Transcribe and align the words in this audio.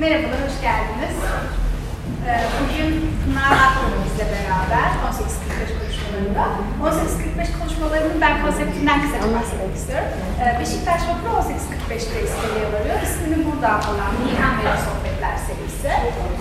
Merhabalar, 0.00 0.40
hoş 0.46 0.56
geldiniz. 0.66 1.16
Ee, 2.26 2.44
Bugün 2.58 2.88
Pınar 3.22 3.70
bizle 4.04 4.24
beraber 4.34 4.88
1845 5.04 5.70
konuşmalarında. 5.78 6.44
1845 6.80 7.48
konuşmalarının 7.58 8.18
ben 8.24 8.34
konseptinden 8.44 8.98
kısaca 9.02 9.28
bahsetmek 9.36 9.74
istiyorum. 9.80 10.08
Ee, 10.40 10.44
Beşiktaş 10.60 11.00
Vapuru 11.08 11.32
1845'te 11.40 12.16
iskeleye 12.26 12.66
varıyor. 12.74 12.98
İsmini 13.08 13.36
burada 13.46 13.68
alan 13.88 14.12
Nihan 14.24 14.54
ve 14.66 14.72
Sohbetler 14.86 15.36
serisi. 15.46 15.92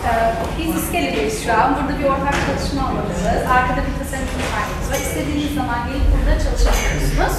Ee, 0.07 0.11
Biz 0.57 0.71
iskeledeyiz 0.83 1.35
şu 1.43 1.49
an. 1.59 1.67
Burada 1.75 1.93
bir 1.99 2.05
ortak 2.13 2.35
çalışma 2.47 2.81
alanımız. 2.89 3.21
Arkada 3.57 3.81
bir 3.87 3.93
tasarım 3.99 4.27
kütüphanemiz 4.31 4.87
var. 4.91 4.99
İstediğiniz 5.05 5.51
zaman 5.59 5.79
gelip 5.87 6.05
burada 6.13 6.33
çalışabiliyorsunuz. 6.43 7.35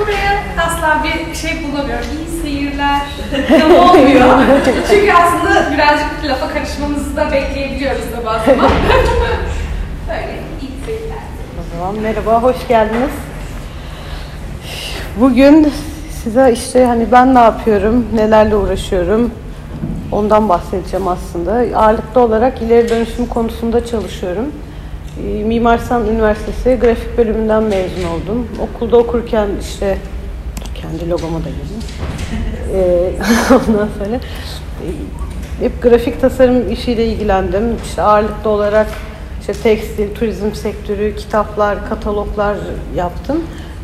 Buraya 0.00 0.42
asla 0.66 1.04
bir 1.04 1.34
şey 1.34 1.50
bulamıyorum. 1.62 2.06
İyi 2.18 2.42
seyirler 2.42 3.00
tam 3.60 3.70
olmuyor. 3.74 4.28
Çünkü 4.90 5.12
aslında 5.12 5.72
birazcık 5.72 6.24
lafa 6.24 6.48
karışmamızı 6.48 7.16
da 7.16 7.32
bekleyebiliyoruz 7.32 8.02
da 8.12 8.26
bazen. 8.26 8.58
Böyle 10.08 10.32
iyi 10.60 10.84
seyirler. 10.86 11.18
O 11.60 11.76
zaman 11.78 11.94
merhaba, 12.02 12.42
hoş 12.42 12.68
geldiniz. 12.68 13.10
Bugün 15.20 15.72
size 16.24 16.52
işte 16.52 16.84
hani 16.84 17.12
ben 17.12 17.34
ne 17.34 17.38
yapıyorum, 17.38 18.06
nelerle 18.14 18.56
uğraşıyorum 18.56 19.30
ondan 20.12 20.48
bahsedeceğim 20.48 21.08
aslında. 21.08 21.78
Ağırlıklı 21.78 22.20
olarak 22.20 22.62
ileri 22.62 22.88
dönüşüm 22.88 23.26
konusunda 23.26 23.86
çalışıyorum. 23.86 24.46
Ee, 25.24 25.44
Mimar 25.44 25.78
Sinan 25.78 26.06
Üniversitesi 26.06 26.78
grafik 26.80 27.18
bölümünden 27.18 27.62
mezun 27.62 28.04
oldum. 28.04 28.48
Okulda 28.60 28.96
okurken 28.96 29.48
işte 29.60 29.98
kendi 30.74 31.10
logoma 31.10 31.38
da 31.38 31.48
girdim. 31.48 31.88
Ee, 32.74 33.12
ondan 33.54 33.88
sonra 33.98 34.16
e, 34.16 34.88
hep 35.64 35.82
grafik 35.82 36.20
tasarım 36.20 36.72
işiyle 36.72 37.06
ilgilendim. 37.06 37.76
İşte 37.84 38.02
ağırlıklı 38.02 38.50
olarak 38.50 38.86
işte 39.40 39.52
tekstil, 39.52 40.14
turizm 40.14 40.52
sektörü, 40.52 41.16
kitaplar, 41.16 41.88
kataloglar 41.88 42.56
yaptım. 42.96 43.42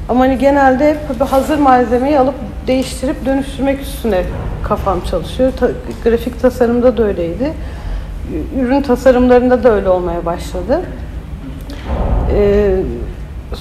Ama 0.08 0.20
hani 0.20 0.38
genelde 0.38 0.90
hep 0.90 1.20
hazır 1.20 1.58
malzemeyi 1.58 2.18
alıp 2.18 2.34
değiştirip 2.66 3.26
dönüştürmek 3.26 3.80
üstüne 3.80 4.24
kafam 4.62 5.00
çalışıyor. 5.10 5.52
Ta- 5.60 5.70
grafik 6.04 6.40
tasarımda 6.40 6.96
da 6.96 7.02
öyleydi. 7.02 7.52
Ürün 8.60 8.82
tasarımlarında 8.82 9.64
da 9.64 9.72
öyle 9.72 9.88
olmaya 9.88 10.26
başladı. 10.26 10.80
Ee, 12.34 12.76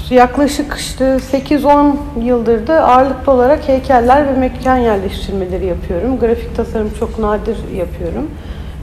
yaklaşık 0.09 0.75
işte 0.79 1.05
8-10 1.05 1.93
yıldır 2.21 2.67
da 2.67 2.87
ağırlıklı 2.87 3.31
olarak 3.31 3.67
heykeller 3.67 4.27
ve 4.27 4.31
mekan 4.31 4.77
yerleştirmeleri 4.77 5.65
yapıyorum. 5.65 6.19
Grafik 6.19 6.55
tasarım 6.55 6.91
çok 6.99 7.19
nadir 7.19 7.57
yapıyorum. 7.75 8.31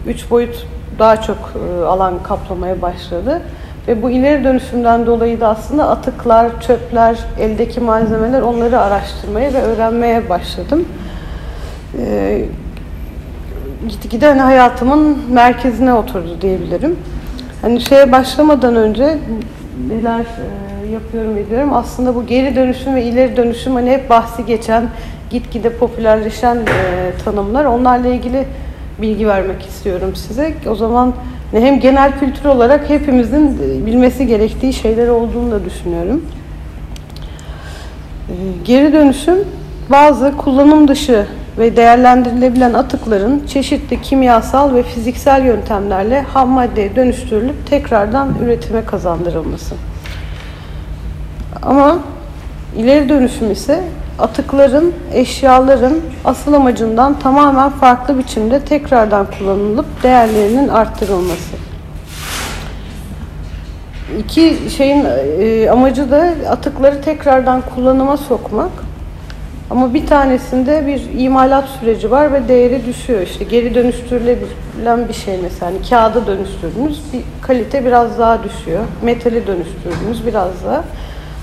Üç 0.06 0.30
boyut 0.30 0.66
daha 0.98 1.22
çok 1.22 1.36
e, 1.36 1.84
alan 1.84 2.22
kaplamaya 2.22 2.82
başladı. 2.82 3.42
Ve 3.88 4.02
bu 4.02 4.10
ileri 4.10 4.44
dönüşümden 4.44 5.06
dolayı 5.06 5.40
da 5.40 5.48
aslında 5.48 5.88
atıklar, 5.88 6.60
çöpler, 6.60 7.18
eldeki 7.38 7.80
malzemeler 7.80 8.42
onları 8.42 8.80
araştırmaya 8.80 9.52
ve 9.54 9.62
öğrenmeye 9.62 10.28
başladım. 10.28 10.84
Ee, 11.98 12.44
gitgide 13.88 14.26
hani 14.26 14.40
hayatımın 14.40 15.18
merkezine 15.30 15.94
oturdu 15.94 16.36
diyebilirim. 16.40 16.96
Hani 17.62 17.80
şeye 17.80 18.12
başlamadan 18.12 18.76
önce 18.76 19.18
neler 19.88 20.20
e, 20.20 20.90
yapıyorum 20.92 21.36
ediyorum. 21.36 21.72
Aslında 21.72 22.14
bu 22.14 22.26
geri 22.26 22.56
dönüşüm 22.56 22.94
ve 22.94 23.04
ileri 23.04 23.36
dönüşüm 23.36 23.74
hani 23.74 23.90
hep 23.90 24.10
bahsi 24.10 24.46
geçen, 24.46 24.88
gitgide 25.30 25.72
popülerleşen 25.72 26.56
e, 26.56 27.12
tanımlar. 27.24 27.64
Onlarla 27.64 28.08
ilgili 28.08 28.44
bilgi 29.02 29.28
vermek 29.28 29.62
istiyorum 29.62 30.16
size. 30.16 30.54
O 30.70 30.74
zaman 30.74 31.14
hem 31.52 31.80
genel 31.80 32.18
kültür 32.18 32.44
olarak 32.44 32.90
hepimizin 32.90 33.46
e, 33.46 33.86
bilmesi 33.86 34.26
gerektiği 34.26 34.72
şeyler 34.72 35.08
olduğunu 35.08 35.50
da 35.50 35.64
düşünüyorum. 35.64 36.24
Geri 38.64 38.92
dönüşüm 38.92 39.38
bazı 39.90 40.36
kullanım 40.36 40.88
dışı 40.88 41.26
ve 41.60 41.76
değerlendirilebilen 41.76 42.74
atıkların 42.74 43.46
çeşitli 43.46 44.02
kimyasal 44.02 44.74
ve 44.74 44.82
fiziksel 44.82 45.44
yöntemlerle 45.44 46.22
ham 46.22 46.48
maddeye 46.48 46.96
dönüştürülüp 46.96 47.66
tekrardan 47.66 48.34
üretime 48.44 48.84
kazandırılması. 48.84 49.74
Ama 51.62 51.98
ileri 52.76 53.08
dönüşüm 53.08 53.50
ise 53.50 53.84
atıkların, 54.18 54.94
eşyaların 55.12 55.94
asıl 56.24 56.52
amacından 56.52 57.18
tamamen 57.18 57.70
farklı 57.70 58.18
biçimde 58.18 58.60
tekrardan 58.60 59.26
kullanılıp 59.38 60.02
değerlerinin 60.02 60.68
arttırılması. 60.68 61.56
İki 64.18 64.56
şeyin 64.76 65.06
e, 65.40 65.70
amacı 65.70 66.10
da 66.10 66.34
atıkları 66.50 67.02
tekrardan 67.02 67.62
kullanıma 67.74 68.16
sokmak. 68.16 68.70
Ama 69.70 69.94
bir 69.94 70.06
tanesinde 70.06 70.86
bir 70.86 71.20
imalat 71.20 71.68
süreci 71.68 72.10
var 72.10 72.32
ve 72.32 72.48
değeri 72.48 72.86
düşüyor. 72.86 73.20
İşte 73.22 73.44
geri 73.44 73.74
dönüştürülebilen 73.74 75.08
bir 75.08 75.14
şey 75.14 75.38
mesela. 75.42 75.72
Hani 75.72 75.88
kağıda 75.90 76.26
dönüştürdünüz, 76.26 77.00
bir 77.12 77.20
kalite 77.42 77.84
biraz 77.84 78.18
daha 78.18 78.44
düşüyor. 78.44 78.84
Metali 79.02 79.46
dönüştürdünüz 79.46 80.26
biraz 80.26 80.64
daha. 80.64 80.84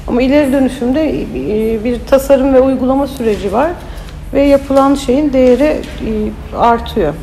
Ama 0.07 0.21
ileri 0.21 0.53
dönüşümde 0.53 1.09
e, 1.09 1.83
bir 1.83 1.99
tasarım 2.09 2.53
ve 2.53 2.59
uygulama 2.59 3.07
süreci 3.07 3.53
var 3.53 3.71
ve 4.33 4.41
yapılan 4.41 4.95
şeyin 4.95 5.33
değeri 5.33 5.63
e, 5.63 5.81
artıyor. 6.57 7.13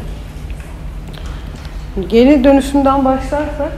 Geri 2.09 2.45
dönüşümden 2.45 3.05
başlarsak, 3.05 3.73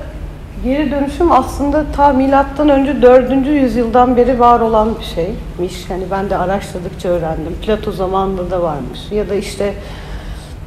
geri 0.64 0.90
dönüşüm 0.90 1.32
aslında 1.32 1.84
ta 1.96 2.12
milattan 2.12 2.68
önce 2.68 3.02
4. 3.02 3.46
yüzyıldan 3.46 4.16
beri 4.16 4.40
var 4.40 4.60
olan 4.60 4.88
bir 4.98 5.04
şeymiş. 5.04 5.90
Yani 5.90 6.04
ben 6.10 6.30
de 6.30 6.36
araştırdıkça 6.36 7.08
öğrendim. 7.08 7.56
Plato 7.62 7.92
zamanında 7.92 8.50
da 8.50 8.62
varmış. 8.62 9.00
Ya 9.10 9.28
da 9.28 9.34
işte 9.34 9.74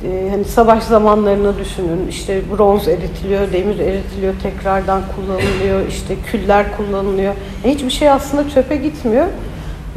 e, 0.03 0.29
hani 0.31 0.43
savaş 0.43 0.83
zamanlarını 0.83 1.59
düşünün. 1.59 2.07
İşte 2.09 2.41
bronz 2.57 2.87
eritiliyor, 2.87 3.51
demir 3.51 3.79
eritiliyor, 3.79 4.33
tekrardan 4.43 5.01
kullanılıyor, 5.15 5.87
işte 5.87 6.15
küller 6.31 6.77
kullanılıyor. 6.77 7.33
E, 7.63 7.69
hiçbir 7.69 7.89
şey 7.89 8.09
aslında 8.09 8.49
çöpe 8.49 8.75
gitmiyor 8.75 9.25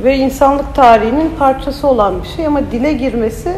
ve 0.04 0.16
insanlık 0.16 0.74
tarihinin 0.74 1.30
parçası 1.38 1.86
olan 1.88 2.22
bir 2.22 2.28
şey 2.28 2.47
ama 2.47 2.60
dile 2.72 2.92
girmesi 2.92 3.53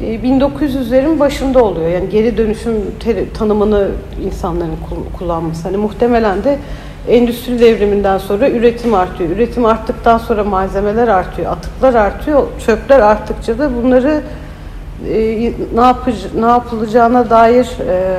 1900'lerin 0.00 1.20
başında 1.20 1.64
oluyor. 1.64 1.88
Yani 1.88 2.08
geri 2.08 2.36
dönüşüm 2.36 2.74
tanımını 3.38 3.88
insanların 4.24 4.76
kul- 4.88 5.18
kullanması. 5.18 5.62
Hani 5.62 5.76
muhtemelen 5.76 6.44
de 6.44 6.58
endüstri 7.08 7.60
devriminden 7.60 8.18
sonra 8.18 8.50
üretim 8.50 8.94
artıyor. 8.94 9.30
Üretim 9.30 9.64
arttıktan 9.64 10.18
sonra 10.18 10.44
malzemeler 10.44 11.08
artıyor, 11.08 11.52
atıklar 11.52 11.94
artıyor. 11.94 12.46
Çöpler 12.66 13.00
arttıkça 13.00 13.58
da 13.58 13.70
bunları 13.82 14.22
e, 15.08 15.52
ne 15.74 15.80
yapıcı, 15.80 16.42
ne 16.42 16.46
yapılacağına 16.46 17.30
dair 17.30 17.68
e, 17.88 18.16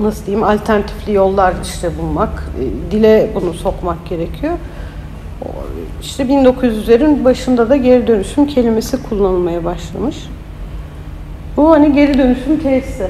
nasıl 0.00 0.26
diyeyim 0.26 0.44
alternatifli 0.46 1.12
yollar 1.12 1.54
işte 1.62 1.90
bulmak, 1.98 2.44
e, 2.60 2.90
dile 2.92 3.30
bunu 3.34 3.54
sokmak 3.54 4.06
gerekiyor. 4.08 4.52
İşte 6.02 6.22
1900'lerin 6.22 7.24
başında 7.24 7.70
da 7.70 7.76
geri 7.76 8.06
dönüşüm 8.06 8.46
kelimesi 8.46 9.02
kullanılmaya 9.02 9.64
başlamış. 9.64 10.16
Bu 11.56 11.70
hani 11.70 11.92
geri 11.92 12.18
dönüşüm 12.18 12.60
tesisi. 12.60 13.06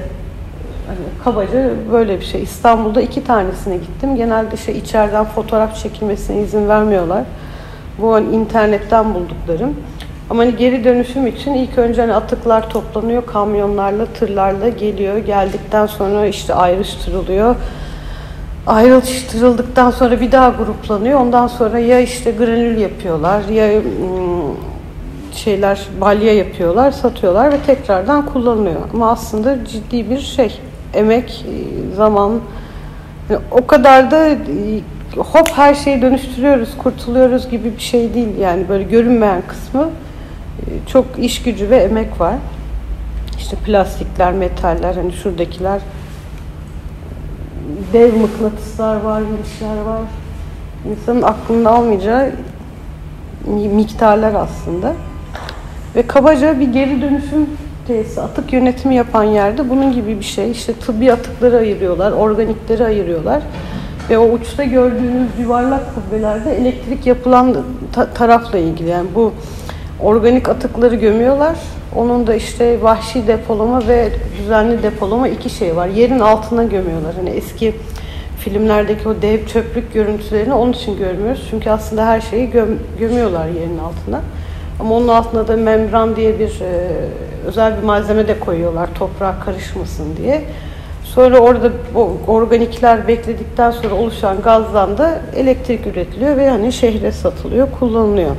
Hani 0.86 0.98
kabaca 1.24 1.70
böyle 1.92 2.20
bir 2.20 2.24
şey. 2.24 2.42
İstanbul'da 2.42 3.00
iki 3.00 3.24
tanesine 3.24 3.76
gittim. 3.76 4.16
Genelde 4.16 4.56
şey 4.56 4.78
içeriden 4.78 5.24
fotoğraf 5.24 5.76
çekilmesine 5.76 6.42
izin 6.42 6.68
vermiyorlar. 6.68 7.24
Bu 7.98 8.12
hani 8.12 8.36
internetten 8.36 9.14
bulduklarım. 9.14 9.76
Ama 10.30 10.42
hani 10.42 10.56
geri 10.56 10.84
dönüşüm 10.84 11.26
için 11.26 11.54
ilk 11.54 11.78
önce 11.78 12.00
hani 12.00 12.14
atıklar 12.14 12.70
toplanıyor, 12.70 13.26
kamyonlarla, 13.26 14.06
tırlarla 14.06 14.68
geliyor. 14.68 15.18
Geldikten 15.18 15.86
sonra 15.86 16.26
işte 16.26 16.54
ayrıştırılıyor. 16.54 17.56
Ayrıştırıldıktan 18.68 19.90
sonra 19.90 20.20
bir 20.20 20.32
daha 20.32 20.48
gruplanıyor. 20.48 21.20
Ondan 21.20 21.46
sonra 21.46 21.78
ya 21.78 22.00
işte 22.00 22.30
granül 22.30 22.78
yapıyorlar 22.78 23.44
ya 23.44 23.78
ım, 23.78 24.56
şeyler 25.32 25.80
balya 26.00 26.34
yapıyorlar, 26.34 26.90
satıyorlar 26.90 27.52
ve 27.52 27.58
tekrardan 27.66 28.26
kullanılıyor. 28.26 28.80
Ama 28.94 29.10
aslında 29.10 29.64
ciddi 29.64 30.10
bir 30.10 30.18
şey. 30.18 30.60
Emek, 30.94 31.44
e, 31.48 31.94
zaman 31.96 32.40
yani 33.30 33.40
o 33.50 33.66
kadar 33.66 34.10
da 34.10 34.28
e, 34.28 34.36
hop 35.16 35.48
her 35.54 35.74
şeyi 35.74 36.02
dönüştürüyoruz, 36.02 36.68
kurtuluyoruz 36.78 37.50
gibi 37.50 37.76
bir 37.76 37.82
şey 37.82 38.14
değil. 38.14 38.38
Yani 38.40 38.68
böyle 38.68 38.84
görünmeyen 38.84 39.42
kısmı 39.48 39.88
çok 40.86 41.04
iş 41.18 41.42
gücü 41.42 41.70
ve 41.70 41.76
emek 41.76 42.20
var. 42.20 42.34
İşte 43.38 43.56
plastikler, 43.56 44.32
metaller, 44.32 44.94
hani 44.94 45.12
şuradakiler 45.12 45.80
dev 47.92 48.14
mıknatıslar 48.14 48.96
var, 48.96 49.20
vinçler 49.20 49.82
var. 49.86 50.00
İnsanın 50.90 51.22
aklının 51.22 51.64
almayacağı 51.64 52.30
miktarlar 53.74 54.34
aslında. 54.34 54.92
Ve 55.96 56.02
kabaca 56.06 56.60
bir 56.60 56.72
geri 56.72 57.02
dönüşüm 57.02 57.46
tesis 57.86 58.18
atık 58.18 58.52
yönetimi 58.52 58.94
yapan 58.94 59.24
yerde 59.24 59.70
bunun 59.70 59.92
gibi 59.92 60.18
bir 60.18 60.24
şey. 60.24 60.50
İşte 60.50 60.72
tıbbi 60.72 61.12
atıkları 61.12 61.56
ayırıyorlar, 61.56 62.12
organikleri 62.12 62.84
ayırıyorlar. 62.84 63.42
Ve 64.10 64.18
o 64.18 64.28
uçta 64.32 64.64
gördüğünüz 64.64 65.28
yuvarlak 65.40 65.82
kubbelerde 65.94 66.56
elektrik 66.56 67.06
yapılan 67.06 67.56
ta- 67.92 68.10
tarafla 68.10 68.58
ilgili. 68.58 68.88
Yani 68.88 69.08
bu 69.14 69.32
organik 70.02 70.48
atıkları 70.48 70.94
gömüyorlar. 70.94 71.56
Onun 71.96 72.26
da 72.26 72.34
işte 72.34 72.82
vahşi 72.82 73.26
depolama 73.26 73.88
ve 73.88 74.08
düzenli 74.38 74.82
depolama 74.82 75.28
iki 75.28 75.50
şey 75.50 75.76
var. 75.76 75.86
Yerin 75.86 76.18
altına 76.18 76.64
gömüyorlar. 76.64 77.14
Hani 77.14 77.30
eski 77.30 77.74
filmlerdeki 78.38 79.08
o 79.08 79.22
dev 79.22 79.46
çöplük 79.46 79.94
görüntülerini 79.94 80.54
onun 80.54 80.72
için 80.72 80.98
görmüyoruz. 80.98 81.46
Çünkü 81.50 81.70
aslında 81.70 82.06
her 82.06 82.20
şeyi 82.20 82.50
göm, 82.50 82.68
gömüyorlar 82.98 83.48
yerin 83.48 83.78
altına. 83.78 84.20
Ama 84.80 84.94
onun 84.94 85.08
altına 85.08 85.48
da 85.48 85.56
membran 85.56 86.16
diye 86.16 86.38
bir 86.38 86.60
e, 86.60 86.90
özel 87.46 87.78
bir 87.78 87.82
malzeme 87.82 88.28
de 88.28 88.40
koyuyorlar 88.40 88.88
toprağa 88.98 89.34
karışmasın 89.44 90.16
diye. 90.16 90.44
Sonra 91.04 91.38
orada 91.38 91.70
o 91.94 92.10
organikler 92.26 93.08
bekledikten 93.08 93.70
sonra 93.70 93.94
oluşan 93.94 94.40
gazdan 94.40 94.98
da 94.98 95.20
elektrik 95.36 95.86
üretiliyor 95.86 96.36
ve 96.36 96.48
hani 96.48 96.72
şehre 96.72 97.12
satılıyor, 97.12 97.68
kullanılıyor. 97.78 98.36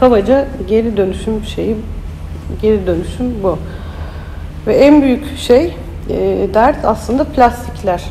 Kabaca 0.00 0.46
geri 0.68 0.96
dönüşüm 0.96 1.44
şeyi, 1.44 1.76
geri 2.62 2.86
dönüşüm 2.86 3.42
bu. 3.42 3.58
Ve 4.66 4.74
en 4.74 5.02
büyük 5.02 5.38
şey, 5.38 5.74
e, 6.10 6.48
dert 6.54 6.84
aslında 6.84 7.24
plastikler. 7.24 8.02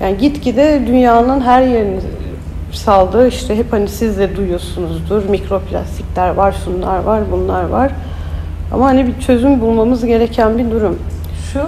Yani 0.00 0.18
gitgide 0.18 0.82
dünyanın 0.86 1.40
her 1.40 1.62
yerini 1.62 2.00
saldığı 2.72 3.28
işte 3.28 3.56
hep 3.56 3.72
hani 3.72 3.88
siz 3.88 4.18
de 4.18 4.36
duyuyorsunuzdur. 4.36 5.28
Mikroplastikler 5.28 6.30
var, 6.30 6.54
şunlar 6.64 6.98
var, 6.98 7.22
bunlar 7.32 7.64
var. 7.64 7.92
Ama 8.72 8.86
hani 8.86 9.06
bir 9.06 9.20
çözüm 9.20 9.60
bulmamız 9.60 10.04
gereken 10.04 10.58
bir 10.58 10.70
durum. 10.70 10.98
Şu 11.52 11.60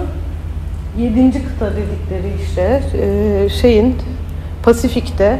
yedinci 1.01 1.45
kıta 1.45 1.71
dedikleri 1.71 2.33
işte 2.43 2.83
e, 2.97 3.49
şeyin 3.49 3.95
Pasifik'te 4.63 5.39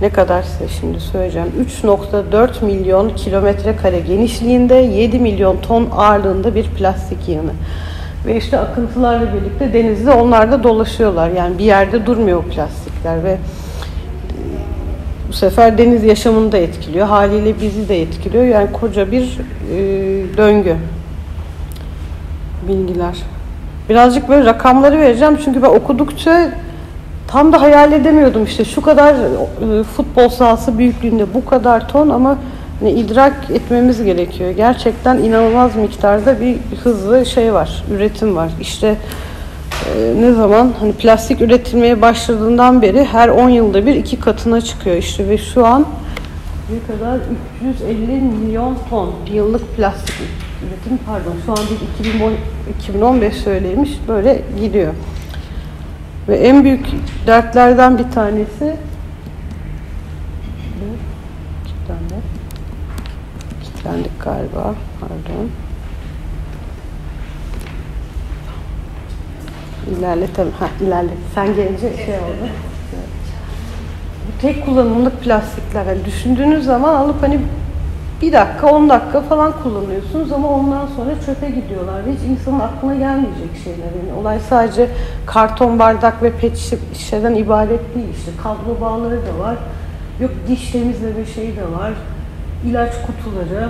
ne 0.00 0.10
kadar 0.10 0.42
size 0.42 0.68
şimdi 0.80 1.00
söyleyeceğim. 1.00 1.48
3.4 1.82 2.64
milyon 2.64 3.08
kilometre 3.08 3.76
kare 3.76 4.00
genişliğinde 4.00 4.74
7 4.74 5.18
milyon 5.18 5.56
ton 5.56 5.88
ağırlığında 5.96 6.54
bir 6.54 6.64
plastik 6.64 7.28
yığını. 7.28 7.52
Ve 8.26 8.36
işte 8.36 8.58
akıntılarla 8.58 9.34
birlikte 9.34 9.72
denizde 9.72 10.10
onlar 10.12 10.52
da 10.52 10.62
dolaşıyorlar. 10.62 11.30
Yani 11.30 11.58
bir 11.58 11.64
yerde 11.64 12.06
durmuyor 12.06 12.42
plastikler 12.44 13.24
ve 13.24 13.38
bu 15.28 15.32
sefer 15.32 15.78
deniz 15.78 16.04
yaşamını 16.04 16.52
da 16.52 16.58
etkiliyor. 16.58 17.06
Haliyle 17.06 17.60
bizi 17.60 17.88
de 17.88 18.02
etkiliyor. 18.02 18.44
Yani 18.44 18.72
koca 18.72 19.12
bir 19.12 19.22
e, 19.22 19.76
döngü. 20.36 20.76
Bilgiler. 22.68 23.16
Birazcık 23.88 24.28
böyle 24.28 24.44
rakamları 24.44 24.98
vereceğim 24.98 25.38
çünkü 25.44 25.62
ben 25.62 25.68
okudukça 25.68 26.50
tam 27.32 27.52
da 27.52 27.60
hayal 27.60 27.92
edemiyordum 27.92 28.44
işte 28.44 28.64
şu 28.64 28.82
kadar 28.82 29.14
e, 29.14 29.82
futbol 29.82 30.28
sahası 30.28 30.78
büyüklüğünde 30.78 31.34
bu 31.34 31.44
kadar 31.44 31.88
ton 31.88 32.08
ama 32.08 32.38
hani 32.80 32.90
idrak 32.90 33.50
etmemiz 33.50 34.04
gerekiyor. 34.04 34.50
Gerçekten 34.50 35.18
inanılmaz 35.18 35.76
miktarda 35.76 36.40
bir 36.40 36.56
hızlı 36.84 37.26
şey 37.26 37.54
var, 37.54 37.84
üretim 37.94 38.36
var. 38.36 38.50
İşte 38.60 38.96
e, 39.96 40.20
ne 40.20 40.32
zaman 40.32 40.72
hani 40.80 40.92
plastik 40.92 41.40
üretilmeye 41.40 42.02
başladığından 42.02 42.82
beri 42.82 43.04
her 43.04 43.28
10 43.28 43.48
yılda 43.48 43.86
bir 43.86 43.94
iki 43.94 44.20
katına 44.20 44.60
çıkıyor 44.60 44.96
işte 44.96 45.28
ve 45.28 45.38
şu 45.38 45.66
an 45.66 45.86
ne 46.70 46.96
kadar 46.96 47.18
350 47.80 48.20
milyon 48.20 48.76
ton 48.90 49.14
yıllık 49.32 49.76
plastik 49.76 50.14
üretim 50.62 50.98
pardon 51.06 51.34
şu 51.46 51.52
an 51.52 51.58
bir 51.58 52.04
2010, 52.04 52.32
2015 52.80 53.34
söyleymiş 53.34 53.90
böyle 54.08 54.42
gidiyor. 54.60 54.92
Ve 56.28 56.36
en 56.36 56.64
büyük 56.64 56.86
dertlerden 57.26 57.98
bir 57.98 58.10
tanesi 58.10 58.76
kilitlendi. 61.64 62.14
Kilitlendik 63.64 64.22
galiba. 64.24 64.74
Pardon. 65.00 65.50
İlerletelim. 69.90 70.52
Ha 70.58 70.68
ilerlet. 70.80 71.18
Sen 71.34 71.54
gelince 71.54 71.96
şey 71.96 72.14
oldu. 72.14 72.48
Bu 74.26 74.40
tek 74.40 74.64
kullanımlık 74.64 75.22
plastikler. 75.22 75.86
Yani 75.86 76.04
düşündüğünüz 76.04 76.64
zaman 76.64 76.94
alıp 76.94 77.22
hani 77.22 77.40
bir 78.22 78.32
dakika, 78.32 78.66
on 78.66 78.88
dakika 78.88 79.20
falan 79.20 79.52
kullanıyorsunuz 79.62 80.32
ama 80.32 80.48
ondan 80.48 80.86
sonra 80.96 81.10
çöpe 81.26 81.50
gidiyorlar. 81.50 82.02
Hiç 82.12 82.30
insanın 82.30 82.60
aklına 82.60 82.94
gelmeyecek 82.94 83.50
şeyler. 83.64 83.78
Yani 83.78 84.20
olay 84.20 84.38
sadece 84.48 84.88
karton 85.26 85.78
bardak 85.78 86.22
ve 86.22 86.32
pet 86.32 86.56
şişeden 86.98 87.34
ibaret 87.34 87.94
değil. 87.94 88.08
İşte 88.18 88.30
kablo 88.42 88.80
bağları 88.80 89.18
da 89.26 89.44
var. 89.44 89.56
Yok 90.20 90.30
diş 90.48 90.70
temizleme 90.70 91.24
şeyi 91.34 91.56
de 91.56 91.62
var. 91.62 91.92
İlaç 92.66 92.92
kutuları. 93.06 93.68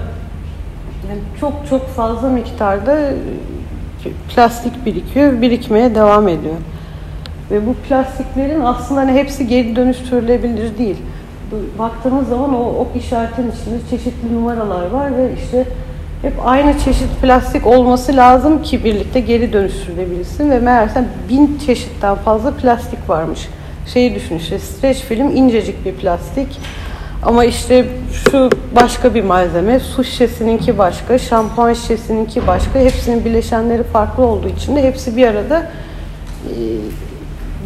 Yani 1.08 1.20
çok 1.40 1.52
çok 1.70 1.88
fazla 1.88 2.28
miktarda 2.28 2.98
plastik 4.34 4.86
birikiyor, 4.86 5.40
birikmeye 5.40 5.94
devam 5.94 6.28
ediyor. 6.28 6.54
Ve 7.50 7.66
bu 7.66 7.74
plastiklerin 7.74 8.60
aslında 8.60 9.00
hani 9.00 9.12
hepsi 9.12 9.46
geri 9.46 9.76
dönüştürülebilir 9.76 10.78
değil 10.78 10.96
baktığımız 11.78 12.28
zaman 12.28 12.54
o 12.54 12.64
ok 12.64 12.96
işaretinin 12.96 13.50
içinde 13.50 13.78
çeşitli 13.90 14.34
numaralar 14.34 14.90
var 14.90 15.16
ve 15.16 15.30
işte 15.44 15.66
hep 16.22 16.32
aynı 16.44 16.78
çeşit 16.78 17.20
plastik 17.22 17.66
olması 17.66 18.16
lazım 18.16 18.62
ki 18.62 18.84
birlikte 18.84 19.20
geri 19.20 19.52
dönüştürülebilsin 19.52 20.50
ve 20.50 20.58
meğerse 20.58 21.04
bin 21.28 21.58
çeşitten 21.66 22.14
fazla 22.14 22.50
plastik 22.50 23.08
varmış. 23.08 23.48
Şeyi 23.92 24.14
düşün 24.14 24.36
işte 24.36 24.58
streç 24.58 24.96
film 24.96 25.36
incecik 25.36 25.84
bir 25.84 25.92
plastik 25.94 26.48
ama 27.22 27.44
işte 27.44 27.86
şu 28.12 28.50
başka 28.76 29.14
bir 29.14 29.24
malzeme, 29.24 29.80
su 29.80 30.04
şişesininki 30.04 30.78
başka, 30.78 31.18
şampuan 31.18 31.72
şişesininki 31.72 32.46
başka. 32.46 32.78
Hepsinin 32.78 33.24
bileşenleri 33.24 33.82
farklı 33.82 34.24
olduğu 34.24 34.48
için 34.48 34.76
de 34.76 34.82
hepsi 34.82 35.16
bir 35.16 35.26
arada 35.26 35.70
e, 36.46 36.54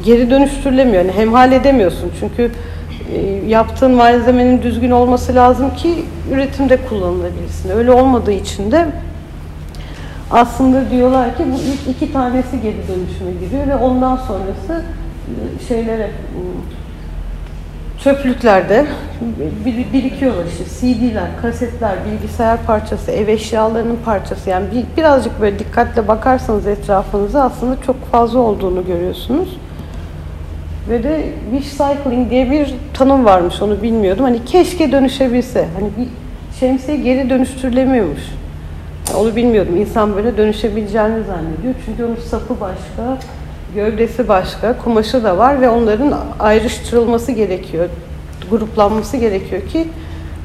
geri 0.05 0.31
dönüştürülemiyor. 0.31 1.05
Yani 1.05 1.13
hemhal 1.17 1.53
edemiyorsun 1.53 2.13
çünkü 2.21 2.51
yaptığın 3.47 3.95
malzemenin 3.95 4.63
düzgün 4.63 4.91
olması 4.91 5.35
lazım 5.35 5.75
ki 5.75 6.05
üretimde 6.33 6.77
kullanılabilsin. 6.77 7.71
Öyle 7.71 7.91
olmadığı 7.91 8.33
için 8.33 8.73
de 8.73 8.87
aslında 10.31 10.91
diyorlar 10.91 11.37
ki 11.37 11.45
bu 11.53 11.57
ilk 11.57 11.97
iki 11.97 12.13
tanesi 12.13 12.61
geri 12.63 12.77
dönüşüme 12.89 13.31
giriyor 13.41 13.67
ve 13.67 13.77
ondan 13.77 14.17
sonrası 14.17 14.83
e, 15.29 15.67
şeylere 15.69 16.11
çöplüklerde 18.05 18.87
birikiyorlar 19.93 20.45
işte 20.45 20.65
CD'ler, 20.81 21.29
kasetler, 21.43 21.95
bilgisayar 22.07 22.59
parçası, 22.67 23.11
ev 23.11 23.29
eşyalarının 23.29 23.99
parçası 24.05 24.51
yani 24.51 24.67
bir, 24.73 24.97
birazcık 24.97 25.41
böyle 25.41 25.59
dikkatle 25.59 26.09
bakarsanız 26.09 26.67
etrafınıza 26.67 27.43
aslında 27.43 27.77
çok 27.87 28.11
fazla 28.11 28.39
olduğunu 28.39 28.87
görüyorsunuz. 28.87 29.49
Ve 30.89 31.03
de 31.03 31.27
wish 31.53 31.71
cycling 31.71 32.31
diye 32.31 32.51
bir 32.51 32.75
tanım 32.95 33.25
varmış 33.25 33.63
onu 33.63 33.83
bilmiyordum. 33.83 34.25
Hani 34.25 34.45
keşke 34.45 34.93
dönüşebilse. 34.93 35.69
Hani 35.79 35.89
bir 35.99 36.09
şemsiye 36.61 36.97
geri 36.97 37.31
dönüştürülemiyormuş. 37.31 38.21
Yani 39.09 39.19
onu 39.19 39.37
bilmiyordum. 39.37 39.77
İnsan 39.77 40.17
böyle 40.17 40.37
dönüşebileceğini 40.37 41.25
zannediyor. 41.25 41.75
Çünkü 41.87 42.05
onun 42.05 42.17
sapı 42.17 42.61
başka, 42.61 43.19
gövdesi 43.75 44.29
başka, 44.29 44.79
kumaşı 44.79 45.25
da 45.25 45.39
var 45.39 45.61
ve 45.61 45.69
onların 45.69 46.15
ayrıştırılması 46.41 47.33
gerekiyor. 47.33 47.89
Gruplanması 48.51 49.17
gerekiyor 49.17 49.63
ki 49.63 49.89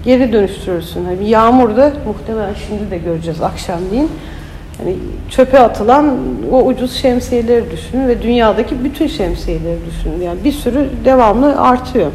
geri 0.05 0.34
dönüştürülsün. 0.34 1.19
Bir 1.22 1.25
yağmurda 1.25 1.93
muhtemelen 2.05 2.53
şimdi 2.67 2.91
de 2.91 2.98
göreceğiz 2.98 3.41
akşamleyin 3.41 4.10
Hani 4.79 4.95
çöpe 5.29 5.59
atılan 5.59 6.17
o 6.51 6.65
ucuz 6.65 6.93
şemsiyeleri 6.93 7.71
düşünün 7.71 8.07
ve 8.07 8.21
dünyadaki 8.21 8.83
bütün 8.83 9.07
şemsiyeleri 9.07 9.77
düşünün. 9.86 10.21
Yani 10.21 10.43
bir 10.43 10.51
sürü 10.51 10.89
devamlı 11.05 11.62
artıyor. 11.62 12.12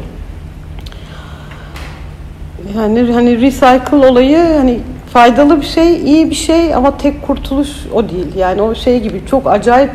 Yani 2.77 3.11
hani 3.11 3.41
recycle 3.41 4.07
olayı 4.07 4.37
hani 4.37 4.79
faydalı 5.13 5.61
bir 5.61 5.65
şey, 5.65 5.95
iyi 5.95 6.29
bir 6.29 6.35
şey 6.35 6.75
ama 6.75 6.97
tek 6.97 7.21
kurtuluş 7.27 7.69
o 7.93 8.09
değil. 8.09 8.35
Yani 8.35 8.61
o 8.61 8.75
şey 8.75 8.99
gibi 8.99 9.21
çok 9.25 9.47
acayip 9.47 9.91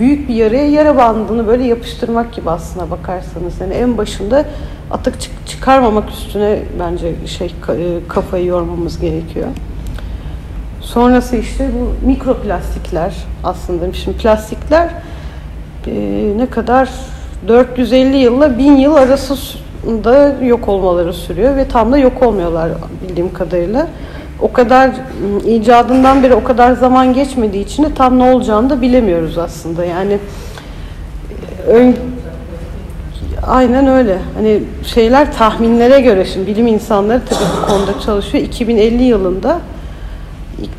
büyük 0.00 0.28
bir 0.28 0.34
yaraya 0.34 0.70
yara 0.70 0.96
bandını 0.96 1.46
böyle 1.46 1.64
yapıştırmak 1.64 2.32
gibi 2.32 2.50
aslına 2.50 2.90
bakarsanız. 2.90 3.60
Yani 3.60 3.74
en 3.74 3.98
başında 3.98 4.44
atık 4.90 5.14
çıkarmamak 5.46 6.10
üstüne 6.10 6.58
bence 6.80 7.14
şey 7.26 7.46
e, 7.46 7.52
kafayı 8.08 8.44
yormamız 8.44 9.00
gerekiyor. 9.00 9.46
Sonrası 10.92 11.36
işte 11.36 11.68
bu 11.74 12.06
mikroplastikler 12.06 13.14
aslında. 13.44 13.92
Şimdi 13.92 14.16
plastikler 14.16 14.88
e, 15.86 15.92
ne 16.36 16.46
kadar 16.46 16.88
450 17.48 18.16
yılla 18.16 18.58
1000 18.58 18.76
yıl 18.76 18.94
arasında 18.94 20.34
yok 20.42 20.68
olmaları 20.68 21.12
sürüyor 21.12 21.56
ve 21.56 21.68
tam 21.68 21.92
da 21.92 21.98
yok 21.98 22.22
olmuyorlar 22.22 22.70
bildiğim 23.08 23.32
kadarıyla. 23.32 23.86
o 24.40 24.52
kadar 24.52 24.90
icadından 25.46 26.22
beri 26.22 26.34
o 26.34 26.44
kadar 26.44 26.72
zaman 26.72 27.14
geçmediği 27.14 27.64
için 27.64 27.84
de 27.84 27.94
tam 27.94 28.18
ne 28.18 28.22
olacağını 28.22 28.70
da 28.70 28.80
bilemiyoruz 28.82 29.38
aslında. 29.38 29.84
Yani 29.84 30.18
ön, 31.66 31.96
aynen 33.46 33.86
öyle. 33.86 34.18
Hani 34.34 34.62
şeyler 34.94 35.32
tahminlere 35.32 36.00
göre 36.00 36.24
şimdi 36.24 36.46
bilim 36.46 36.66
insanları 36.66 37.20
tabii 37.28 37.48
bu 37.62 37.66
konuda 37.66 38.00
çalışıyor. 38.00 38.44
2050 38.44 39.02
yılında 39.02 39.58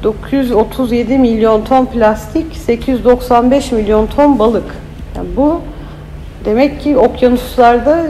937 0.04 1.18
milyon 1.18 1.62
ton 1.62 1.86
plastik, 1.86 2.56
895 2.56 3.72
milyon 3.72 4.08
ton 4.08 4.40
balık. 4.40 4.76
Yani 5.16 5.28
bu 5.38 5.62
demek 6.46 6.82
ki 6.82 6.98
okyanuslarda 6.98 8.08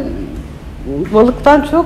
balıktan 1.13 1.67
çok 1.71 1.85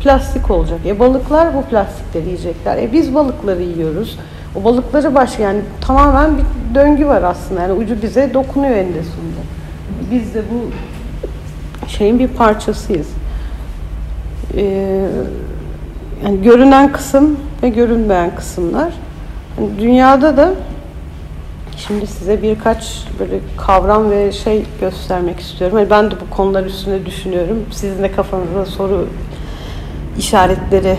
plastik 0.00 0.50
olacak. 0.50 0.80
E 0.86 0.98
balıklar 0.98 1.54
bu 1.54 1.62
plastikleri 1.62 2.26
yiyecekler. 2.26 2.76
E 2.78 2.92
biz 2.92 3.14
balıkları 3.14 3.62
yiyoruz. 3.62 4.18
O 4.56 4.64
balıkları 4.64 5.14
başka 5.14 5.42
yani 5.42 5.60
tamamen 5.80 6.30
bir 6.36 6.74
döngü 6.74 7.06
var 7.06 7.22
aslında. 7.22 7.60
Yani 7.60 7.72
ucu 7.72 8.02
bize 8.02 8.34
dokunuyor 8.34 8.76
eninde 8.76 9.02
sonunda. 9.02 9.40
Biz 10.10 10.34
de 10.34 10.42
bu 10.52 10.70
şeyin 11.88 12.18
bir 12.18 12.28
parçasıyız. 12.28 13.08
Ee, 14.56 15.06
yani 16.24 16.42
görünen 16.42 16.92
kısım 16.92 17.36
ve 17.62 17.68
görünmeyen 17.68 18.30
kısımlar. 18.36 18.92
Dünyada 19.78 20.36
da 20.36 20.54
şimdi 21.76 22.06
size 22.06 22.42
birkaç 22.42 23.04
böyle 23.18 23.40
kavram 23.56 24.10
ve 24.10 24.32
şey 24.32 24.64
göstermek 24.80 25.40
istiyorum. 25.40 25.78
Yani 25.78 25.90
ben 25.90 26.10
de 26.10 26.14
bu 26.20 26.36
konular 26.36 26.64
üstünde 26.64 27.06
düşünüyorum. 27.06 27.64
Sizin 27.72 28.02
de 28.02 28.12
kafanıza 28.12 28.66
soru 28.66 29.08
işaretleri 30.18 30.96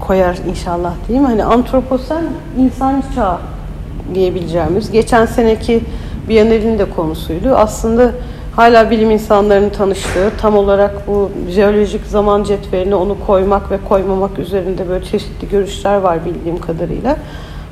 koyar 0.00 0.38
inşallah 0.50 0.92
diyeyim. 1.08 1.26
Hani 1.26 1.44
antroposen 1.44 2.24
insan 2.58 3.02
çağı 3.14 3.38
diyebileceğimiz. 4.14 4.90
Geçen 4.90 5.26
seneki 5.26 5.80
Biyanel'in 6.28 6.78
de 6.78 6.90
konusuydu. 6.90 7.54
Aslında 7.56 8.12
hala 8.56 8.90
bilim 8.90 9.10
insanlarının 9.10 9.70
tanıştığı, 9.70 10.32
tam 10.40 10.56
olarak 10.56 11.08
bu 11.08 11.30
jeolojik 11.50 12.06
zaman 12.06 12.44
cetveline 12.44 12.94
onu 12.94 13.16
koymak 13.26 13.70
ve 13.70 13.78
koymamak 13.88 14.38
üzerinde 14.38 14.88
böyle 14.88 15.04
çeşitli 15.04 15.48
görüşler 15.48 15.96
var 15.96 16.24
bildiğim 16.24 16.60
kadarıyla. 16.60 17.16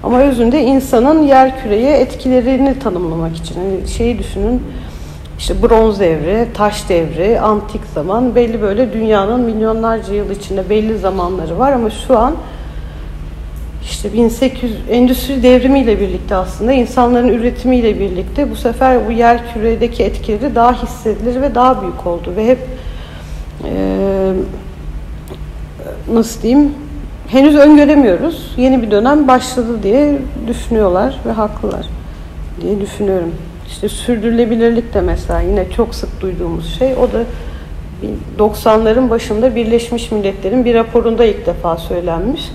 Ama 0.02 0.20
özünde 0.20 0.62
insanın 0.62 1.22
yer 1.22 1.62
küreye 1.62 1.96
etkilerini 1.96 2.78
tanımlamak 2.78 3.36
için. 3.36 3.54
Yani 3.60 3.88
şeyi 3.88 4.18
düşünün, 4.18 4.62
işte 5.38 5.62
bronz 5.62 6.00
devri, 6.00 6.46
taş 6.54 6.88
devri, 6.88 7.40
antik 7.40 7.80
zaman 7.94 8.34
belli 8.34 8.62
böyle 8.62 8.92
dünyanın 8.92 9.40
milyonlarca 9.40 10.14
yıl 10.14 10.30
içinde 10.30 10.70
belli 10.70 10.98
zamanları 10.98 11.58
var 11.58 11.72
ama 11.72 11.90
şu 11.90 12.18
an 12.18 12.34
işte 13.84 14.12
1800 14.12 14.76
endüstri 14.90 15.42
devrimiyle 15.42 16.00
birlikte 16.00 16.36
aslında 16.36 16.72
insanların 16.72 17.28
üretimiyle 17.28 18.00
birlikte 18.00 18.50
bu 18.50 18.56
sefer 18.56 19.06
bu 19.06 19.12
yer 19.12 19.40
küredeki 19.54 20.02
etkileri 20.02 20.54
daha 20.54 20.82
hissedilir 20.82 21.42
ve 21.42 21.54
daha 21.54 21.82
büyük 21.82 22.06
oldu 22.06 22.32
ve 22.36 22.46
hep 22.46 22.58
e, 23.64 24.32
nasıl 26.12 26.42
diyeyim 26.42 26.74
henüz 27.28 27.56
öngöremiyoruz. 27.56 28.54
Yeni 28.56 28.82
bir 28.82 28.90
dönem 28.90 29.28
başladı 29.28 29.82
diye 29.82 30.18
düşünüyorlar 30.46 31.20
ve 31.26 31.32
haklılar 31.32 31.86
diye 32.62 32.80
düşünüyorum. 32.80 33.34
İşte 33.68 33.88
sürdürülebilirlik 33.88 34.94
de 34.94 35.00
mesela 35.00 35.40
yine 35.40 35.70
çok 35.70 35.94
sık 35.94 36.20
duyduğumuz 36.20 36.78
şey. 36.78 36.94
O 36.94 37.12
da 37.12 37.24
90'ların 38.38 39.10
başında 39.10 39.56
Birleşmiş 39.56 40.12
Milletler'in 40.12 40.64
bir 40.64 40.74
raporunda 40.74 41.24
ilk 41.24 41.46
defa 41.46 41.76
söylenmiş. 41.76 42.50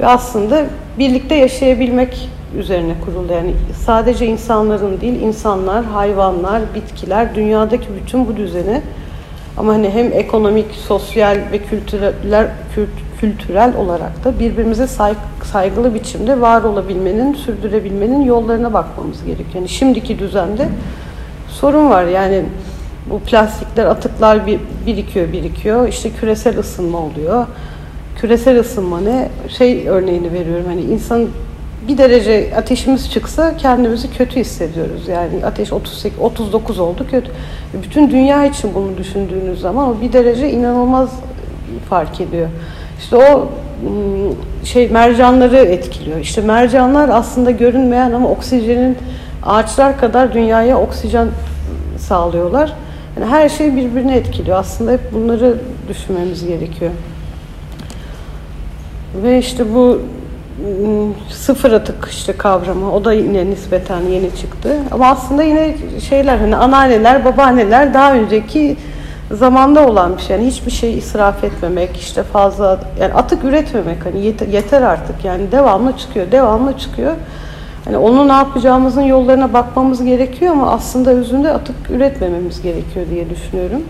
Ve 0.00 0.06
aslında 0.06 0.64
birlikte 0.98 1.34
yaşayabilmek 1.34 2.28
üzerine 2.58 2.92
kuruldu. 3.04 3.32
Yani 3.32 3.54
sadece 3.86 4.26
insanların 4.26 5.00
değil, 5.00 5.20
insanlar, 5.22 5.84
hayvanlar, 5.84 6.62
bitkiler, 6.74 7.34
dünyadaki 7.34 7.86
bütün 8.02 8.26
bu 8.26 8.36
düzeni 8.36 8.82
ama 9.56 9.72
hani 9.72 9.90
hem 9.90 10.12
ekonomik, 10.12 10.66
sosyal 10.74 11.38
ve 11.52 11.58
kültürel, 11.58 12.48
kültürel 13.20 13.76
olarak 13.76 14.24
da 14.24 14.38
birbirimize 14.38 14.86
saygılı 15.52 15.94
biçimde 15.94 16.40
var 16.40 16.62
olabilmenin, 16.62 17.34
sürdürebilmenin 17.34 18.22
yollarına 18.22 18.72
bakmamız 18.72 19.24
gerekiyor. 19.24 19.54
Yani 19.54 19.68
şimdiki 19.68 20.18
düzende 20.18 20.68
sorun 21.48 21.90
var. 21.90 22.04
Yani 22.04 22.42
bu 23.10 23.20
plastikler, 23.20 23.86
atıklar 23.86 24.46
birikiyor, 24.86 25.32
birikiyor. 25.32 25.88
İşte 25.88 26.10
küresel 26.10 26.58
ısınma 26.58 26.98
oluyor. 26.98 27.46
Küresel 28.20 28.60
ısınma 28.60 29.00
ne? 29.00 29.28
Şey 29.48 29.88
örneğini 29.88 30.32
veriyorum. 30.32 30.64
Hani 30.66 30.82
insan 30.82 31.26
bir 31.88 31.98
derece 31.98 32.52
ateşimiz 32.56 33.10
çıksa 33.10 33.56
kendimizi 33.56 34.10
kötü 34.10 34.40
hissediyoruz. 34.40 35.08
Yani 35.08 35.46
ateş 35.46 35.72
38, 35.72 36.18
39 36.18 36.78
oldu 36.78 37.06
kötü. 37.10 37.30
Bütün 37.82 38.10
dünya 38.10 38.46
için 38.46 38.74
bunu 38.74 38.96
düşündüğünüz 38.96 39.60
zaman 39.60 39.88
o 39.88 40.00
bir 40.00 40.12
derece 40.12 40.50
inanılmaz 40.50 41.10
fark 41.90 42.20
ediyor. 42.20 42.48
İşte 42.98 43.16
o 43.16 43.48
şey 44.64 44.88
mercanları 44.88 45.56
etkiliyor. 45.56 46.18
İşte 46.18 46.40
mercanlar 46.40 47.08
aslında 47.08 47.50
görünmeyen 47.50 48.12
ama 48.12 48.28
oksijenin 48.28 48.96
ağaçlar 49.42 50.00
kadar 50.00 50.34
dünyaya 50.34 50.78
oksijen 50.78 51.28
sağlıyorlar. 51.98 52.72
Yani 53.16 53.30
her 53.30 53.48
şey 53.48 53.76
birbirini 53.76 54.12
etkiliyor. 54.12 54.58
Aslında 54.58 54.92
hep 54.92 55.12
bunları 55.12 55.58
düşünmemiz 55.88 56.46
gerekiyor. 56.46 56.90
Ve 59.14 59.38
işte 59.38 59.74
bu 59.74 60.00
sıfır 61.30 61.72
atık 61.72 62.08
işte 62.10 62.32
kavramı 62.32 62.92
o 62.92 63.04
da 63.04 63.12
yine 63.12 63.46
nispeten 63.46 64.00
yeni 64.00 64.36
çıktı. 64.36 64.76
Ama 64.90 65.06
aslında 65.06 65.42
yine 65.42 65.74
şeyler 66.08 66.38
hani 66.38 66.56
anneanneler, 66.56 67.24
babaanneler 67.24 67.94
daha 67.94 68.14
önceki 68.14 68.76
zamanda 69.30 69.88
olan 69.88 70.16
bir 70.16 70.22
şey. 70.22 70.36
Yani 70.36 70.46
hiçbir 70.46 70.70
şey 70.70 70.98
israf 70.98 71.44
etmemek, 71.44 71.96
işte 71.96 72.22
fazla 72.22 72.80
yani 73.00 73.14
atık 73.14 73.44
üretmemek 73.44 74.06
hani 74.06 74.26
yeter, 74.26 74.46
yeter 74.46 74.82
artık. 74.82 75.24
Yani 75.24 75.52
devamlı 75.52 75.96
çıkıyor, 75.96 76.32
devamlı 76.32 76.78
çıkıyor. 76.78 77.12
Hani 77.84 77.96
onu 77.96 78.28
ne 78.28 78.32
yapacağımızın 78.32 79.02
yollarına 79.02 79.52
bakmamız 79.52 80.04
gerekiyor 80.04 80.52
ama 80.52 80.70
aslında 80.72 81.10
özünde 81.10 81.52
atık 81.52 81.90
üretmememiz 81.90 82.62
gerekiyor 82.62 83.06
diye 83.10 83.30
düşünüyorum. 83.30 83.82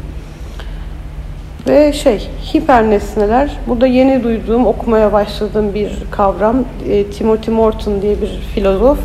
Ve 1.67 1.93
şey, 1.93 2.29
hiper 2.55 2.91
nesneler. 2.91 3.51
Burada 3.67 3.87
yeni 3.87 4.25
duyduğum, 4.25 4.67
okumaya 4.67 5.13
başladığım 5.13 5.75
bir 5.75 5.93
kavram. 6.11 6.57
E, 6.89 7.05
Timothy 7.05 7.57
Morton 7.57 8.03
diye 8.03 8.21
bir 8.21 8.41
filozof. 8.55 8.99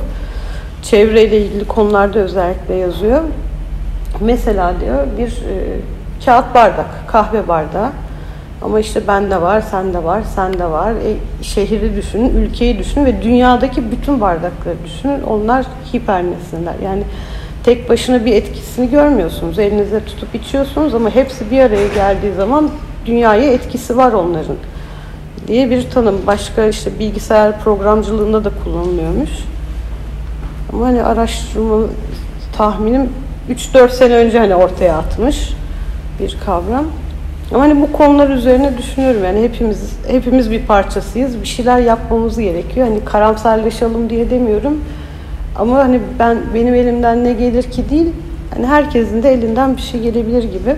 Çevreyle 0.83 1.41
ilgili 1.41 1.67
konularda 1.67 2.19
özellikle 2.19 2.75
yazıyor. 2.75 3.21
Mesela 4.21 4.73
diyor 4.81 5.07
bir 5.17 5.27
e, 5.27 5.79
kağıt 6.25 6.55
bardak, 6.55 6.85
kahve 7.07 7.47
bardağı. 7.47 7.89
Ama 8.61 8.79
işte 8.79 9.07
bende 9.07 9.41
var, 9.41 9.61
sende 9.61 10.03
var, 10.03 10.21
sende 10.35 10.65
var. 10.65 10.91
E, 10.91 11.43
şehri 11.43 11.95
düşünün, 11.95 12.29
ülkeyi 12.29 12.79
düşünün 12.79 13.05
ve 13.05 13.21
dünyadaki 13.21 13.91
bütün 13.91 14.21
bardakları 14.21 14.75
düşünün. 14.85 15.21
Onlar 15.23 15.65
hiper 15.93 16.23
nesneler. 16.23 16.73
Yani 16.83 17.03
tek 17.65 17.89
başına 17.89 18.25
bir 18.25 18.33
etkisini 18.33 18.89
görmüyorsunuz. 18.89 19.59
Elinizde 19.59 20.05
tutup 20.05 20.35
içiyorsunuz 20.35 20.95
ama 20.95 21.09
hepsi 21.09 21.51
bir 21.51 21.59
araya 21.59 21.87
geldiği 21.87 22.33
zaman 22.33 22.69
dünyaya 23.05 23.51
etkisi 23.51 23.97
var 23.97 24.13
onların 24.13 24.55
diye 25.47 25.69
bir 25.69 25.89
tanım. 25.89 26.15
Başka 26.27 26.67
işte 26.67 26.99
bilgisayar 26.99 27.59
programcılığında 27.59 28.43
da 28.43 28.51
kullanılıyormuş. 28.63 29.29
Ama 30.73 30.85
hani 30.85 31.03
araştırma 31.03 31.87
tahminim 32.57 33.09
3-4 33.49 33.89
sene 33.89 34.15
önce 34.15 34.39
hani 34.39 34.55
ortaya 34.55 34.97
atmış 34.97 35.53
bir 36.19 36.37
kavram. 36.45 36.85
Ama 37.53 37.63
hani 37.63 37.81
bu 37.81 37.91
konular 37.91 38.29
üzerine 38.29 38.77
düşünüyorum. 38.77 39.23
Yani 39.23 39.41
hepimiz 39.41 39.93
hepimiz 40.07 40.51
bir 40.51 40.65
parçasıyız. 40.65 41.41
Bir 41.41 41.47
şeyler 41.47 41.79
yapmamız 41.79 42.39
gerekiyor. 42.39 42.87
Hani 42.87 43.05
karamsarlaşalım 43.05 44.09
diye 44.09 44.29
demiyorum. 44.29 44.81
Ama 45.55 45.77
hani 45.77 45.99
ben 46.19 46.37
benim 46.53 46.75
elimden 46.75 47.23
ne 47.23 47.33
gelir 47.33 47.63
ki 47.63 47.89
değil. 47.89 48.07
Hani 48.55 48.67
herkesin 48.67 49.23
de 49.23 49.33
elinden 49.33 49.77
bir 49.77 49.81
şey 49.81 50.01
gelebilir 50.01 50.43
gibi 50.43 50.75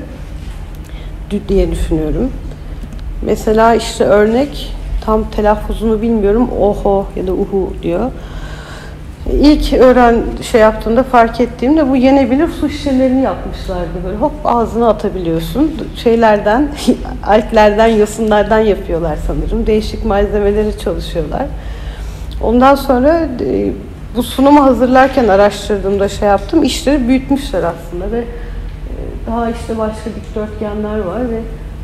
diye 1.47 1.71
düşünüyorum. 1.71 2.31
Mesela 3.21 3.75
işte 3.75 4.03
örnek 4.03 4.75
tam 5.05 5.29
telaffuzunu 5.29 6.01
bilmiyorum. 6.01 6.49
Oho 6.61 7.05
ya 7.15 7.27
da 7.27 7.33
uhu 7.33 7.73
diyor. 7.83 8.11
İlk 9.31 9.73
öğren 9.73 10.15
şey 10.51 10.61
yaptığımda 10.61 11.03
fark 11.03 11.41
ettiğimde 11.41 11.89
bu 11.89 11.95
yenebilir 11.95 12.47
su 12.47 12.69
şişelerini 12.69 13.21
yapmışlardı 13.21 14.03
böyle 14.05 14.17
hop 14.17 14.31
ağzına 14.45 14.89
atabiliyorsun. 14.89 15.71
Şeylerden, 15.95 16.69
alplerden, 17.27 17.87
yosunlardan 17.87 18.59
yapıyorlar 18.59 19.17
sanırım. 19.27 19.67
Değişik 19.67 20.05
malzemeleri 20.05 20.79
çalışıyorlar. 20.79 21.45
Ondan 22.43 22.75
sonra 22.75 23.27
e, 23.41 23.71
bu 24.17 24.23
sunumu 24.23 24.63
hazırlarken 24.63 25.27
araştırdığımda 25.27 26.09
şey 26.09 26.27
yaptım. 26.27 26.63
İşleri 26.63 27.07
büyütmüşler 27.07 27.63
aslında 27.63 28.11
ve 28.11 28.19
e, 28.19 28.25
daha 29.27 29.49
işte 29.49 29.77
başka 29.77 30.09
dikdörtgenler 30.09 30.99
var 30.99 31.29
ve 31.29 31.39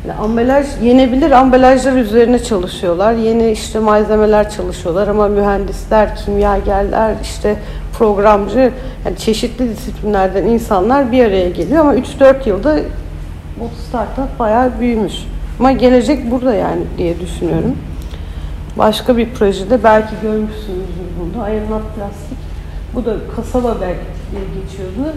Yani 0.08 0.18
ambalaj 0.18 0.66
yenebilir 0.82 1.30
ambalajlar 1.30 1.92
üzerine 1.92 2.42
çalışıyorlar. 2.42 3.12
Yeni 3.12 3.50
işte 3.50 3.78
malzemeler 3.78 4.50
çalışıyorlar 4.50 5.08
ama 5.08 5.28
mühendisler, 5.28 6.16
kimyagerler, 6.16 7.14
işte 7.22 7.56
programcı 7.98 8.72
yani 9.04 9.16
çeşitli 9.18 9.70
disiplinlerden 9.70 10.44
insanlar 10.46 11.12
bir 11.12 11.24
araya 11.24 11.48
geliyor 11.48 11.80
ama 11.80 11.94
3-4 11.94 12.48
yılda 12.48 12.76
bu 13.60 13.68
startup 13.88 14.38
bayağı 14.38 14.80
büyümüş. 14.80 15.14
Ama 15.58 15.72
gelecek 15.72 16.30
burada 16.30 16.54
yani 16.54 16.82
diye 16.98 17.20
düşünüyorum. 17.20 17.76
Başka 18.78 19.16
bir 19.16 19.30
projede 19.30 19.84
belki 19.84 20.14
görmüşsünüzdür 20.22 21.08
bunu. 21.20 21.42
Ayrılmaz 21.42 21.82
Plastik. 21.96 22.38
Bu 22.94 23.04
da 23.04 23.14
kasaba 23.36 23.76
belki 23.80 24.00
diye 24.30 24.42
geçiyordu. 24.62 25.16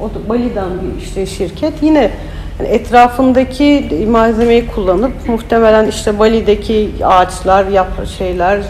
O 0.00 0.04
da 0.04 0.28
Bali'den 0.28 0.68
bir 0.82 1.02
işte 1.02 1.26
şirket. 1.26 1.82
Yine 1.82 2.10
yani 2.58 2.68
etrafındaki 2.68 4.06
malzemeyi 4.10 4.66
kullanıp 4.66 5.12
muhtemelen 5.28 5.86
işte 5.86 6.18
Bali'deki 6.18 6.90
ağaçlar, 7.04 7.66
yapra 7.66 8.06
şeyler, 8.06 8.62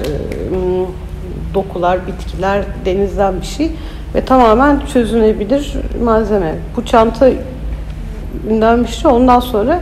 dokular, 1.54 2.06
bitkiler, 2.06 2.64
denizden 2.84 3.40
bir 3.40 3.46
şey 3.46 3.70
ve 4.14 4.24
tamamen 4.24 4.80
çözünebilir 4.92 5.72
malzeme. 6.04 6.54
Bu 6.76 6.84
çanta 6.84 7.30
bir 8.50 8.88
şey. 8.88 9.10
Ondan 9.10 9.40
sonra 9.40 9.80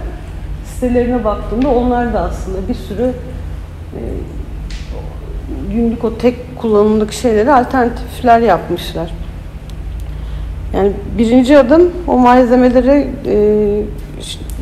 sitelerine 0.65 1.25
baktığımda 1.25 1.69
onlar 1.69 2.15
da 2.15 2.21
aslında 2.21 2.69
bir 2.69 2.75
sürü 2.75 3.03
e, 3.03 3.36
günlük 5.73 6.05
o 6.05 6.19
tek 6.19 6.35
kullanımlık 6.59 7.13
şeyleri 7.13 7.53
alternatifler 7.53 8.41
yapmışlar. 8.41 9.11
Yani 10.75 10.93
birinci 11.19 11.59
adım 11.59 11.91
o 12.07 12.19
malzemeleri 12.19 13.09
e, 13.27 13.37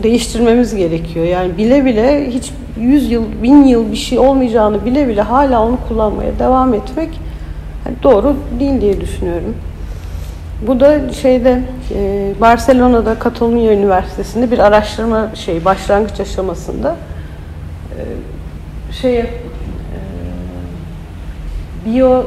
değiştirmemiz 0.02 0.74
gerekiyor. 0.74 1.26
Yani 1.26 1.56
bile 1.56 1.84
bile 1.84 2.30
hiç 2.30 2.52
yüz 2.80 3.10
yıl, 3.10 3.24
bin 3.42 3.64
yıl 3.64 3.92
bir 3.92 3.96
şey 3.96 4.18
olmayacağını 4.18 4.84
bile 4.84 5.08
bile 5.08 5.22
hala 5.22 5.62
onu 5.66 5.78
kullanmaya 5.88 6.38
devam 6.38 6.74
etmek 6.74 7.20
yani 7.86 7.96
doğru 8.02 8.36
değil 8.60 8.80
diye 8.80 9.00
düşünüyorum. 9.00 9.54
Bu 10.66 10.80
da 10.80 11.12
şeyde 11.12 11.62
e, 11.94 12.32
Barcelona'da 12.40 13.18
Katalunya 13.18 13.72
Üniversitesi'nde 13.72 14.50
bir 14.50 14.58
araştırma 14.58 15.30
şey 15.34 15.64
başlangıç 15.64 16.20
aşamasında 16.20 16.96
e, 17.98 18.02
şeye 19.02 19.20
e, 19.20 19.28
biyo 21.86 22.22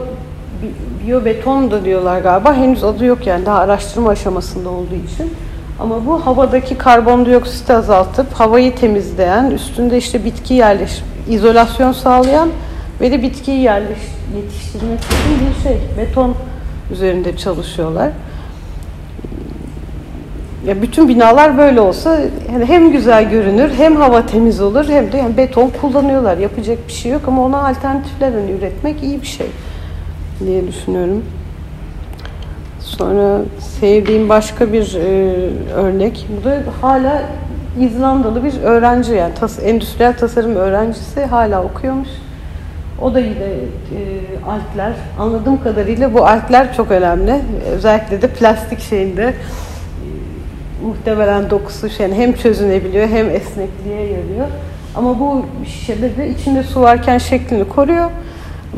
bi, 1.08 1.26
beton 1.26 1.72
da 1.72 1.86
diyorlar 1.86 2.20
galiba. 2.20 2.54
Henüz 2.54 2.84
adı 2.84 3.06
yok 3.06 3.28
yani 3.28 3.46
daha 3.46 3.60
araştırma 3.60 4.10
aşamasında 4.10 4.70
olduğu 4.70 4.96
için. 5.14 5.34
Ama 5.80 6.06
bu 6.06 6.26
havadaki 6.26 6.78
karbondioksiti 6.78 7.74
azaltıp 7.74 8.34
havayı 8.34 8.76
temizleyen, 8.76 9.52
üstünde 9.52 9.98
işte 9.98 10.26
bitki 10.26 10.54
yerleş, 10.54 11.04
izolasyon 11.30 11.92
sağlayan 11.92 12.50
ve 13.02 13.12
de 13.12 13.22
bitkiyi 13.22 13.62
yerleş, 13.62 14.00
yetiştirmek 14.36 15.00
için 15.00 15.48
bir 15.48 15.64
şey. 15.64 15.78
Beton 15.98 16.36
üzerinde 16.92 17.38
çalışıyorlar. 17.38 18.10
Ya 20.68 20.82
bütün 20.82 21.10
binalar 21.10 21.58
böyle 21.58 21.82
olsa 21.82 22.20
yani 22.54 22.66
hem 22.66 22.92
güzel 22.92 23.30
görünür, 23.30 23.72
hem 23.78 23.96
hava 23.96 24.26
temiz 24.26 24.62
olur, 24.62 24.90
hem 24.90 25.12
de 25.12 25.18
yani 25.18 25.38
beton 25.38 25.72
kullanıyorlar. 25.82 26.38
Yapacak 26.38 26.78
bir 26.88 26.94
şey 26.94 27.12
yok 27.12 27.22
ama 27.28 27.46
ona 27.46 27.68
alternatifler 27.68 28.32
hani 28.32 28.52
üretmek 28.52 29.04
iyi 29.04 29.22
bir 29.22 29.28
şey 29.28 29.48
diye 30.46 30.68
düşünüyorum. 30.68 31.26
Sonra 32.80 33.40
sevdiğim 33.80 34.30
başka 34.30 34.74
bir 34.74 34.96
e, 34.96 35.50
örnek, 35.74 36.28
bu 36.40 36.44
da 36.44 36.58
hala 36.82 37.24
İzlandalı 37.80 38.44
bir 38.44 38.54
öğrenci 38.64 39.14
yani 39.14 39.34
tas, 39.34 39.60
endüstriyel 39.64 40.18
tasarım 40.18 40.56
öğrencisi 40.56 41.26
hala 41.26 41.64
okuyormuş. 41.64 42.10
O 43.02 43.14
da 43.14 43.20
yine 43.20 43.34
e, 43.34 44.02
altler. 44.48 44.94
Anladığım 45.20 45.64
kadarıyla 45.64 46.14
bu 46.14 46.26
altler 46.28 46.74
çok 46.74 46.92
önemli. 46.92 47.36
Özellikle 47.76 48.22
de 48.22 48.28
plastik 48.28 48.80
şeyinde 48.80 49.34
muhtemelen 50.84 51.50
dokusu 51.50 51.90
şey, 51.90 52.14
hem 52.14 52.34
çözünebiliyor 52.34 53.08
hem 53.08 53.30
esnekliğe 53.30 54.02
yarıyor. 54.02 54.48
Ama 54.96 55.20
bu 55.20 55.46
şişede 55.66 56.18
de 56.18 56.30
içinde 56.30 56.64
su 56.64 56.82
varken 56.82 57.18
şeklini 57.18 57.68
koruyor. 57.68 58.10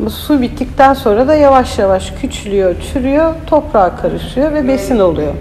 Ama 0.00 0.10
su 0.10 0.42
bittikten 0.42 0.94
sonra 0.94 1.28
da 1.28 1.34
yavaş 1.34 1.78
yavaş 1.78 2.10
küçülüyor, 2.10 2.74
çürüyor, 2.92 3.34
toprağa 3.46 3.96
karışıyor 3.96 4.52
ve 4.52 4.68
besin 4.68 4.98
oluyor. 4.98 5.34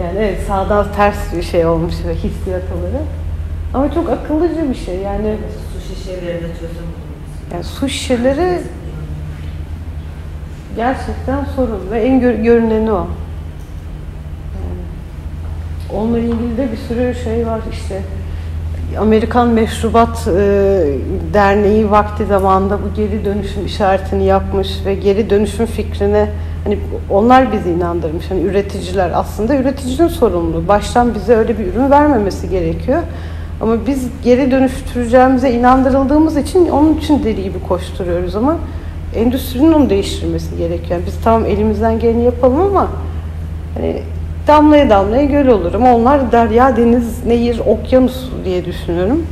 Yani 0.00 0.18
evet 0.18 0.38
sağdan 0.48 0.86
ters 0.96 1.34
bir 1.36 1.42
şey 1.42 1.66
olmuş 1.66 1.94
ve 2.08 2.14
hissiyat 2.14 2.62
olarak. 2.78 3.06
Ama 3.74 3.94
çok 3.94 4.10
akıllıca 4.10 4.70
bir 4.70 4.74
şey 4.74 4.96
yani. 4.96 5.36
Su 5.72 5.94
şişelerinde 5.94 6.48
çözüm 6.60 6.86
Yani 7.52 7.64
su 7.64 7.88
şişeleri 7.88 8.60
gerçekten 10.76 11.44
sorun 11.56 11.90
ve 11.90 12.00
en 12.00 12.20
gör, 12.20 12.34
görüneni 12.34 12.92
o. 12.92 13.06
Onunla 15.96 16.18
ilgili 16.18 16.56
de 16.56 16.68
bir 16.72 16.76
sürü 16.76 17.14
şey 17.24 17.46
var 17.46 17.60
işte. 17.72 18.02
Amerikan 18.98 19.48
Meşrubat 19.48 20.28
e, 20.28 20.86
Derneği 21.34 21.90
vakti 21.90 22.26
zamanında 22.26 22.78
bu 22.78 22.94
geri 22.96 23.24
dönüşüm 23.24 23.66
işaretini 23.66 24.24
yapmış 24.24 24.68
ve 24.86 24.94
geri 24.94 25.30
dönüşüm 25.30 25.66
fikrine 25.66 26.28
hani 26.64 26.78
onlar 27.10 27.52
bizi 27.52 27.70
inandırmış. 27.70 28.30
Hani 28.30 28.42
üreticiler 28.42 29.10
aslında 29.14 29.56
üreticinin 29.56 30.08
sorumluluğu. 30.08 30.68
Baştan 30.68 31.14
bize 31.14 31.36
öyle 31.36 31.58
bir 31.58 31.66
ürün 31.66 31.90
vermemesi 31.90 32.50
gerekiyor. 32.50 33.02
Ama 33.60 33.86
biz 33.86 34.08
geri 34.24 34.50
dönüştüreceğimize 34.50 35.52
inandırıldığımız 35.52 36.36
için 36.36 36.68
onun 36.68 36.94
için 36.94 37.24
deli 37.24 37.42
gibi 37.42 37.60
koşturuyoruz 37.68 38.36
ama 38.36 38.56
endüstrinin 39.14 39.72
onu 39.72 39.90
değiştirmesi 39.90 40.56
gerekiyor. 40.56 40.90
Yani 40.90 41.06
biz 41.06 41.14
tamam 41.24 41.46
elimizden 41.46 41.98
geleni 41.98 42.24
yapalım 42.24 42.60
ama 42.60 42.88
hani 43.74 44.02
damlaya 44.46 44.90
damlaya 44.90 45.24
göl 45.24 45.46
olur 45.46 45.74
onlar 45.74 46.32
derya, 46.32 46.76
deniz, 46.76 47.26
nehir, 47.26 47.58
okyanus 47.66 48.28
diye 48.44 48.64
düşünüyorum. 48.64 49.26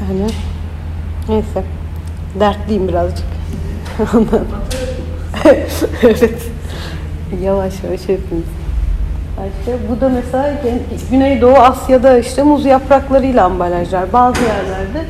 Yani 0.00 0.30
neyse 1.28 1.62
dertliyim 2.40 2.88
birazcık. 2.88 3.26
evet. 6.02 6.42
Yavaş 7.42 7.84
yavaş 7.84 8.00
hepimiz. 8.00 8.44
İşte 9.58 9.76
bu 9.90 10.00
da 10.00 10.08
mesela 10.08 10.54
Güneydoğu 11.10 11.56
Asya'da 11.56 12.18
işte 12.18 12.42
muz 12.42 12.64
yapraklarıyla 12.64 13.44
ambalajlar. 13.44 14.12
Bazı 14.12 14.40
yerlerde 14.42 15.04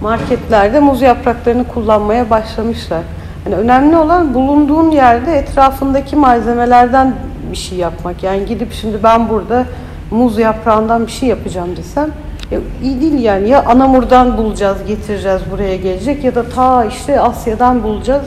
marketlerde 0.00 0.80
muz 0.80 1.02
yapraklarını 1.02 1.68
kullanmaya 1.68 2.30
başlamışlar. 2.30 3.02
Yani 3.46 3.54
önemli 3.54 3.96
olan 3.96 4.34
bulunduğun 4.34 4.90
yerde 4.90 5.32
etrafındaki 5.32 6.16
malzemelerden 6.16 7.14
bir 7.50 7.56
şey 7.56 7.78
yapmak. 7.78 8.22
Yani 8.22 8.46
gidip 8.46 8.72
şimdi 8.72 9.02
ben 9.02 9.28
burada 9.28 9.64
muz 10.10 10.38
yaprağından 10.38 11.06
bir 11.06 11.12
şey 11.12 11.28
yapacağım 11.28 11.76
desem 11.76 12.10
ya 12.50 12.58
iyi 12.82 13.00
değil 13.00 13.22
yani. 13.22 13.48
Ya 13.48 13.64
Anamur'dan 13.64 14.38
bulacağız, 14.38 14.78
getireceğiz 14.86 15.42
buraya 15.52 15.76
gelecek 15.76 16.24
ya 16.24 16.34
da 16.34 16.48
ta 16.48 16.84
işte 16.84 17.20
Asya'dan 17.20 17.82
bulacağız. 17.82 18.24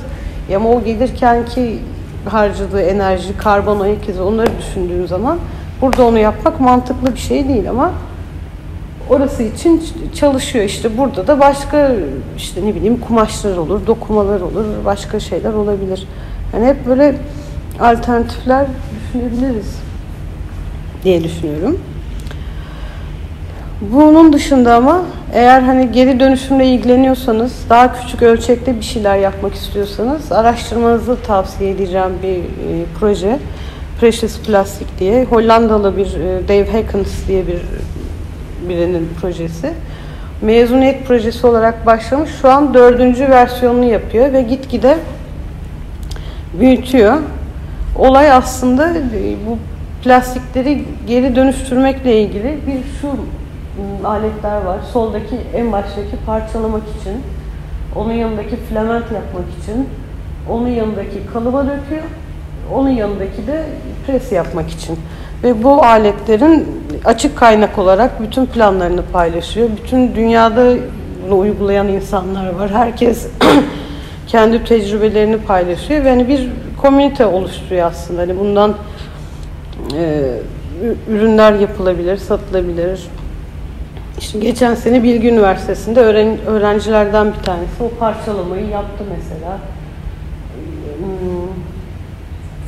Ya 0.50 0.58
ama 0.58 0.70
o 0.70 0.84
gelirken 0.84 1.46
ki 1.46 1.80
harcadığı 2.30 2.82
enerji, 2.82 3.38
karbon 3.38 3.80
ayak 3.80 4.10
izi 4.10 4.22
onları 4.22 4.50
düşündüğün 4.60 5.06
zaman 5.06 5.38
burada 5.82 6.06
onu 6.06 6.20
yapmak 6.20 6.60
mantıklı 6.60 7.14
bir 7.14 7.20
şey 7.20 7.48
değil 7.48 7.70
ama 7.70 7.92
orası 9.10 9.44
için 9.44 9.82
çalışıyor 10.16 10.66
işte 10.66 10.98
burada 10.98 11.28
da 11.28 11.40
başka 11.40 11.92
işte 12.38 12.66
ne 12.66 12.76
bileyim 12.76 13.00
kumaşlar 13.00 13.58
olur, 13.58 13.88
dokumalar 13.88 14.42
olur, 14.42 14.66
başka 14.86 15.20
şeyler 15.20 15.54
olabilir. 15.54 16.08
Yani 16.54 16.66
hep 16.66 16.86
böyle 16.86 17.16
alternatifler 17.80 18.66
düşünebiliriz 18.96 19.76
diye 21.04 21.24
düşünüyorum. 21.24 21.80
Bunun 23.92 24.34
dışında 24.34 24.76
ama 24.76 25.02
eğer 25.34 25.62
hani 25.62 25.92
geri 25.92 26.20
dönüşümle 26.20 26.66
ilgileniyorsanız, 26.66 27.54
daha 27.70 27.94
küçük 27.94 28.22
ölçekte 28.22 28.76
bir 28.76 28.82
şeyler 28.82 29.18
yapmak 29.18 29.54
istiyorsanız 29.54 30.32
araştırmanızı 30.32 31.18
tavsiye 31.28 31.72
edeceğim 31.72 32.12
bir 32.24 32.38
e, 32.38 32.86
proje. 33.00 33.40
Precious 34.00 34.40
Plastic 34.40 34.88
diye. 35.00 35.24
Hollandalı 35.24 35.98
bir 35.98 36.06
e, 36.06 36.48
Dave 36.48 36.72
Hackens 36.72 37.28
diye 37.28 37.48
bir 37.48 37.62
birinin 38.70 39.10
projesi. 39.22 39.74
Mezuniyet 40.42 41.08
projesi 41.08 41.48
olarak 41.48 41.86
başlamış. 41.86 42.30
Şu 42.42 42.50
an 42.50 42.74
dördüncü 42.74 43.30
versiyonunu 43.30 43.86
yapıyor 43.86 44.34
ve 44.34 44.42
gitgide 44.42 44.98
büyütüyor. 46.60 47.18
Olay 47.98 48.32
aslında 48.32 48.94
bu 49.48 49.58
plastikleri 50.04 50.86
geri 51.08 51.36
dönüştürmekle 51.36 52.22
ilgili 52.22 52.58
bir 52.68 53.00
şu 53.02 53.08
ıı, 53.08 54.08
aletler 54.08 54.62
var. 54.62 54.80
Soldaki 54.94 55.36
en 55.56 55.72
baştaki 55.72 56.16
parçalamak 56.26 56.84
için, 57.02 57.14
onun 57.96 58.14
yanındaki 58.14 58.56
filament 58.70 59.04
yapmak 59.12 59.46
için, 59.62 59.90
onun 60.50 60.68
yanındaki 60.68 61.26
kalıba 61.34 61.64
döküyor, 61.64 62.04
onun 62.74 62.90
yanındaki 62.90 63.48
de 63.48 63.64
pres 64.08 64.32
yapmak 64.32 64.70
için. 64.70 65.00
Ve 65.44 65.64
bu 65.64 65.84
aletlerin 65.84 66.68
açık 67.06 67.38
kaynak 67.38 67.78
olarak 67.78 68.22
bütün 68.22 68.46
planlarını 68.46 69.04
paylaşıyor. 69.06 69.70
Bütün 69.84 70.16
dünyada 70.16 70.74
bunu 71.26 71.40
uygulayan 71.40 71.88
insanlar 71.88 72.50
var. 72.50 72.72
Herkes 72.72 73.28
kendi 74.28 74.64
tecrübelerini 74.64 75.38
paylaşıyor 75.38 76.04
ve 76.04 76.10
hani 76.10 76.28
bir 76.28 76.50
komünite 76.82 77.26
oluşturuyor 77.26 77.88
aslında. 77.88 78.22
Hani 78.22 78.40
bundan 78.40 78.76
e, 79.98 80.34
ürünler 81.10 81.54
yapılabilir, 81.54 82.18
satılabilir. 82.18 83.08
İşte 84.20 84.40
geçen 84.40 84.76
sene 84.76 85.04
Bilgi 85.04 85.30
Üniversitesi'nde 85.30 86.00
öğren, 86.00 86.38
öğrencilerden 86.48 87.28
bir 87.28 87.44
tanesi 87.44 87.84
o 87.84 88.00
parçalamayı 88.00 88.68
yaptı 88.68 89.04
mesela. 89.10 89.58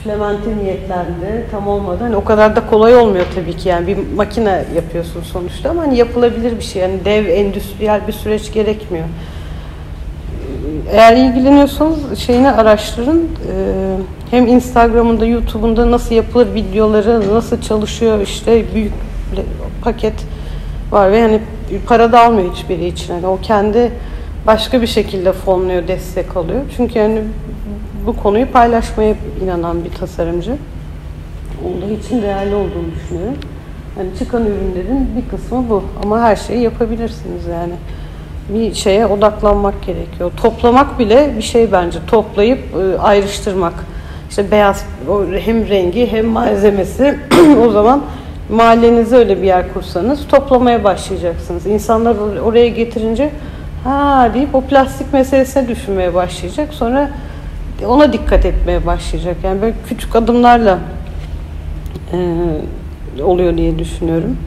Flementin 0.05 0.59
niyetlendi, 0.63 1.45
tam 1.51 1.67
olmadı. 1.67 1.97
Hani 1.99 2.15
o 2.15 2.23
kadar 2.23 2.55
da 2.55 2.67
kolay 2.67 2.95
olmuyor 2.95 3.25
tabii 3.35 3.57
ki 3.57 3.69
yani 3.69 3.87
bir 3.87 3.97
makine 4.15 4.65
yapıyorsun 4.75 5.21
sonuçta 5.21 5.69
ama 5.69 5.81
hani 5.81 5.97
yapılabilir 5.97 6.57
bir 6.57 6.63
şey. 6.63 6.81
Yani 6.81 7.05
dev 7.05 7.27
endüstriyel 7.27 8.07
bir 8.07 8.13
süreç 8.13 8.53
gerekmiyor. 8.53 9.05
Eğer 10.91 11.15
ilgileniyorsanız 11.15 12.19
şeyini 12.19 12.51
araştırın. 12.51 13.29
Ee, 13.51 13.95
hem 14.31 14.47
Instagram'ında, 14.47 15.25
YouTube'unda 15.25 15.91
nasıl 15.91 16.15
yapılır 16.15 16.53
videoları, 16.53 17.33
nasıl 17.33 17.61
çalışıyor 17.61 18.21
işte 18.21 18.63
büyük 18.73 18.93
paket 19.81 20.25
var 20.91 21.11
ve 21.11 21.21
hani 21.21 21.39
para 21.87 22.11
da 22.11 22.21
almıyor 22.25 22.53
hiçbiri 22.53 22.85
için. 22.85 23.13
Yani 23.13 23.27
o 23.27 23.39
kendi 23.41 23.91
başka 24.47 24.81
bir 24.81 24.87
şekilde 24.87 25.33
fonluyor, 25.33 25.87
destek 25.87 26.37
alıyor. 26.37 26.61
Çünkü 26.77 26.99
yani 26.99 27.21
bu 28.07 28.15
konuyu 28.15 28.51
paylaşmaya 28.51 29.15
inanan 29.43 29.85
bir 29.85 29.89
tasarımcı. 29.89 30.57
Olduğu 31.65 31.93
için 31.93 32.21
değerli 32.21 32.55
olduğunu 32.55 32.91
düşünüyorum. 32.95 33.37
Yani 33.97 34.09
çıkan 34.19 34.45
ürünlerin 34.45 35.09
bir 35.15 35.29
kısmı 35.29 35.69
bu. 35.69 35.83
Ama 36.03 36.21
her 36.21 36.35
şeyi 36.35 36.61
yapabilirsiniz 36.61 37.47
yani. 37.47 37.73
Bir 38.49 38.73
şeye 38.73 39.05
odaklanmak 39.05 39.83
gerekiyor. 39.85 40.31
Toplamak 40.41 40.99
bile 40.99 41.33
bir 41.37 41.41
şey 41.41 41.71
bence. 41.71 41.99
Toplayıp 42.07 42.59
e, 42.75 42.99
ayrıştırmak. 42.99 43.73
İşte 44.29 44.51
beyaz 44.51 44.85
hem 45.45 45.69
rengi 45.69 46.11
hem 46.11 46.25
malzemesi 46.25 47.19
o 47.65 47.69
zaman 47.69 48.01
mahallenize 48.49 49.15
öyle 49.15 49.37
bir 49.41 49.47
yer 49.47 49.73
kursanız 49.73 50.27
toplamaya 50.27 50.83
başlayacaksınız. 50.83 51.65
İnsanlar 51.65 52.15
oraya 52.43 52.67
getirince 52.67 53.29
ha 53.83 54.29
deyip 54.33 54.55
o 54.55 54.61
plastik 54.61 55.13
meselesine 55.13 55.67
düşünmeye 55.67 56.13
başlayacak. 56.13 56.73
Sonra 56.73 57.09
ona 57.83 58.13
dikkat 58.13 58.45
etmeye 58.45 58.85
başlayacak. 58.85 59.37
Yani 59.43 59.61
böyle 59.61 59.73
küçük 59.89 60.15
adımlarla 60.15 60.79
e, 62.13 63.21
oluyor 63.23 63.57
diye 63.57 63.79
düşünüyorum. 63.79 64.37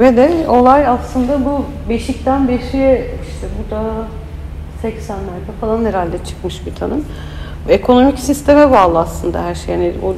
Ve 0.00 0.16
de 0.16 0.48
olay 0.48 0.86
aslında 0.86 1.44
bu 1.44 1.64
beşikten 1.88 2.48
beşiğe 2.48 3.10
işte 3.28 3.46
bu 3.58 3.70
da 3.70 3.82
80'lerde 4.82 5.60
falan 5.60 5.84
herhalde 5.84 6.24
çıkmış 6.24 6.66
bir 6.66 6.74
tanım. 6.74 7.04
Ekonomik 7.68 8.18
sisteme 8.18 8.70
bağlı 8.70 8.98
aslında 8.98 9.44
her 9.44 9.54
şey. 9.54 9.74
Yani 9.74 9.92
o 10.04 10.14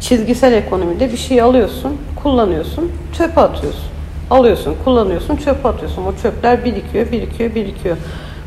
çizgisel 0.00 0.52
ekonomide 0.52 1.12
bir 1.12 1.16
şey 1.16 1.42
alıyorsun, 1.42 1.96
kullanıyorsun, 2.22 2.92
çöpe 3.18 3.40
atıyorsun. 3.40 3.84
Alıyorsun, 4.30 4.74
kullanıyorsun, 4.84 5.36
çöpe 5.36 5.68
atıyorsun. 5.68 6.04
O 6.04 6.22
çöpler 6.22 6.64
birikiyor, 6.64 7.12
birikiyor, 7.12 7.54
birikiyor. 7.54 7.96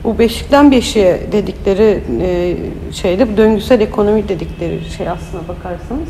Bu 0.03 0.19
beşikten 0.19 0.71
beşiğe 0.71 1.31
dedikleri 1.31 2.03
e, 2.21 2.57
şeyde 2.93 3.33
bu 3.33 3.37
döngüsel 3.37 3.81
ekonomi 3.81 4.29
dedikleri 4.29 4.79
şey 4.97 5.09
aslına 5.09 5.47
bakarsanız 5.47 6.09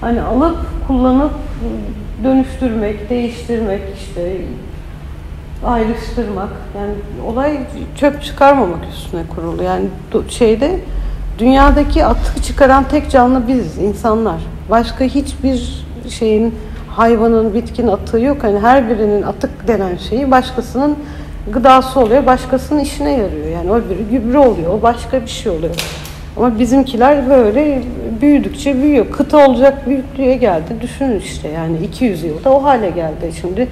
hani 0.00 0.22
alıp 0.22 0.56
kullanıp 0.86 1.32
dönüştürmek, 2.24 3.10
değiştirmek 3.10 3.82
işte 3.96 4.36
ayrıştırmak 5.64 6.48
yani 6.78 6.92
olay 7.26 7.58
çöp 7.96 8.22
çıkarmamak 8.22 8.80
üstüne 8.92 9.22
kurulu. 9.26 9.62
Yani 9.62 9.84
şeyde 10.28 10.80
dünyadaki 11.38 12.04
atık 12.04 12.44
çıkaran 12.44 12.88
tek 12.88 13.10
canlı 13.10 13.48
biz 13.48 13.78
insanlar. 13.78 14.40
Başka 14.70 15.04
hiçbir 15.04 15.84
şeyin 16.08 16.54
hayvanın, 16.88 17.54
bitkin 17.54 17.86
atığı 17.86 18.20
yok. 18.20 18.36
Hani 18.42 18.58
her 18.58 18.88
birinin 18.88 19.22
atık 19.22 19.68
denen 19.68 19.96
şeyi 19.96 20.30
başkasının 20.30 20.96
gıdası 21.50 22.00
oluyor, 22.00 22.26
başkasının 22.26 22.80
işine 22.80 23.10
yarıyor. 23.10 23.46
Yani 23.46 23.70
o 23.70 23.76
biri 23.76 24.04
gübre 24.10 24.38
oluyor, 24.38 24.74
o 24.74 24.82
başka 24.82 25.22
bir 25.22 25.30
şey 25.30 25.52
oluyor. 25.52 25.74
Ama 26.36 26.58
bizimkiler 26.58 27.30
böyle 27.30 27.82
büyüdükçe 28.20 28.82
büyüyor. 28.82 29.10
Kıta 29.10 29.46
olacak 29.48 29.88
büyüklüğe 29.88 30.36
geldi. 30.36 30.76
Düşünün 30.80 31.20
işte 31.20 31.48
yani 31.48 31.78
200 31.78 32.24
yılda 32.24 32.50
o 32.50 32.62
hale 32.62 32.90
geldi. 32.90 33.32
Şimdi 33.40 33.68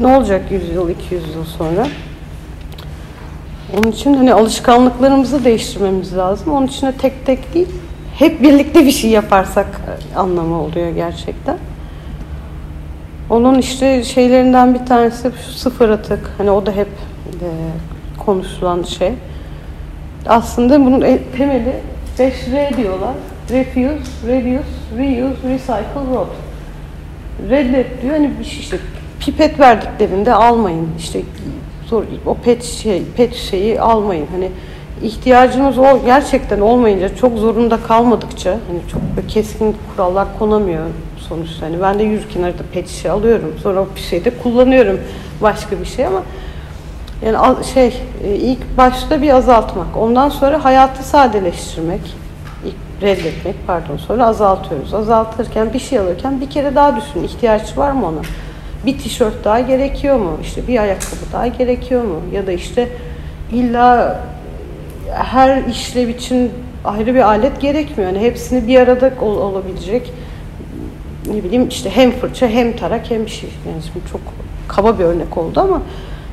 ne 0.00 0.06
olacak 0.06 0.42
100 0.50 0.70
yıl, 0.70 0.88
200 0.88 1.34
yıl 1.34 1.44
sonra? 1.44 1.86
Onun 3.76 3.92
için 3.92 4.14
hani 4.14 4.34
alışkanlıklarımızı 4.34 5.44
değiştirmemiz 5.44 6.16
lazım. 6.16 6.52
Onun 6.52 6.66
için 6.66 6.86
de 6.86 6.92
tek 6.92 7.26
tek 7.26 7.54
değil, 7.54 7.68
hep 8.18 8.42
birlikte 8.42 8.86
bir 8.86 8.90
şey 8.90 9.10
yaparsak 9.10 9.66
anlamı 10.16 10.62
oluyor 10.62 10.90
gerçekten. 10.90 11.56
Onun 13.30 13.58
işte 13.58 14.04
şeylerinden 14.04 14.74
bir 14.74 14.86
tanesi 14.86 15.30
şu 15.46 15.52
sıfır 15.52 15.88
atık. 15.88 16.30
Hani 16.38 16.50
o 16.50 16.66
da 16.66 16.72
hep 16.72 16.88
e, 17.26 17.48
konuşulan 18.18 18.82
şey. 18.82 19.12
Aslında 20.26 20.84
bunun 20.84 21.00
temeli 21.36 21.74
5R 22.18 22.76
diyorlar. 22.76 23.14
Refuse, 23.50 24.26
reduce, 24.26 24.68
reuse, 24.98 25.48
recycle, 25.48 26.14
rot. 26.14 26.28
Reddet 27.50 28.02
diyor. 28.02 28.14
Hani 28.14 28.30
şey 28.44 28.60
işte 28.60 28.78
pipet 29.20 29.60
verdiklerinde 29.60 30.34
almayın. 30.34 30.88
İşte 30.98 31.20
o 32.26 32.34
pet 32.34 32.64
şey, 32.64 33.02
pet 33.16 33.34
şeyi 33.34 33.80
almayın. 33.80 34.26
Hani 34.32 34.50
ihtiyacımız 35.02 35.78
o 35.78 36.04
gerçekten 36.04 36.60
olmayınca 36.60 37.16
çok 37.16 37.38
zorunda 37.38 37.76
kalmadıkça 37.76 38.50
hani 38.50 38.80
çok 38.92 39.28
keskin 39.28 39.76
kurallar 39.96 40.38
konamıyor 40.38 40.84
sonuçta. 41.20 41.66
Hani 41.66 41.82
ben 41.82 41.98
de 41.98 42.02
yürürken 42.02 42.42
arada 42.42 42.62
pet 42.72 42.88
şişe 42.88 43.10
alıyorum. 43.10 43.54
Sonra 43.62 43.84
bir 43.96 44.00
şeyde 44.00 44.30
kullanıyorum 44.30 45.00
başka 45.42 45.80
bir 45.80 45.84
şey 45.84 46.06
ama 46.06 46.22
yani 47.26 47.64
şey 47.64 48.02
e, 48.24 48.34
ilk 48.34 48.76
başta 48.76 49.22
bir 49.22 49.30
azaltmak. 49.30 49.96
Ondan 49.96 50.28
sonra 50.28 50.64
hayatı 50.64 51.02
sadeleştirmek. 51.02 52.00
ilk 52.64 53.02
reddetmek 53.02 53.56
pardon. 53.66 53.96
Sonra 53.96 54.26
azaltıyoruz. 54.26 54.94
Azaltırken 54.94 55.72
bir 55.72 55.78
şey 55.78 55.98
alırken 55.98 56.40
bir 56.40 56.50
kere 56.50 56.74
daha 56.74 56.96
düşün. 56.96 57.24
ihtiyaç 57.24 57.78
var 57.78 57.90
mı 57.90 58.06
ona? 58.06 58.20
Bir 58.86 58.98
tişört 58.98 59.44
daha 59.44 59.60
gerekiyor 59.60 60.16
mu? 60.16 60.38
İşte 60.42 60.68
bir 60.68 60.78
ayakkabı 60.78 61.32
daha 61.32 61.46
gerekiyor 61.46 62.04
mu? 62.04 62.20
Ya 62.32 62.46
da 62.46 62.52
işte 62.52 62.88
illa 63.52 64.20
her 65.12 65.64
işlev 65.64 66.08
için 66.08 66.52
ayrı 66.84 67.14
bir 67.14 67.20
alet 67.20 67.60
gerekmiyor. 67.60 68.12
Yani 68.12 68.20
hepsini 68.24 68.68
bir 68.68 68.80
arada 68.80 69.10
ol, 69.20 69.36
olabilecek 69.36 70.12
ne 71.34 71.44
bileyim 71.44 71.68
işte 71.68 71.90
hem 71.90 72.10
fırça 72.10 72.48
hem 72.48 72.76
tarak 72.76 73.10
hem 73.10 73.26
bir 73.26 73.30
şey. 73.30 73.50
Yani 73.68 73.82
şimdi 73.82 74.06
çok 74.12 74.20
kaba 74.68 74.98
bir 74.98 75.04
örnek 75.04 75.36
oldu 75.36 75.60
ama 75.60 75.82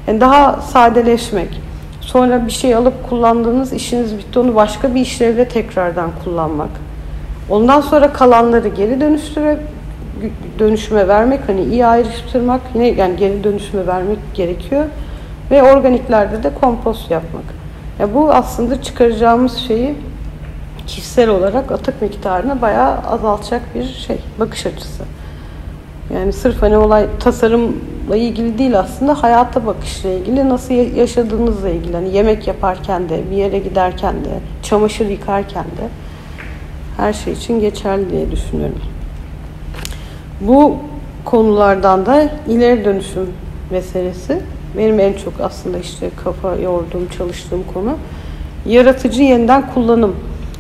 yani 0.08 0.22
daha 0.22 0.62
sadeleşmek. 0.62 1.62
Sonra 2.02 2.46
bir 2.46 2.52
şey 2.52 2.76
alıp 2.76 3.10
kullandığınız 3.10 3.74
işiniz 3.74 4.18
bitti 4.18 4.40
onu 4.40 4.56
başka 4.56 4.96
bir 4.96 5.02
işlevle 5.02 5.48
tekrardan 5.48 6.10
kullanmak. 6.24 6.70
Ondan 7.50 7.82
sonra 7.82 8.14
kalanları 8.14 8.68
geri 8.68 9.02
dönüştüre 9.02 9.60
dönüşüme 10.60 11.08
vermek 11.08 11.40
hani 11.48 11.64
iyi 11.64 11.86
ayrıştırmak 11.86 12.62
yine 12.74 12.88
yani 12.88 13.16
geri 13.16 13.44
dönüşüme 13.44 13.88
vermek 13.88 14.18
gerekiyor 14.34 14.86
ve 15.52 15.64
organiklerde 15.64 16.44
de 16.44 16.52
kompost 16.62 17.12
yapmak. 17.12 17.44
Ya 18.00 18.14
bu 18.14 18.32
aslında 18.32 18.82
çıkaracağımız 18.82 19.58
şeyi 19.58 19.96
kişisel 20.88 21.30
olarak 21.30 21.72
atık 21.72 22.02
miktarını 22.02 22.62
bayağı 22.62 22.98
azaltacak 23.00 23.76
bir 23.76 23.84
şey, 23.84 24.18
bakış 24.40 24.66
açısı. 24.66 25.04
Yani 26.14 26.34
sırf 26.34 26.62
hani 26.62 26.78
olay 26.78 27.08
tasarımla 27.20 28.16
ilgili 28.16 28.58
değil 28.58 28.80
aslında 28.80 29.24
hayata 29.24 29.66
bakışla 29.66 30.10
ilgili, 30.10 30.50
nasıl 30.50 30.74
yaşadığınızla 30.74 31.70
ilgili. 31.70 31.96
Hani 31.96 32.16
yemek 32.16 32.48
yaparken 32.48 33.10
de, 33.10 33.32
bir 33.32 33.36
yere 33.36 33.60
giderken 33.60 34.14
de, 34.14 34.40
çamaşır 34.64 35.10
yıkarken 35.10 35.64
de 35.64 35.90
her 36.98 37.14
şey 37.14 37.34
için 37.34 37.60
geçerli 37.60 38.10
diye 38.10 38.32
düşünüyorum. 38.32 38.82
Bu 40.42 40.78
konulardan 41.26 42.06
da 42.06 42.30
ileri 42.48 42.86
dönüşüm 42.86 43.30
meselesi 43.72 44.42
benim 44.78 45.00
en 45.00 45.14
çok 45.14 45.34
aslında 45.42 45.78
işte 45.78 46.10
kafa 46.24 46.56
yorduğum, 46.56 47.08
çalıştığım 47.18 47.64
konu. 47.74 47.98
Yaratıcı 48.66 49.24
yeniden 49.24 49.74
kullanım. 49.74 50.16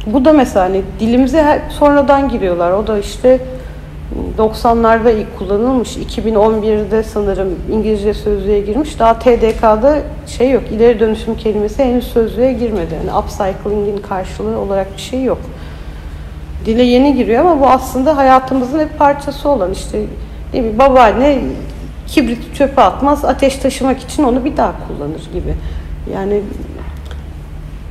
Bu 0.05 0.25
da 0.25 0.33
mesela 0.33 0.65
hani 0.65 0.81
dilimize 0.99 1.61
sonradan 1.69 2.29
giriyorlar. 2.29 2.71
O 2.71 2.87
da 2.87 2.99
işte 2.99 3.39
90'larda 4.37 5.11
ilk 5.11 5.39
kullanılmış. 5.39 5.97
2011'de 5.97 7.03
sanırım 7.03 7.55
İngilizce 7.71 8.13
sözlüğe 8.13 8.59
girmiş. 8.59 8.99
Daha 8.99 9.19
TDK'da 9.19 9.97
şey 10.27 10.51
yok. 10.51 10.63
İleri 10.71 10.99
dönüşüm 10.99 11.35
kelimesi 11.35 11.83
henüz 11.83 12.07
sözlüğe 12.07 12.53
girmedi. 12.53 12.95
Yani 12.95 13.17
upcycling'in 13.17 13.97
karşılığı 13.97 14.59
olarak 14.59 14.97
bir 14.97 15.01
şey 15.01 15.23
yok. 15.23 15.37
dile 16.65 16.83
yeni 16.83 17.15
giriyor 17.15 17.45
ama 17.45 17.59
bu 17.59 17.67
aslında 17.67 18.17
hayatımızın 18.17 18.79
hep 18.79 18.97
parçası 18.97 19.49
olan 19.49 19.71
işte 19.71 20.01
değil 20.53 20.63
mi? 20.63 20.79
Babaanne 20.79 21.39
kibrit 22.07 22.55
çöpe 22.55 22.81
atmaz, 22.81 23.25
ateş 23.25 23.55
taşımak 23.55 23.99
için 23.99 24.23
onu 24.23 24.45
bir 24.45 24.57
daha 24.57 24.73
kullanır 24.87 25.29
gibi. 25.33 25.53
Yani 26.13 26.41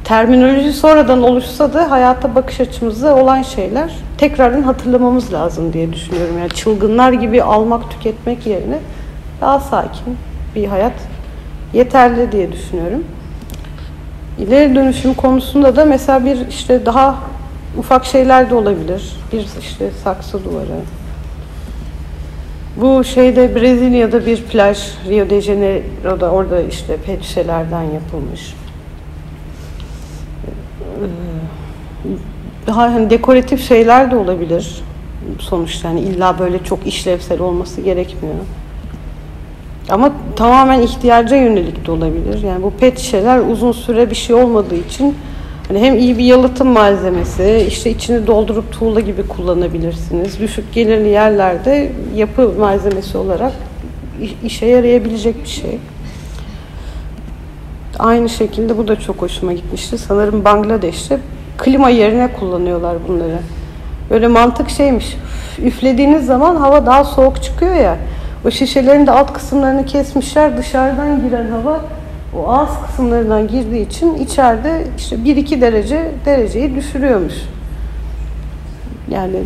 terminoloji 0.05 0.73
sonradan 0.73 1.23
oluşsa 1.23 1.73
da 1.73 1.91
hayata 1.91 2.35
bakış 2.35 2.61
açımızda 2.61 3.17
olan 3.17 3.43
şeyler 3.43 3.91
tekrardan 4.19 4.63
hatırlamamız 4.63 5.33
lazım 5.33 5.73
diye 5.73 5.93
düşünüyorum. 5.93 6.39
Yani 6.39 6.51
çılgınlar 6.51 7.13
gibi 7.13 7.43
almak, 7.43 7.91
tüketmek 7.91 8.47
yerine 8.47 8.79
daha 9.41 9.61
sakin 9.61 10.17
bir 10.55 10.67
hayat 10.67 10.93
yeterli 11.73 12.33
diye 12.33 12.53
düşünüyorum. 12.53 13.05
İleri 14.39 14.75
dönüşüm 14.75 15.15
konusunda 15.15 15.77
da 15.77 15.85
mesela 15.85 16.25
bir 16.25 16.49
işte 16.49 16.87
daha 16.87 17.17
ufak 17.79 18.05
şeyler 18.05 18.51
de 18.51 18.55
olabilir. 18.55 19.17
Bir 19.33 19.47
işte 19.61 19.91
saksı 20.05 20.45
duvarı. 20.45 20.81
Bu 22.77 23.05
şeyde 23.05 23.55
Brezilya'da 23.55 24.27
bir 24.27 24.43
plaj, 24.43 24.79
Rio 25.09 25.31
de 25.31 25.41
Janeiro'da 25.41 26.31
orada 26.31 26.61
işte 26.61 26.97
pet 26.97 27.23
şişelerden 27.23 27.83
yapılmış. 27.83 28.55
Daha 32.67 32.83
hani 32.83 33.11
dekoratif 33.11 33.69
şeyler 33.69 34.11
de 34.11 34.17
olabilir. 34.17 34.83
Sonuçta 35.39 35.89
yani 35.89 36.01
illa 36.01 36.39
böyle 36.39 36.65
çok 36.65 36.87
işlevsel 36.87 37.41
olması 37.41 37.81
gerekmiyor. 37.81 38.35
Ama 39.89 40.13
tamamen 40.37 40.83
ihtiyaca 40.83 41.37
yönelik 41.37 41.87
de 41.87 41.91
olabilir. 41.91 42.43
Yani 42.43 42.63
bu 42.63 42.71
pet 42.71 42.99
şişeler 42.99 43.39
uzun 43.39 43.73
süre 43.73 44.11
bir 44.11 44.15
şey 44.15 44.37
olmadığı 44.37 44.75
için 44.75 45.15
hani 45.69 45.79
hem 45.79 45.99
iyi 45.99 46.19
bir 46.19 46.25
yalıtım 46.25 46.69
malzemesi, 46.69 47.67
işte 47.69 47.91
içini 47.91 48.27
doldurup 48.27 48.73
tuğla 48.73 49.01
gibi 49.01 49.29
kullanabilirsiniz. 49.29 50.41
Düşük 50.41 50.73
gelirli 50.73 51.09
yerlerde 51.09 51.93
yapı 52.15 52.53
malzemesi 52.59 53.19
olarak 53.19 53.53
işe 54.45 54.67
yarayabilecek 54.67 55.43
bir 55.43 55.49
şey. 55.49 55.79
Aynı 57.99 58.29
şekilde 58.29 58.79
bu 58.79 58.89
da 58.89 59.01
çok 59.01 59.23
hoşuma 59.23 59.53
gitmişti. 59.53 59.99
Sanırım 59.99 60.45
Bangladeş'te 60.45 61.19
klima 61.65 61.91
yerine 61.91 62.29
kullanıyorlar 62.33 62.97
bunları. 63.09 63.39
Böyle 64.11 64.29
mantık 64.29 64.71
şeymiş. 64.71 65.17
Üflediğiniz 65.65 66.27
zaman 66.27 66.57
hava 66.57 66.87
daha 66.87 67.05
soğuk 67.05 67.43
çıkıyor 67.43 67.75
ya. 67.75 67.97
O 68.47 68.51
şişelerin 68.51 69.07
de 69.07 69.11
alt 69.11 69.33
kısımlarını 69.33 69.87
kesmişler. 69.87 70.57
Dışarıdan 70.59 71.23
giren 71.23 71.51
hava 71.51 71.81
o 72.37 72.49
ağız 72.49 72.71
kısımlarından 72.87 73.49
girdiği 73.49 73.87
için 73.87 74.15
içeride 74.15 74.87
işte 74.99 75.17
1-2 75.17 75.61
derece 75.61 76.11
dereceyi 76.27 76.75
düşürüyormuş. 76.75 77.35
Yani 79.11 79.37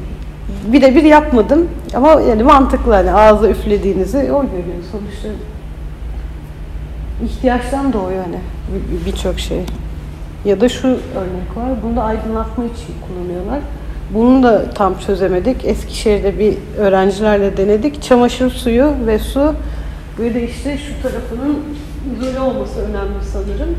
birebir 0.66 1.02
yapmadım 1.02 1.68
ama 1.94 2.20
yani 2.20 2.42
mantıklı 2.42 2.92
hani 2.92 3.12
ağza 3.12 3.48
üflediğinizi 3.48 4.18
o 4.18 4.42
görüyor 4.42 4.82
sonuçta. 4.92 5.28
İhtiyaçtan 7.24 7.92
doğuyor 7.92 8.24
hani 8.24 8.38
birçok 9.06 9.40
şey. 9.40 9.60
Ya 10.44 10.60
da 10.60 10.68
şu 10.68 10.88
örnek 10.88 11.56
var. 11.56 11.68
Bunu 11.82 11.96
da 11.96 12.02
aydınlatma 12.02 12.64
için 12.64 12.94
kullanıyorlar. 13.06 13.60
Bunu 14.14 14.42
da 14.42 14.70
tam 14.70 14.98
çözemedik. 14.98 15.64
Eskişehir'de 15.64 16.38
bir 16.38 16.54
öğrencilerle 16.78 17.56
denedik. 17.56 18.02
Çamaşır 18.02 18.50
suyu 18.50 18.94
ve 19.06 19.18
su 19.18 19.54
böyle 20.18 20.48
işte 20.48 20.78
şu 20.78 21.02
tarafının 21.02 21.58
izole 22.16 22.40
olması 22.40 22.80
önemli 22.80 23.24
sanırım. 23.32 23.76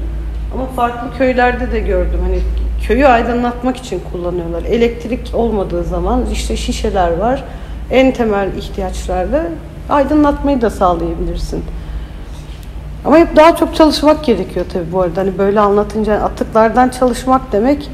Ama 0.53 0.65
farklı 0.65 1.17
köylerde 1.17 1.71
de 1.71 1.79
gördüm. 1.79 2.19
Hani 2.23 2.39
köyü 2.87 3.07
aydınlatmak 3.07 3.77
için 3.77 4.01
kullanıyorlar. 4.11 4.63
Elektrik 4.63 5.31
olmadığı 5.33 5.83
zaman 5.83 6.25
işte 6.33 6.57
şişeler 6.57 7.17
var. 7.17 7.43
En 7.91 8.13
temel 8.13 8.49
ihtiyaçlarla 8.57 9.43
aydınlatmayı 9.89 10.61
da 10.61 10.69
sağlayabilirsin. 10.69 11.63
Ama 13.05 13.17
hep 13.17 13.35
daha 13.35 13.55
çok 13.55 13.75
çalışmak 13.75 14.23
gerekiyor 14.23 14.65
tabii 14.73 14.91
bu 14.91 15.01
arada. 15.01 15.21
Hani 15.21 15.38
böyle 15.38 15.59
anlatınca 15.59 16.13
atıklardan 16.13 16.89
çalışmak 16.89 17.51
demek 17.51 17.89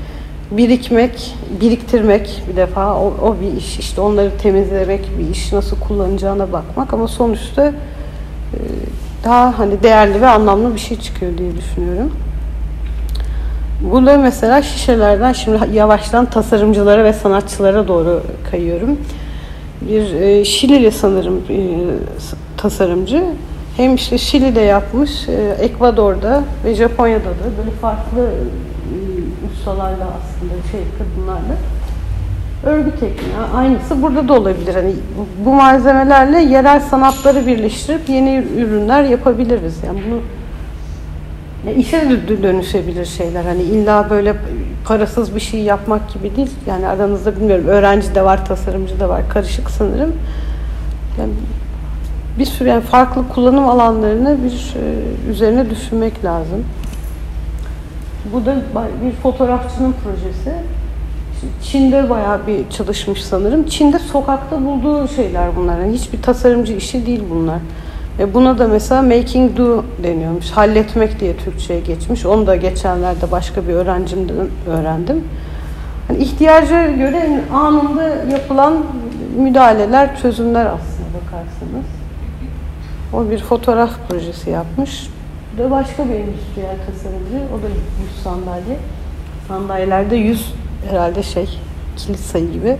birikmek, 0.52 1.36
biriktirmek 1.62 2.44
bir 2.50 2.56
defa 2.56 2.96
o, 2.96 3.14
o 3.22 3.36
bir 3.42 3.58
iş. 3.58 3.80
İşte 3.80 4.02
onları 4.02 4.32
temizlemek 4.38 5.10
bir 5.20 5.30
iş, 5.30 5.54
nasıl 5.54 5.80
kullanacağına 5.80 6.52
bakmak 6.52 6.94
ama 6.94 7.08
sonuçta 7.08 7.68
e, 7.68 8.60
daha 9.24 9.60
hani 9.60 9.84
değerli 9.84 10.22
ve 10.22 10.28
anlamlı 10.28 10.74
bir 10.74 10.80
şey 10.80 11.00
çıkıyor 11.00 11.38
diye 11.38 11.58
düşünüyorum. 11.58 12.12
Burada 13.82 14.18
mesela 14.18 14.62
şişelerden 14.62 15.34
şimdi 15.34 15.60
yavaştan 15.74 16.26
tasarımcılara 16.26 17.04
ve 17.04 17.14
sanatçılara 17.14 17.88
doğru 17.88 18.24
kayıyorum. 18.52 18.98
Bir 19.82 20.14
e, 20.14 20.46
Şilili 20.46 20.92
sanırım 20.92 21.42
e, 21.50 21.60
tasarımcı. 22.58 23.24
Hem 23.78 23.96
işte 23.96 24.18
Şili'de 24.18 24.62
yapmış, 24.62 25.30
e, 25.30 25.56
Ekvador'da 25.60 26.44
ve 26.66 26.76
Japonya'da 26.76 27.24
da 27.24 27.58
böyle 27.58 27.72
farklı 27.72 28.22
e, 28.22 28.96
ustalarla 29.52 30.08
aslında 30.18 30.54
şey 30.72 30.82
kadınlarla 30.98 31.56
örgü 32.66 32.92
tekniği. 32.92 33.36
Aynısı 33.56 34.02
burada 34.02 34.28
da 34.28 34.34
olabilir. 34.34 34.76
Hani 34.76 34.94
bu 35.46 35.54
malzemelerle 35.54 36.40
yerel 36.40 36.80
sanatları 36.80 37.48
birleştirip 37.48 38.10
yeni 38.10 38.44
ürünler 38.58 39.04
yapabiliriz. 39.04 39.84
Yani 39.88 40.00
bunu 40.10 40.20
ya 41.68 41.74
işe 41.74 42.28
dönüşebilir 42.44 43.06
şeyler. 43.06 43.44
Hani 43.44 43.62
illa 43.62 44.10
böyle 44.10 44.36
parasız 44.86 45.36
bir 45.36 45.40
şey 45.40 45.60
yapmak 45.60 46.14
gibi 46.14 46.36
değil. 46.36 46.52
Yani 46.68 46.88
aranızda 46.88 47.36
bilmiyorum 47.36 47.68
öğrenci 47.68 48.16
de 48.16 48.26
var, 48.26 48.46
tasarımcı 48.46 49.00
da 49.00 49.10
var. 49.10 49.22
Karışık 49.30 49.70
sanırım. 49.70 50.14
Yani 51.20 51.32
bir 52.40 52.46
sürü 52.46 52.70
yani 52.70 52.82
farklı 52.82 53.28
kullanım 53.30 53.70
alanlarını 53.70 54.38
bir 54.44 54.76
e, 54.82 55.32
üzerine 55.32 55.70
düşünmek 55.70 56.26
lazım. 56.26 56.66
Bu 58.34 58.46
da 58.46 58.56
bir 59.06 59.12
fotoğrafçının 59.12 59.94
projesi. 60.04 60.54
Çin'de 61.64 62.10
bayağı 62.10 62.48
bir 62.48 62.70
çalışmış 62.70 63.24
sanırım. 63.24 63.66
Çin'de 63.66 64.00
sokakta 64.00 64.66
bulduğu 64.66 65.08
şeyler 65.08 65.56
bunlar. 65.56 65.80
Yani 65.80 65.94
hiçbir 65.94 66.22
tasarımcı 66.22 66.74
işi 66.74 67.06
değil 67.06 67.24
bunlar. 67.30 67.60
Ve 68.20 68.34
buna 68.34 68.58
da 68.58 68.68
mesela 68.68 69.02
making 69.02 69.58
do 69.58 69.84
deniyormuş. 70.04 70.52
Halletmek 70.52 71.20
diye 71.20 71.38
Türkçe'ye 71.38 71.80
geçmiş. 71.80 72.26
Onu 72.26 72.48
da 72.48 72.56
geçenlerde 72.56 73.32
başka 73.32 73.68
bir 73.68 73.74
öğrencimden 73.74 74.48
öğrendim. 74.68 75.24
Yani 76.10 76.24
ihtiyaca 76.24 76.92
göre 76.92 77.42
anında 77.54 78.04
yapılan 78.32 78.74
müdahaleler, 79.38 80.18
çözümler 80.22 80.66
aslında 80.66 81.08
bakarsanız. 81.14 82.05
O 83.14 83.30
bir 83.30 83.40
fotoğraf 83.40 83.92
projesi 84.10 84.50
yapmış. 84.50 85.10
Bu 85.54 85.64
da 85.64 85.72
başka 85.72 86.06
bir 86.06 86.14
endüstriyel 86.14 86.76
tasarımcı. 86.86 87.54
O 87.54 87.62
da 87.64 87.68
100 87.68 88.24
sandalye. 88.24 88.78
Sandalyelerde 89.48 90.16
100 90.16 90.54
herhalde 90.90 91.24
şey 91.24 91.60
kilit 91.98 92.20
sayı 92.20 92.52
gibi. 92.52 92.78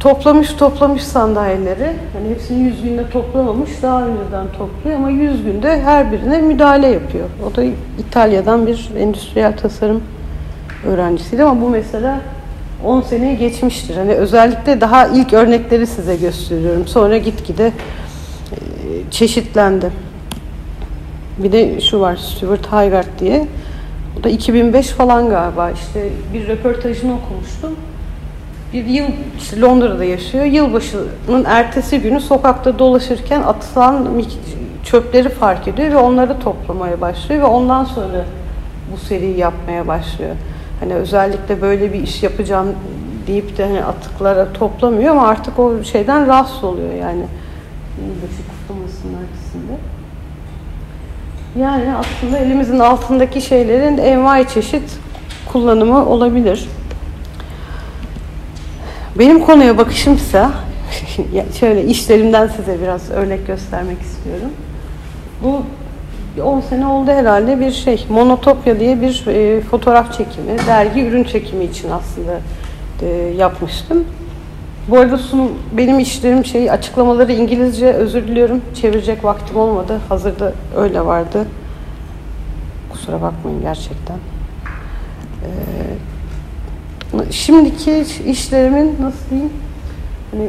Toplamış 0.00 0.52
toplamış 0.52 1.02
sandalyeleri. 1.02 1.92
Hani 2.12 2.28
hepsini 2.30 2.62
100 2.62 2.82
günde 2.82 3.10
toplamamış. 3.10 3.70
Daha 3.82 4.02
önceden 4.02 4.46
topluyor 4.58 4.96
ama 4.96 5.10
100 5.10 5.44
günde 5.44 5.80
her 5.82 6.12
birine 6.12 6.38
müdahale 6.38 6.86
yapıyor. 6.86 7.28
O 7.52 7.56
da 7.56 7.64
İtalya'dan 7.98 8.66
bir 8.66 8.90
endüstriyel 8.98 9.56
tasarım 9.56 10.02
öğrencisiydi 10.86 11.44
ama 11.44 11.60
bu 11.60 11.68
mesela 11.68 12.20
10 12.84 13.00
seneyi 13.00 13.38
geçmiştir. 13.38 13.96
Hani 13.96 14.12
özellikle 14.12 14.80
daha 14.80 15.06
ilk 15.06 15.32
örnekleri 15.32 15.86
size 15.86 16.16
gösteriyorum. 16.16 16.86
Sonra 16.86 17.18
gitgide 17.18 17.72
çeşitlendi. 19.10 19.90
Bir 21.38 21.52
de 21.52 21.80
şu 21.80 22.00
var 22.00 22.16
Stuart 22.16 22.66
Haggard 22.66 23.18
diye. 23.20 23.46
O 24.20 24.24
da 24.24 24.28
2005 24.28 24.88
falan 24.88 25.28
galiba 25.28 25.70
işte 25.70 26.08
bir 26.32 26.48
röportajını 26.48 27.14
okumuştum. 27.14 27.76
Bir 28.72 28.84
yıl 28.84 29.06
işte 29.38 29.60
Londra'da 29.60 30.04
yaşıyor. 30.04 30.44
Yılbaşının 30.44 31.44
ertesi 31.44 32.00
günü 32.00 32.20
sokakta 32.20 32.78
dolaşırken 32.78 33.42
atılan 33.42 34.08
çöpleri 34.84 35.28
fark 35.28 35.68
ediyor 35.68 35.90
ve 35.90 35.96
onları 35.96 36.38
toplamaya 36.38 37.00
başlıyor 37.00 37.42
ve 37.42 37.46
ondan 37.46 37.84
sonra 37.84 38.24
bu 38.92 38.96
seriyi 38.96 39.38
yapmaya 39.38 39.86
başlıyor. 39.86 40.36
Hani 40.80 40.94
özellikle 40.94 41.62
böyle 41.62 41.92
bir 41.92 42.02
iş 42.02 42.22
yapacağım 42.22 42.68
deyip 43.26 43.58
de 43.58 43.66
hani 43.66 43.84
atıklara 43.84 44.52
toplamıyor 44.52 45.10
ama 45.10 45.28
artık 45.28 45.58
o 45.58 45.84
şeyden 45.84 46.26
rahatsız 46.26 46.64
oluyor 46.64 46.94
yani. 46.94 47.24
Yılbaşı. 48.06 48.59
Yani 51.58 51.94
aslında 51.94 52.38
elimizin 52.38 52.78
altındaki 52.78 53.40
şeylerin 53.40 53.98
envai 53.98 54.48
çeşit 54.48 54.82
kullanımı 55.52 56.08
olabilir. 56.08 56.68
Benim 59.18 59.40
konuya 59.40 59.78
bakışımsa 59.78 60.50
şöyle 61.60 61.84
işlerimden 61.84 62.46
size 62.46 62.80
biraz 62.82 63.10
örnek 63.10 63.46
göstermek 63.46 64.00
istiyorum. 64.00 64.50
Bu 65.42 65.62
10 66.42 66.60
sene 66.60 66.86
oldu 66.86 67.10
herhalde 67.10 67.60
bir 67.60 67.72
şey. 67.72 68.06
Monotopya 68.08 68.80
diye 68.80 69.00
bir 69.00 69.26
e, 69.26 69.60
fotoğraf 69.60 70.12
çekimi, 70.12 70.58
dergi 70.66 71.00
ürün 71.00 71.24
çekimi 71.24 71.64
için 71.64 71.90
aslında 71.90 72.40
e, 73.02 73.06
yapmıştım. 73.36 74.04
Bu 74.90 74.98
arada 74.98 75.18
sunum, 75.18 75.48
benim 75.76 75.98
işlerim 75.98 76.44
şey 76.44 76.70
açıklamaları 76.70 77.32
İngilizce 77.32 77.86
özür 77.86 78.28
diliyorum. 78.28 78.60
Çevirecek 78.74 79.24
vaktim 79.24 79.56
olmadı. 79.56 80.00
Hazırda 80.08 80.52
öyle 80.76 81.04
vardı. 81.04 81.46
Kusura 82.92 83.22
bakmayın 83.22 83.62
gerçekten. 83.62 84.16
Ee, 85.44 87.32
şimdiki 87.32 88.04
işlerimin 88.26 88.96
nasıl 89.00 89.30
diyeyim? 89.30 89.50
Hani 90.30 90.46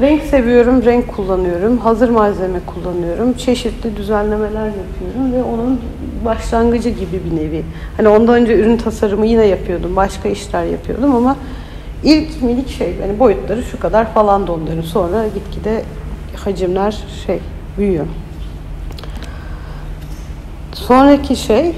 renk 0.00 0.22
seviyorum, 0.22 0.84
renk 0.84 1.08
kullanıyorum. 1.08 1.78
Hazır 1.78 2.08
malzeme 2.08 2.58
kullanıyorum. 2.66 3.32
Çeşitli 3.32 3.96
düzenlemeler 3.96 4.66
yapıyorum 4.66 5.32
ve 5.32 5.42
onun 5.42 5.80
başlangıcı 6.24 6.88
gibi 6.88 7.20
bir 7.30 7.36
nevi. 7.36 7.62
Hani 7.96 8.08
ondan 8.08 8.34
önce 8.34 8.58
ürün 8.58 8.76
tasarımı 8.76 9.26
yine 9.26 9.46
yapıyordum. 9.46 9.96
Başka 9.96 10.28
işler 10.28 10.64
yapıyordum 10.64 11.14
ama 11.14 11.36
ilk 12.06 12.42
minik 12.42 12.68
şey 12.68 12.94
yani 13.00 13.18
boyutları 13.18 13.62
şu 13.62 13.80
kadar 13.80 14.14
falan 14.14 14.46
da 14.46 14.52
onların. 14.52 14.82
Sonra 14.82 15.24
gitgide 15.34 15.82
hacimler 16.44 17.04
şey 17.26 17.40
büyüyor. 17.78 18.06
Sonraki 20.72 21.36
şey 21.36 21.74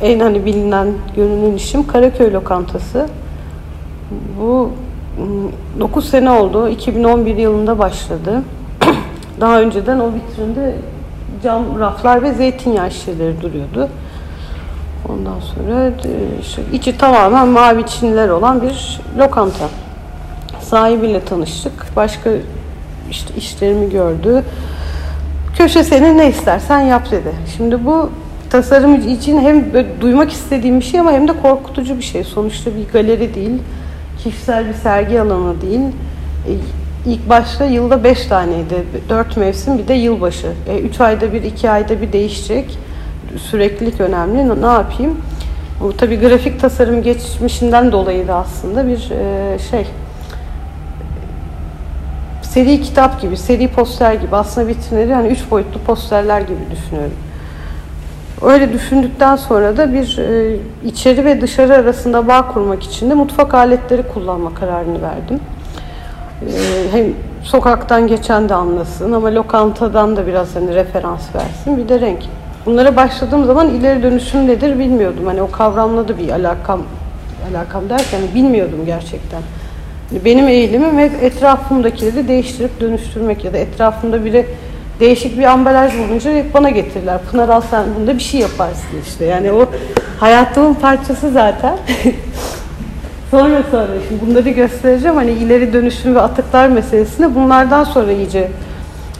en 0.00 0.20
hani 0.20 0.44
bilinen 0.44 0.88
görünen 1.16 1.52
işim 1.52 1.86
Karaköy 1.86 2.32
Lokantası. 2.32 3.08
Bu 4.40 4.70
9 5.80 6.08
sene 6.08 6.30
oldu. 6.30 6.68
2011 6.68 7.36
yılında 7.36 7.78
başladı. 7.78 8.42
Daha 9.40 9.60
önceden 9.60 10.00
o 10.00 10.12
vitrinde 10.14 10.74
cam 11.42 11.80
raflar 11.80 12.22
ve 12.22 12.32
zeytinyağı 12.32 12.90
şişeleri 12.90 13.40
duruyordu. 13.40 13.88
Ondan 15.08 15.40
sonra 15.40 15.90
işte 16.40 16.62
içi 16.72 16.98
tamamen 16.98 17.48
mavi 17.48 17.86
çinler 17.86 18.28
olan 18.28 18.62
bir 18.62 19.00
lokanta. 19.18 19.68
Sahibiyle 20.60 21.20
tanıştık. 21.20 21.96
Başka 21.96 22.30
işte 23.10 23.34
işlerimi 23.34 23.90
gördü. 23.90 24.42
Köşe 25.56 25.84
senin 25.84 26.18
ne 26.18 26.28
istersen 26.28 26.80
yap 26.80 27.10
dedi. 27.10 27.32
Şimdi 27.56 27.84
bu 27.84 28.10
tasarımcı 28.50 29.08
için 29.08 29.40
hem 29.40 29.64
duymak 30.00 30.32
istediğim 30.32 30.80
bir 30.80 30.84
şey 30.84 31.00
ama 31.00 31.12
hem 31.12 31.28
de 31.28 31.32
korkutucu 31.42 31.98
bir 31.98 32.02
şey. 32.02 32.24
Sonuçta 32.24 32.70
bir 32.76 32.92
galeri 32.92 33.34
değil, 33.34 33.58
kişisel 34.18 34.68
bir 34.68 34.74
sergi 34.74 35.20
alanı 35.20 35.60
değil. 35.60 35.80
E, 36.48 36.52
ilk 37.06 37.28
başta 37.28 37.64
yılda 37.64 38.04
beş 38.04 38.26
taneydi. 38.26 38.84
Dört 39.08 39.36
mevsim 39.36 39.78
bir 39.78 39.88
de 39.88 39.94
yılbaşı. 39.94 40.52
E, 40.68 40.78
üç 40.78 41.00
ayda 41.00 41.32
bir, 41.32 41.42
iki 41.42 41.70
ayda 41.70 42.00
bir 42.00 42.12
değişecek. 42.12 42.78
Süreklilik 43.38 44.00
önemli. 44.00 44.62
Ne 44.62 44.66
yapayım? 44.66 45.20
Bu 45.80 45.96
tabii 45.96 46.20
grafik 46.20 46.60
tasarım 46.60 47.02
geçmişinden 47.02 47.92
dolayı 47.92 48.28
da 48.28 48.34
aslında 48.34 48.86
bir 48.86 49.10
e, 49.10 49.58
şey 49.58 49.86
seri 52.42 52.82
kitap 52.82 53.20
gibi, 53.20 53.36
seri 53.36 53.68
poster 53.68 54.14
gibi 54.14 54.36
aslında 54.36 54.66
vitrinleri 54.66 55.14
hani 55.14 55.28
üç 55.28 55.50
boyutlu 55.50 55.80
posterler 55.80 56.40
gibi 56.40 56.60
düşünüyorum. 56.70 57.14
Öyle 58.42 58.72
düşündükten 58.72 59.36
sonra 59.36 59.76
da 59.76 59.92
bir 59.92 60.18
e, 60.18 60.56
içeri 60.84 61.24
ve 61.24 61.40
dışarı 61.40 61.74
arasında 61.74 62.28
bağ 62.28 62.48
kurmak 62.48 62.82
için 62.82 63.10
de 63.10 63.14
mutfak 63.14 63.54
aletleri 63.54 64.02
kullanma 64.02 64.54
kararını 64.54 65.02
verdim. 65.02 65.40
E, 66.42 66.52
hem 66.92 67.06
sokaktan 67.42 68.06
geçen 68.06 68.48
de 68.48 68.54
anlasın 68.54 69.12
ama 69.12 69.34
lokantadan 69.34 70.16
da 70.16 70.26
biraz 70.26 70.56
hani 70.56 70.74
referans 70.74 71.34
versin. 71.34 71.76
Bir 71.76 71.88
de 71.88 72.00
renk. 72.00 72.22
Bunlara 72.66 72.96
başladığım 72.96 73.44
zaman 73.44 73.68
ileri 73.68 74.02
dönüşüm 74.02 74.48
nedir 74.48 74.78
bilmiyordum. 74.78 75.26
Hani 75.26 75.42
o 75.42 75.50
kavramla 75.50 76.08
da 76.08 76.18
bir 76.18 76.28
alakam 76.28 76.82
alakam 77.50 77.88
derken 77.88 78.20
bilmiyordum 78.34 78.86
gerçekten. 78.86 79.40
Hani 80.10 80.24
benim 80.24 80.48
eğilimim 80.48 80.98
hep 80.98 81.22
etrafımdakileri 81.22 82.28
değiştirip 82.28 82.80
dönüştürmek 82.80 83.44
ya 83.44 83.52
da 83.52 83.58
etrafımda 83.58 84.24
biri 84.24 84.46
değişik 85.00 85.38
bir 85.38 85.44
ambalaj 85.44 85.92
bulunca 85.98 86.32
hep 86.32 86.54
bana 86.54 86.70
getirirler. 86.70 87.18
Pınar 87.30 87.48
al 87.48 87.60
sen 87.70 87.84
bunda 87.98 88.14
bir 88.14 88.22
şey 88.22 88.40
yaparsın 88.40 88.88
işte. 89.08 89.24
Yani 89.24 89.52
o 89.52 89.66
hayatımın 90.20 90.74
parçası 90.74 91.30
zaten. 91.30 91.78
sonra 93.30 93.62
sonra 93.70 93.86
şimdi 94.08 94.26
bunları 94.26 94.50
göstereceğim. 94.50 95.16
Hani 95.16 95.30
ileri 95.30 95.72
dönüşüm 95.72 96.14
ve 96.14 96.20
atıklar 96.20 96.68
meselesine 96.68 97.34
bunlardan 97.34 97.84
sonra 97.84 98.12
iyice 98.12 98.48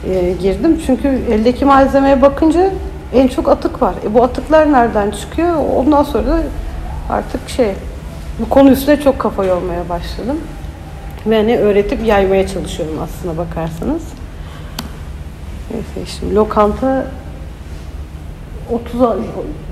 e, 0.09 0.31
girdim. 0.41 0.81
Çünkü 0.85 1.07
eldeki 1.07 1.65
malzemeye 1.65 2.21
bakınca 2.21 2.69
en 3.13 3.27
çok 3.27 3.49
atık 3.49 3.81
var. 3.81 3.93
E 4.05 4.13
bu 4.13 4.23
atıklar 4.23 4.71
nereden 4.71 5.11
çıkıyor? 5.11 5.55
Ondan 5.75 6.03
sonra 6.03 6.27
da 6.27 6.41
artık 7.09 7.49
şey 7.49 7.71
bu 8.39 8.49
konu 8.49 8.69
üstüne 8.69 9.01
çok 9.01 9.19
kafa 9.19 9.45
yormaya 9.45 9.89
başladım. 9.89 10.37
Ve 11.25 11.37
hani 11.37 11.57
öğretip 11.57 12.05
yaymaya 12.05 12.47
çalışıyorum 12.47 12.95
aslına 13.03 13.37
bakarsanız. 13.37 14.03
Neyse 15.71 16.11
şimdi 16.19 16.35
lokanta 16.35 17.05
30 18.71 19.01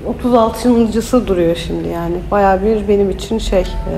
36. 0.06 1.26
duruyor 1.26 1.56
şimdi 1.56 1.88
yani. 1.88 2.16
Baya 2.30 2.62
bir 2.62 2.88
benim 2.88 3.10
için 3.10 3.38
şey 3.38 3.60
e, 3.60 3.94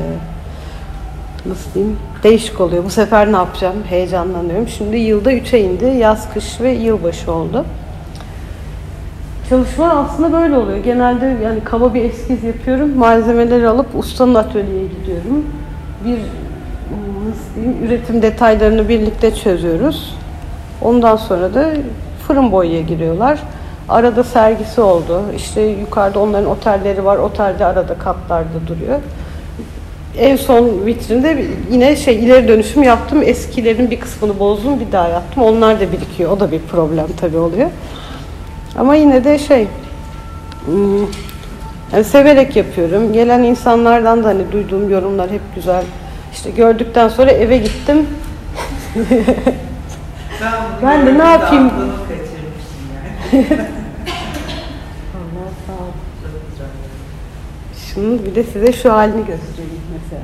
nasıl 1.48 1.74
diyeyim 1.74 1.96
değişik 2.22 2.60
oluyor. 2.60 2.84
Bu 2.84 2.90
sefer 2.90 3.32
ne 3.32 3.36
yapacağım? 3.36 3.76
Heyecanlanıyorum. 3.88 4.68
Şimdi 4.68 4.96
yılda 4.96 5.32
3'e 5.32 5.60
indi. 5.60 5.84
Yaz, 5.84 6.32
kış 6.34 6.60
ve 6.60 6.72
yılbaşı 6.72 7.32
oldu. 7.32 7.64
Çalışma 9.48 9.88
aslında 9.88 10.32
böyle 10.32 10.56
oluyor. 10.56 10.78
Genelde 10.78 11.36
yani 11.44 11.64
kaba 11.64 11.94
bir 11.94 12.04
eskiz 12.04 12.44
yapıyorum. 12.44 12.96
Malzemeleri 12.96 13.68
alıp 13.68 13.86
ustanın 13.94 14.34
atölyeye 14.34 14.84
gidiyorum. 14.86 15.44
Bir 16.04 16.18
nasıl 17.28 17.54
diyeyim, 17.54 17.84
üretim 17.84 18.22
detaylarını 18.22 18.88
birlikte 18.88 19.34
çözüyoruz. 19.34 20.14
Ondan 20.82 21.16
sonra 21.16 21.54
da 21.54 21.70
fırın 22.26 22.52
boyaya 22.52 22.80
giriyorlar. 22.80 23.38
Arada 23.88 24.24
sergisi 24.24 24.80
oldu. 24.80 25.22
İşte 25.36 25.60
yukarıda 25.60 26.20
onların 26.20 26.50
otelleri 26.50 27.04
var. 27.04 27.16
Otelde 27.16 27.64
arada 27.64 27.94
katlarda 27.94 28.66
duruyor. 28.66 29.00
En 30.18 30.36
son 30.36 30.86
vitrinde 30.86 31.44
yine 31.70 31.96
şey 31.96 32.24
ileri 32.24 32.48
dönüşüm 32.48 32.82
yaptım. 32.82 33.22
Eskilerin 33.22 33.90
bir 33.90 34.00
kısmını 34.00 34.38
bozdum, 34.38 34.80
bir 34.80 34.92
daha 34.92 35.08
yaptım. 35.08 35.42
Onlar 35.42 35.80
da 35.80 35.92
birikiyor. 35.92 36.30
O 36.30 36.40
da 36.40 36.52
bir 36.52 36.60
problem 36.60 37.06
tabii 37.20 37.38
oluyor. 37.38 37.70
Ama 38.78 38.94
yine 38.94 39.24
de 39.24 39.38
şey 39.38 39.68
hmm, 40.64 41.00
yani 41.92 42.04
severek 42.04 42.56
yapıyorum. 42.56 43.12
Gelen 43.12 43.42
insanlardan 43.42 44.24
da 44.24 44.28
hani 44.28 44.52
duyduğum 44.52 44.90
yorumlar 44.90 45.30
hep 45.30 45.40
güzel. 45.54 45.84
İşte 46.32 46.50
gördükten 46.50 47.08
sonra 47.08 47.30
eve 47.30 47.58
gittim. 47.58 48.06
Ben, 50.40 50.52
Ben 50.82 51.06
de 51.06 51.18
ne 51.18 51.24
yapayım? 51.24 51.70
Allah 55.14 55.50
sağ 55.66 55.72
ol. 55.72 55.92
Şunun 57.76 58.24
bir 58.24 58.34
de 58.34 58.44
size 58.44 58.72
şu 58.72 58.92
halini 58.92 59.26
göstereyim 59.26 59.82
mesela. 59.92 60.22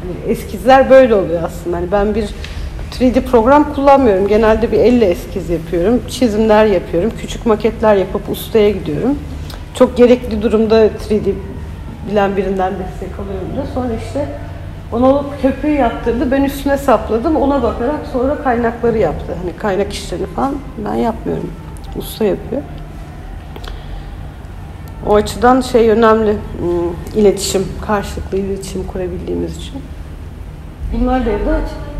Hani 0.00 0.32
eskizler 0.32 0.90
böyle 0.90 1.14
oluyor 1.14 1.42
aslında. 1.42 1.76
Hani 1.76 1.92
ben 1.92 2.14
bir 2.14 2.24
3D 3.00 3.20
program 3.20 3.74
kullanmıyorum. 3.74 4.28
Genelde 4.28 4.72
bir 4.72 4.78
elle 4.78 5.06
eskiz 5.06 5.50
yapıyorum. 5.50 6.02
Çizimler 6.08 6.66
yapıyorum. 6.66 7.12
Küçük 7.20 7.46
maketler 7.46 7.96
yapıp 7.96 8.30
ustaya 8.30 8.70
gidiyorum. 8.70 9.18
Çok 9.74 9.96
gerekli 9.96 10.42
durumda 10.42 10.86
3D 10.86 11.32
bilen 12.10 12.36
birinden 12.36 12.72
destek 12.72 13.18
alıyorum 13.18 13.48
da. 13.56 13.66
Sonra 13.74 13.94
işte 14.06 14.28
onu 14.92 15.06
alıp 15.06 15.42
köpüğü 15.42 15.70
yaptırdı. 15.70 16.30
Ben 16.30 16.44
üstüne 16.44 16.78
sapladım. 16.78 17.36
Ona 17.36 17.62
bakarak 17.62 18.00
sonra 18.12 18.42
kaynakları 18.42 18.98
yaptı. 18.98 19.34
Hani 19.42 19.56
kaynak 19.56 19.92
işlerini 19.92 20.26
falan 20.26 20.54
ben 20.84 20.94
yapmıyorum. 20.94 21.50
Usta 21.98 22.24
yapıyor. 22.24 22.62
O 25.08 25.14
açıdan 25.14 25.60
şey 25.60 25.90
önemli, 25.90 26.32
hmm, 26.32 27.20
iletişim, 27.20 27.68
karşılıklı 27.86 28.38
iletişim 28.38 28.86
kurabildiğimiz 28.86 29.56
için. 29.56 29.74
Bunlar 30.92 31.26
da 31.26 31.30
evde. 31.30 31.40
Biriktiriyorsun? 31.40 31.93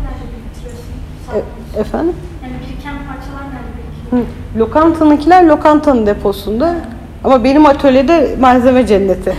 E, 1.33 1.79
efendim? 1.79 2.15
Yani 2.43 2.53
biriken 2.53 2.93
parçalar 2.93 3.43
nerede 3.53 3.71
birikiyor? 3.77 4.23
Lokantanınkiler 4.57 5.43
lokantanın 5.43 6.05
deposunda. 6.05 6.75
Ama 7.23 7.43
benim 7.43 7.65
atölyede 7.65 8.35
malzeme 8.39 8.87
cenneti. 8.87 9.35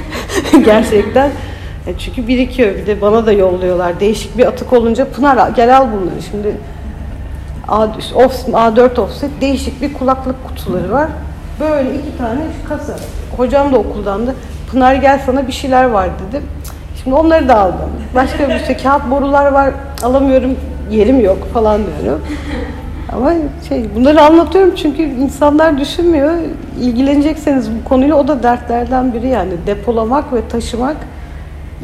Gerçekten. 0.65 1.31
E 1.87 1.99
çünkü 1.99 2.29
birikiyor. 2.29 2.75
Bir 2.75 2.87
de 2.87 3.01
bana 3.01 3.27
da 3.27 3.33
yolluyorlar. 3.33 4.01
Değişik 4.01 4.39
bir 4.39 4.47
atık 4.47 4.73
olunca 4.73 5.09
Pınar 5.09 5.49
gel 5.49 5.77
al 5.77 5.87
bunları. 5.93 6.23
Şimdi 6.31 6.57
A, 7.69 7.87
off, 8.15 8.49
A4 8.49 9.01
offset 9.01 9.41
değişik 9.41 9.83
bir 9.83 9.93
kulaklık 9.93 10.37
kutuları 10.49 10.93
var. 10.93 11.09
Böyle 11.61 11.95
iki 11.95 12.19
tane 12.19 12.41
kasa. 12.69 12.97
Hocam 13.37 13.73
da 13.73 13.79
okuldan 13.79 14.27
da 14.27 14.35
Pınar 14.71 14.95
gel 14.95 15.21
sana 15.27 15.47
bir 15.47 15.53
şeyler 15.53 15.85
var 15.85 16.09
dedi. 16.29 16.43
Şimdi 17.03 17.17
onları 17.17 17.49
da 17.49 17.59
aldım. 17.59 17.91
Başka 18.15 18.49
bir 18.49 18.59
şey 18.59 18.77
kağıt 18.77 19.11
borular 19.11 19.53
var 19.53 19.71
alamıyorum 20.03 20.57
yerim 20.91 21.21
yok 21.21 21.49
falan 21.55 21.81
diyorum. 22.03 22.23
Ama 23.13 23.33
şey 23.69 23.85
bunları 23.95 24.23
anlatıyorum 24.23 24.75
çünkü 24.75 25.03
insanlar 25.03 25.79
düşünmüyor. 25.79 26.33
İlgilenecekseniz 26.81 27.71
bu 27.71 27.89
konuyla 27.89 28.17
o 28.17 28.29
da 28.29 28.43
dertlerden 28.43 29.15
biri 29.15 29.29
yani 29.29 29.53
depolamak 29.67 30.33
ve 30.33 30.49
taşımak 30.49 30.97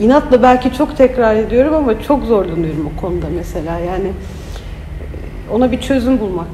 inatla 0.01 0.43
belki 0.43 0.75
çok 0.75 0.97
tekrar 0.97 1.37
ediyorum 1.37 1.75
ama 1.75 2.03
çok 2.03 2.25
zorlanıyorum 2.25 2.91
o 2.97 3.01
konuda 3.01 3.27
mesela. 3.37 3.79
Yani 3.79 4.07
e, 4.09 5.55
ona 5.55 5.73
bir 5.73 5.81
çözüm 5.81 6.21
bulmak 6.21 6.47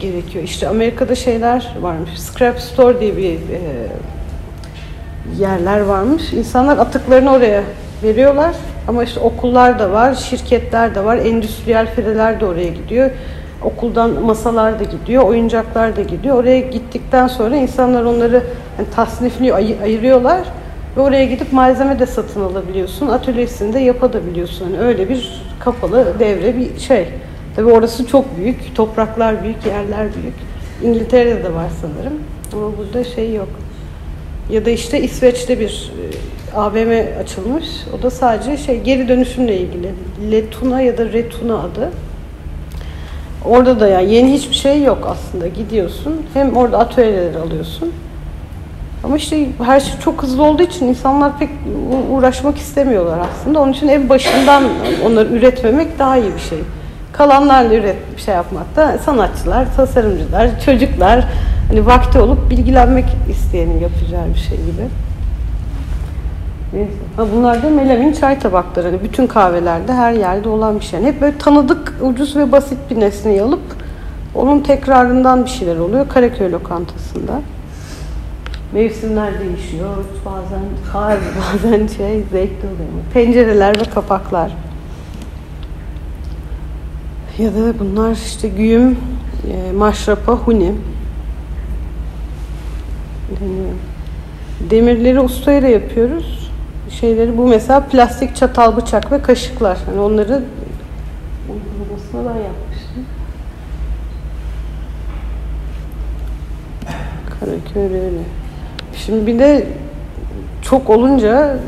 gerekiyor. 0.00 0.44
İşte 0.44 0.68
Amerika'da 0.68 1.14
şeyler 1.14 1.74
varmış. 1.80 2.10
Scrap 2.20 2.60
Store 2.60 3.00
diye 3.00 3.16
bir 3.16 3.32
e, 3.32 3.38
yerler 5.38 5.80
varmış. 5.80 6.32
İnsanlar 6.32 6.78
atıklarını 6.78 7.32
oraya 7.32 7.62
veriyorlar. 8.02 8.54
Ama 8.88 9.04
işte 9.04 9.20
okullar 9.20 9.78
da 9.78 9.90
var, 9.92 10.14
şirketler 10.14 10.94
de 10.94 11.04
var, 11.04 11.16
endüstriyel 11.16 11.86
fileler 11.94 12.40
de 12.40 12.46
oraya 12.46 12.68
gidiyor. 12.68 13.10
Okuldan 13.62 14.10
masalar 14.10 14.80
da 14.80 14.84
gidiyor, 14.84 15.22
oyuncaklar 15.22 15.96
da 15.96 16.02
gidiyor. 16.02 16.36
Oraya 16.36 16.60
gittikten 16.60 17.28
sonra 17.28 17.56
insanlar 17.56 18.04
onları 18.04 18.42
yani 18.78 18.88
tasnifliyor, 18.96 19.56
ayı- 19.56 19.76
ayırıyorlar. 19.82 20.40
Ve 20.96 21.00
oraya 21.00 21.24
gidip 21.24 21.52
malzeme 21.52 21.98
de 21.98 22.06
satın 22.06 22.40
alabiliyorsun. 22.40 23.06
Atölyesinde 23.08 23.78
yapabiliyorsun. 23.78 24.64
Yani 24.72 24.78
öyle 24.84 25.08
bir 25.08 25.42
kapalı 25.60 26.06
devre 26.18 26.56
bir 26.56 26.78
şey. 26.80 27.08
Tabii 27.56 27.70
orası 27.72 28.06
çok 28.06 28.36
büyük. 28.36 28.76
Topraklar 28.76 29.42
büyük, 29.42 29.66
yerler 29.66 30.06
büyük. 30.22 30.34
İngiltere'de 30.82 31.44
de 31.44 31.54
var 31.54 31.66
sanırım. 31.80 32.18
Ama 32.52 32.78
burada 32.78 33.04
şey 33.04 33.34
yok. 33.34 33.48
Ya 34.50 34.64
da 34.64 34.70
işte 34.70 35.00
İsveç'te 35.00 35.60
bir 35.60 35.92
e, 36.52 36.56
AVM 36.56 37.20
açılmış. 37.20 37.66
O 37.98 38.02
da 38.02 38.10
sadece 38.10 38.56
şey 38.56 38.80
geri 38.80 39.08
dönüşümle 39.08 39.56
ilgili. 39.58 39.90
Letuna 40.30 40.80
ya 40.80 40.98
da 40.98 41.04
Retuna 41.04 41.58
adı. 41.58 41.90
Orada 43.44 43.80
da 43.80 43.88
yani 43.88 44.14
yeni 44.14 44.32
hiçbir 44.32 44.54
şey 44.54 44.82
yok 44.82 45.08
aslında. 45.10 45.48
Gidiyorsun. 45.48 46.22
Hem 46.34 46.56
orada 46.56 46.78
atölyeler 46.78 47.34
alıyorsun. 47.34 47.92
Ama 49.04 49.16
işte 49.16 49.46
her 49.64 49.80
şey 49.80 50.00
çok 50.04 50.22
hızlı 50.22 50.42
olduğu 50.42 50.62
için 50.62 50.86
insanlar 50.86 51.38
pek 51.38 51.50
uğraşmak 52.10 52.58
istemiyorlar 52.58 53.18
aslında. 53.18 53.60
Onun 53.60 53.72
için 53.72 53.88
ev 53.88 54.08
başından 54.08 54.64
onları 55.06 55.28
üretmemek 55.28 55.98
daha 55.98 56.16
iyi 56.16 56.34
bir 56.34 56.40
şey. 56.40 56.58
Kalanlarla 57.12 57.74
üret 57.74 57.96
bir 58.16 58.22
şey 58.22 58.34
yapmakta 58.34 58.98
sanatçılar, 58.98 59.66
tasarımcılar, 59.76 60.60
çocuklar 60.64 61.24
hani 61.68 61.86
vakti 61.86 62.18
olup 62.18 62.50
bilgilenmek 62.50 63.04
isteyenin 63.30 63.80
yapacağı 63.80 64.28
bir 64.34 64.38
şey 64.38 64.56
gibi. 64.56 64.88
Neyse. 66.72 66.92
Ha 67.16 67.26
bunlar 67.36 67.62
da 67.62 67.70
melamin 67.70 68.12
çay 68.12 68.38
tabakları. 68.38 68.86
Hani 68.86 69.02
bütün 69.02 69.26
kahvelerde 69.26 69.92
her 69.92 70.12
yerde 70.12 70.48
olan 70.48 70.80
bir 70.80 70.84
şey. 70.84 71.00
Yani 71.00 71.08
hep 71.08 71.20
böyle 71.20 71.38
tanıdık, 71.38 71.94
ucuz 72.02 72.36
ve 72.36 72.52
basit 72.52 72.78
bir 72.90 73.00
nesneyi 73.00 73.42
alıp 73.42 73.60
onun 74.34 74.60
tekrarından 74.60 75.44
bir 75.44 75.50
şeyler 75.50 75.76
oluyor 75.76 76.08
Karaköy 76.08 76.52
lokantasında. 76.52 77.40
Mevsimler 78.72 79.40
değişiyor. 79.40 79.96
Bazen 80.24 80.64
kar, 80.92 81.18
bazen 81.54 81.86
şey 81.86 82.22
zevkli 82.32 82.66
oluyor. 82.66 82.88
Pencereler 83.14 83.80
ve 83.80 83.84
kapaklar. 83.84 84.52
Ya 87.38 87.54
da 87.54 87.78
bunlar 87.78 88.12
işte 88.12 88.48
güğüm, 88.48 88.90
e, 88.90 89.72
maşrapa, 89.72 90.32
huni. 90.32 90.72
Deniyor. 93.28 93.74
Demirleri 94.70 95.20
ustayla 95.20 95.68
yapıyoruz. 95.68 96.50
Şeyleri 96.90 97.38
bu 97.38 97.46
mesela 97.46 97.80
plastik 97.80 98.36
çatal, 98.36 98.76
bıçak 98.76 99.12
ve 99.12 99.22
kaşıklar. 99.22 99.78
Hani 99.86 100.00
onları 100.00 100.42
uygulamasını 101.48 102.34
ben 102.34 102.40
yapmıştım. 102.42 103.04
Karaköy 107.40 107.98
öyle. 107.98 108.22
Şimdi 108.96 109.26
bir 109.26 109.38
de 109.38 109.66
çok 110.62 110.90
olunca 110.90 111.58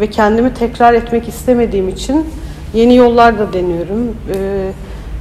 ve 0.00 0.10
kendimi 0.10 0.54
tekrar 0.54 0.94
etmek 0.94 1.28
istemediğim 1.28 1.88
için 1.88 2.26
yeni 2.74 2.96
yollar 2.96 3.38
da 3.38 3.52
deniyorum. 3.52 4.16
Ee, 4.34 4.70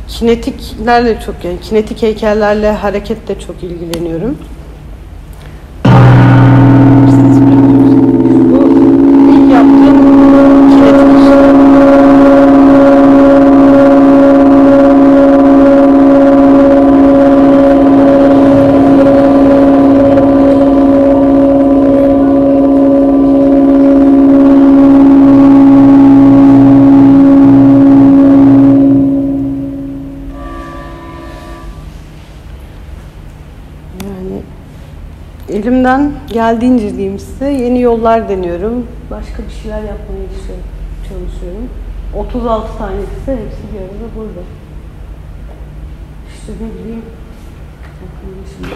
kinetiklerle 0.08 1.20
çok 1.26 1.36
yani 1.46 1.60
kinetik 1.62 2.02
heykellerle 2.02 2.72
hareketle 2.72 3.40
çok 3.40 3.64
ilgileniyorum. 3.64 4.38
Elimden 35.52 36.12
geldiğince 36.28 36.98
diyeyim 36.98 37.20
size 37.20 37.52
yeni 37.52 37.82
yollar 37.82 38.30
deniyorum. 38.30 38.88
Başka 39.12 39.44
bir 39.44 39.62
şeyler 39.62 39.78
yapmaya 39.78 40.28
çalışıyorum. 41.08 41.70
36 42.16 42.78
tanesi 42.78 43.08
hepsi 43.26 43.64
bir 43.74 43.80
arada 43.82 44.08
burada. 44.16 44.44
İşte 46.34 46.52
ne 46.62 46.84
bileyim. 46.84 47.04
şimdi 48.52 48.76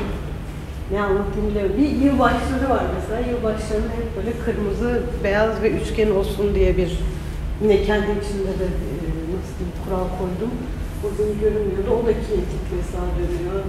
Ne 0.92 1.02
anlatayım 1.02 1.48
bilmiyorum. 1.48 1.76
Bir 1.78 1.90
yılbaşları 2.06 2.70
var 2.70 2.84
mesela. 2.96 3.20
Yılbaşlarında 3.32 3.88
hep 4.00 4.10
böyle 4.18 4.32
kırmızı, 4.46 5.04
beyaz 5.24 5.62
ve 5.62 5.72
üçgen 5.72 6.12
olsun 6.12 6.56
diye 6.56 6.78
bir 6.78 7.00
yine 7.62 7.84
kendi 7.84 8.12
içinde 8.20 8.54
de 8.62 8.68
e, 8.86 8.98
nasıl 9.34 9.54
diyeyim 9.58 9.76
kural 9.84 10.08
koydum. 10.20 10.54
Bugün 11.04 11.40
görünmüyordu. 11.42 11.90
O 11.92 12.08
da 12.08 12.14
kinetik 12.14 12.64
mesela 12.78 13.06
dönüyor. 13.20 13.64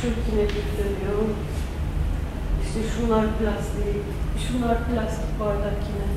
Şu 0.00 0.08
kinetik 0.30 0.66
dönüyor. 0.78 1.18
İşte 2.72 2.88
şunlar 2.96 3.24
plastik, 3.38 4.02
şunlar 4.44 4.76
plastik 4.84 5.40
bardak 5.40 5.78
yine. 5.88 6.08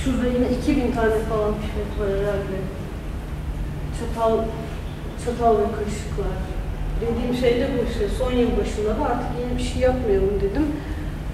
Şurada 0.00 0.26
yine 0.26 0.50
2000 0.58 0.92
tane 0.92 1.18
falan 1.30 1.54
pipet 1.62 1.90
var 2.00 2.08
herhalde. 2.18 2.56
Çatal, 3.98 4.38
çatal 5.24 5.54
ve 5.58 5.66
kaşıklar. 5.78 6.36
Dediğim 7.00 7.34
şey 7.40 7.60
de 7.60 7.68
bu 7.74 7.90
işte. 7.90 8.08
Son 8.18 8.32
yıl 8.32 8.50
başında 8.58 8.88
da 8.88 9.04
artık 9.10 9.30
yeni 9.40 9.58
bir 9.58 9.62
şey 9.62 9.82
yapmayalım 9.82 10.40
dedim. 10.40 10.66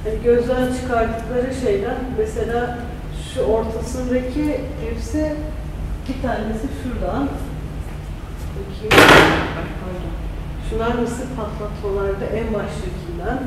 Yani 0.06 0.22
gözden 0.24 0.72
çıkardıkları 0.72 1.54
şeyden 1.64 1.98
mesela 2.18 2.78
şu 3.34 3.40
ortasındaki 3.40 4.60
tepsi 4.80 5.34
bir 6.08 6.22
tanesi 6.22 6.66
şuradan. 6.82 7.28
Bakayım. 8.56 9.06
Şunlar 10.70 10.94
mısır 10.94 11.26
patlatmalarda 11.36 12.24
en 12.24 12.54
baştakinden. 12.54 13.38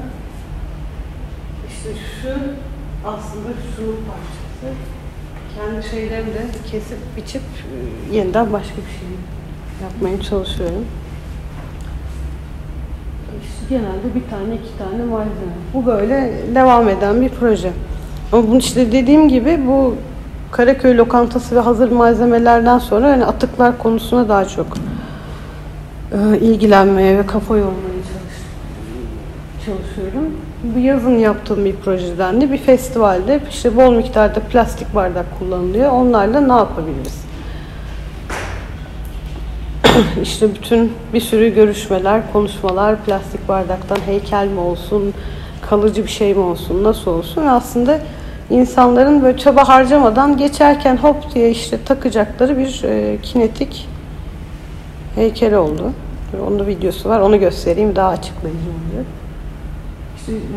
İşte 1.80 1.89
şu 2.21 2.30
aslında 3.07 3.47
şunun 3.75 3.97
parçası. 4.07 4.75
Kendi 5.55 5.88
şeylerimi 5.88 6.34
de 6.34 6.45
kesip 6.71 6.97
biçip 7.17 7.41
e, 7.41 8.15
yeniden 8.15 8.53
başka 8.53 8.75
bir 8.75 8.99
şey 8.99 9.09
yapmaya 9.84 10.21
çalışıyorum. 10.21 10.86
İşte 13.43 13.75
genelde 13.75 14.15
bir 14.15 14.30
tane 14.30 14.55
iki 14.55 14.77
tane 14.77 15.03
malzeme. 15.03 15.53
Bu 15.73 15.86
böyle 15.86 16.34
devam 16.55 16.89
eden 16.89 17.21
bir 17.21 17.30
proje. 17.30 17.71
Ama 18.32 18.47
bunu 18.47 18.57
işte 18.57 18.91
dediğim 18.91 19.30
gibi 19.30 19.59
bu 19.67 19.95
Karaköy 20.51 20.97
lokantası 20.97 21.55
ve 21.55 21.59
hazır 21.59 21.91
malzemelerden 21.91 22.80
sonra 22.80 23.07
hani 23.07 23.25
atıklar 23.25 23.77
konusuna 23.77 24.30
daha 24.30 24.45
çok 24.45 24.67
e, 26.11 26.38
ilgilenmeye 26.38 27.17
ve 27.17 27.25
kafa 27.25 27.57
yormaya 27.57 27.73
çalış, 28.03 28.38
çalışıyorum. 29.65 30.34
Bu 30.64 30.80
yazın 30.80 31.18
yaptığım 31.18 31.66
bir 31.66 31.76
projeden 31.76 32.41
de 32.41 32.51
bir 32.51 32.57
festivalde 32.57 33.39
işte 33.49 33.78
bol 33.78 33.93
miktarda 33.93 34.39
plastik 34.39 34.95
bardak 34.95 35.26
kullanılıyor. 35.39 35.91
Onlarla 35.91 36.41
ne 36.41 36.53
yapabiliriz? 36.53 37.26
işte 40.24 40.55
bütün 40.55 40.93
bir 41.14 41.22
sürü 41.22 41.55
görüşmeler, 41.55 42.22
konuşmalar, 42.34 42.95
plastik 43.05 43.47
bardaktan 43.47 43.97
heykel 44.05 44.47
mi 44.47 44.60
olsun, 44.60 45.14
kalıcı 45.70 46.03
bir 46.03 46.10
şey 46.10 46.34
mi 46.34 46.39
olsun, 46.39 46.84
nasıl 46.84 47.12
olsun? 47.12 47.45
Aslında 47.45 47.99
insanların 48.49 49.22
böyle 49.22 49.38
çaba 49.38 49.68
harcamadan 49.68 50.38
geçerken 50.38 50.97
hop 50.97 51.36
diye 51.36 51.51
işte 51.51 51.84
takacakları 51.86 52.57
bir 52.57 52.84
e, 52.84 53.18
kinetik 53.22 53.88
heykel 55.16 55.53
oldu. 55.53 55.91
Onun 56.47 56.60
da 56.60 56.68
videosu 56.68 57.10
var. 57.10 57.20
Onu 57.20 57.39
göstereyim. 57.39 57.95
Daha 57.95 58.10
açıklayıcı 58.10 58.60
oluyor. 58.60 59.05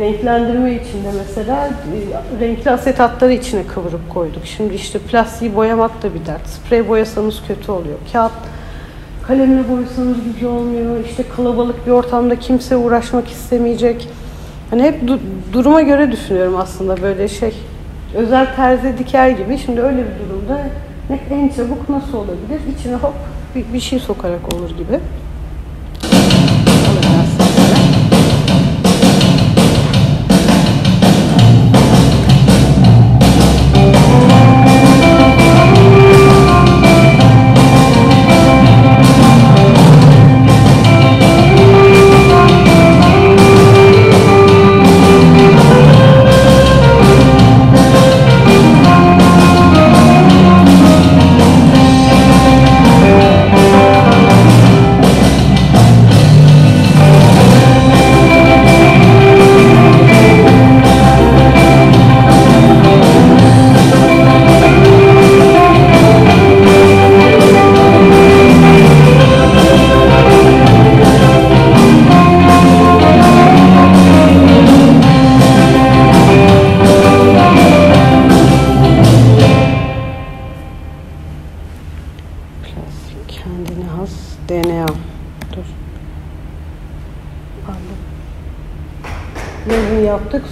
Renklendirme 0.01 0.73
için 0.75 1.05
de 1.05 1.09
mesela 1.19 1.67
e, 1.67 2.41
renkli 2.45 2.71
asetatları 2.71 3.33
içine 3.33 3.67
kıvırıp 3.67 4.11
koyduk. 4.11 4.47
Şimdi 4.47 4.75
işte 4.75 4.99
plastiği 4.99 5.57
boyamak 5.57 6.03
da 6.03 6.15
bir 6.15 6.27
dert. 6.27 6.47
Sprey 6.49 6.89
boyasanız 6.89 7.43
kötü 7.49 7.73
oluyor. 7.73 7.99
Kağıt 8.13 8.33
kalemle 9.27 9.69
boyasanız 9.69 10.17
güzel 10.25 10.49
olmuyor. 10.49 11.05
İşte 11.05 11.25
kalabalık 11.37 11.87
bir 11.87 11.91
ortamda 11.93 12.37
kimse 12.37 12.77
uğraşmak 12.77 13.29
istemeyecek. 13.29 14.09
Hani 14.71 14.83
hep 14.83 15.03
du- 15.03 15.19
duruma 15.53 15.83
göre 15.83 16.13
düşünüyorum 16.13 16.57
aslında 16.57 17.03
böyle 17.03 17.29
şey. 17.29 17.55
özel 18.15 18.57
terzi 18.57 18.99
diker 18.99 19.29
gibi. 19.29 19.59
Şimdi 19.59 19.81
öyle 19.81 19.99
bir 19.99 20.29
durumda 20.29 20.61
ne, 21.11 21.21
en 21.31 21.49
çabuk 21.49 21.89
nasıl 21.89 22.19
olabilir? 22.19 22.61
İçine 22.79 22.95
hop 22.95 23.15
bir, 23.55 23.73
bir 23.73 23.81
şey 23.81 23.99
sokarak 23.99 24.55
olur 24.55 24.71
gibi. 24.71 25.01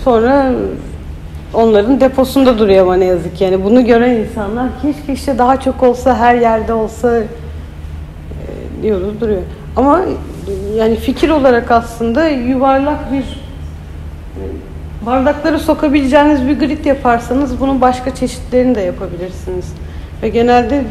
Sonra 0.05 0.53
onların 1.55 2.01
deposunda 2.01 2.59
duruyor 2.59 2.82
ama 2.82 2.96
ne 2.96 3.05
yazık 3.05 3.36
ki. 3.36 3.44
Yani 3.44 3.64
bunu 3.64 3.84
gören 3.86 4.11
insanlar 4.11 4.68
keşke 4.82 5.12
işte 5.12 5.38
daha 5.38 5.61
çok 5.61 5.82
olsa 5.82 6.16
her 6.16 6.34
yerde 6.34 6.72
olsa 6.72 7.18
e, 7.18 7.24
diyoruz 8.82 9.20
duruyor. 9.20 9.42
Ama 9.76 10.01
yani 10.76 10.96
fikir 10.96 11.28
olarak 11.28 11.70
aslında 11.70 12.28
yuvarlak 12.28 13.12
bir 13.12 13.22
e, 13.22 14.42
bardakları 15.07 15.59
sokabileceğiniz 15.59 16.48
bir 16.48 16.59
grid 16.59 16.84
yaparsanız 16.84 17.61
bunun 17.61 17.80
başka 17.80 18.14
çeşitlerini 18.14 18.74
de 18.74 18.80
yapabilirsiniz. 18.80 19.72
Ve 20.22 20.28
genelde 20.28 20.84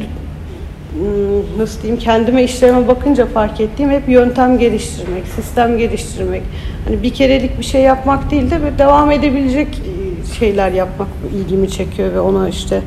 nasıl 1.57 1.82
diyeyim 1.82 1.99
kendime 1.99 2.43
işlerime 2.43 2.88
bakınca 2.88 3.26
fark 3.26 3.62
ettiğim 3.62 3.89
hep 3.89 4.10
yöntem 4.10 4.57
geliştirmek, 4.57 5.24
sistem 5.36 5.78
geliştirmek. 5.78 6.43
Hani 6.89 7.03
bir 7.03 7.13
kerelik 7.13 7.59
bir 7.59 7.63
şey 7.63 7.81
yapmak 7.81 8.31
değil 8.31 8.51
de 8.51 8.61
böyle 8.63 8.77
devam 8.77 9.11
edebilecek 9.11 9.67
e, 9.67 10.33
şeyler 10.39 10.71
yapmak 10.71 11.07
ilgimi 11.33 11.69
çekiyor 11.69 12.13
ve 12.13 12.19
ona 12.19 12.49
işte 12.49 12.81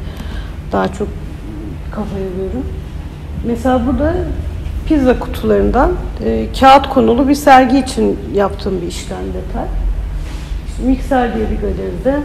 daha 0.73 0.89
çok 0.89 1.09
kafa 1.91 2.19
yoruyorum. 2.19 2.67
Mesela 3.47 3.87
burada 3.87 4.15
pizza 4.89 5.19
kutularından 5.19 5.93
e, 6.25 6.47
kağıt 6.61 6.89
konulu 6.89 7.29
bir 7.29 7.35
sergi 7.35 7.79
için 7.79 8.19
yaptığım 8.35 8.81
bir 8.83 8.87
işlem 8.87 9.19
detay. 9.19 9.67
İşte 10.69 10.83
Mikser 10.83 11.35
diye 11.35 11.47
bir 11.51 11.57
galeride 11.57 12.21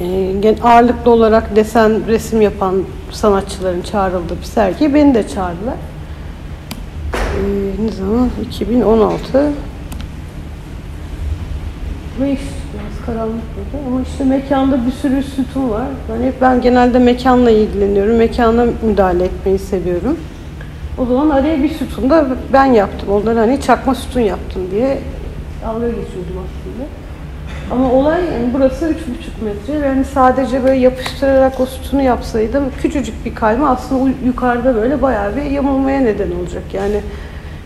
e, 0.00 0.62
ağırlıklı 0.62 1.10
olarak 1.10 1.56
desen, 1.56 2.06
resim 2.06 2.40
yapan 2.40 2.82
sanatçıların 3.10 3.82
çağrıldığı 3.82 4.38
bir 4.40 4.46
sergi. 4.46 4.94
Beni 4.94 5.14
de 5.14 5.28
çağırdılar. 5.28 5.76
E, 7.14 7.40
ne 7.84 7.92
zaman? 7.92 8.30
2016. 8.48 9.52
İşte 12.16 12.46
biraz 12.74 13.06
karanlık 13.06 13.42
burada 13.56 13.88
ama 13.88 14.00
işte 14.02 14.24
mekanda 14.24 14.86
bir 14.86 14.92
sürü 14.92 15.22
sütun 15.22 15.70
var. 15.70 15.86
Ben 16.12 16.26
hep 16.26 16.40
ben 16.40 16.60
genelde 16.60 16.98
mekanla 16.98 17.50
ilgileniyorum. 17.50 18.16
Mekana 18.16 18.66
müdahale 18.82 19.24
etmeyi 19.24 19.58
seviyorum. 19.58 20.18
O 20.98 21.06
zaman 21.06 21.30
araya 21.30 21.62
bir 21.62 21.68
sütun 21.68 22.10
da 22.10 22.26
ben 22.52 22.64
yaptım. 22.64 23.08
Onları 23.08 23.38
hani 23.38 23.60
çakma 23.60 23.94
sütun 23.94 24.20
yaptım 24.20 24.62
diye 24.70 24.98
dalga 25.62 25.86
geçiyordum 25.86 26.36
aslında. 26.36 26.86
Ama 27.70 27.92
olay 27.92 28.24
yani 28.24 28.50
burası 28.54 28.88
üç 28.88 28.98
buçuk 28.98 29.42
metre 29.42 29.82
ve 29.82 29.88
hani 29.88 30.04
sadece 30.04 30.64
böyle 30.64 30.78
yapıştırarak 30.78 31.60
o 31.60 31.66
sütunu 31.66 32.02
yapsaydım 32.02 32.64
küçücük 32.82 33.24
bir 33.24 33.34
kayma 33.34 33.70
aslında 33.70 34.10
yukarıda 34.24 34.74
böyle 34.74 35.02
bayağı 35.02 35.36
bir 35.36 35.42
yamulmaya 35.42 36.00
neden 36.00 36.30
olacak 36.30 36.62
yani. 36.72 37.00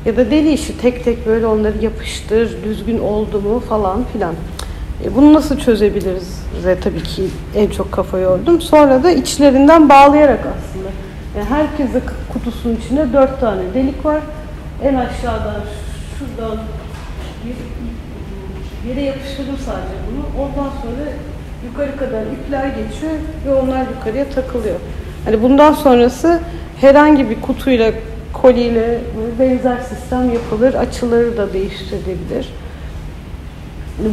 Ya 0.05 0.17
da 0.17 0.31
deli 0.31 0.53
işi 0.53 0.79
tek 0.79 1.05
tek 1.05 1.27
böyle 1.27 1.47
onları 1.47 1.85
yapıştır, 1.85 2.65
düzgün 2.65 2.99
oldu 2.99 3.41
mu 3.41 3.61
falan 3.61 4.05
filan. 4.13 4.35
E, 5.05 5.17
bunu 5.17 5.33
nasıl 5.33 5.59
çözebiliriz? 5.59 6.43
Ve 6.65 6.81
tabii 6.81 7.03
ki 7.03 7.23
en 7.57 7.69
çok 7.69 7.93
kafa 7.93 8.19
yordum. 8.19 8.61
Sonra 8.61 9.03
da 9.05 9.11
içlerinden 9.11 9.89
bağlayarak 9.89 10.41
aslında. 10.41 10.89
Yani 11.37 11.49
her 11.49 11.77
pizza 11.77 12.01
kutusunun 12.33 12.77
içinde 12.77 13.13
dört 13.13 13.41
tane 13.41 13.63
delik 13.75 14.05
var. 14.05 14.21
En 14.83 14.95
aşağıdan 14.95 15.61
şuradan 16.19 16.59
yere 18.89 19.01
yapıştırdım 19.01 19.57
sadece 19.67 19.95
bunu. 20.11 20.45
Ondan 20.45 20.71
sonra 20.71 21.11
yukarı 21.65 21.97
kadar 21.97 22.23
ipler 22.23 22.67
geçiyor 22.67 23.13
ve 23.47 23.55
onlar 23.55 23.81
yukarıya 23.97 24.31
takılıyor. 24.31 24.77
Hani 25.25 25.43
bundan 25.43 25.73
sonrası 25.73 26.41
herhangi 26.81 27.31
bir 27.31 27.41
kutuyla, 27.41 27.93
koliyle 28.33 28.99
benzer 29.39 29.79
sistem 29.79 30.33
yapılır, 30.35 30.75
açıları 30.75 31.37
da 31.37 31.53
değiştirilebilir. 31.53 32.49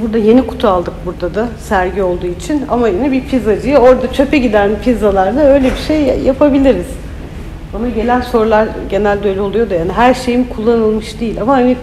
Burada 0.02 0.18
yeni 0.18 0.48
kutu 0.48 0.68
aldık 0.68 0.94
burada 1.06 1.36
da 1.36 1.48
sergi 1.60 2.04
olduğu 2.04 2.28
için 2.28 2.66
ama 2.70 2.88
yine 2.88 3.12
bir 3.12 3.26
pizzacıya 3.26 3.80
orada 3.80 4.14
çöpe 4.14 4.38
giden 4.38 4.72
pizzalarda 4.84 5.44
öyle 5.54 5.72
bir 5.72 5.80
şey 5.88 6.20
yapabiliriz. 6.20 6.88
Bana 7.74 7.90
gelen 7.90 8.22
sorular 8.22 8.68
genelde 8.90 9.30
öyle 9.30 9.42
oluyor 9.42 9.70
da 9.70 9.76
yani 9.76 9.92
her 9.92 10.14
şeyim 10.14 10.44
kullanılmış 10.44 11.20
değil 11.20 11.42
ama 11.42 11.54
hani 11.54 11.78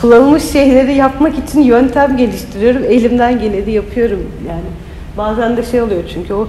kullanılmış 0.00 0.42
şeyleri 0.42 0.94
yapmak 0.94 1.38
için 1.38 1.60
yöntem 1.60 2.16
geliştiriyorum. 2.16 2.84
Elimden 2.84 3.40
geleni 3.40 3.72
yapıyorum 3.72 4.30
yani. 4.48 4.64
Bazen 5.18 5.56
de 5.56 5.62
şey 5.62 5.82
oluyor 5.82 6.02
çünkü 6.14 6.34
o 6.34 6.48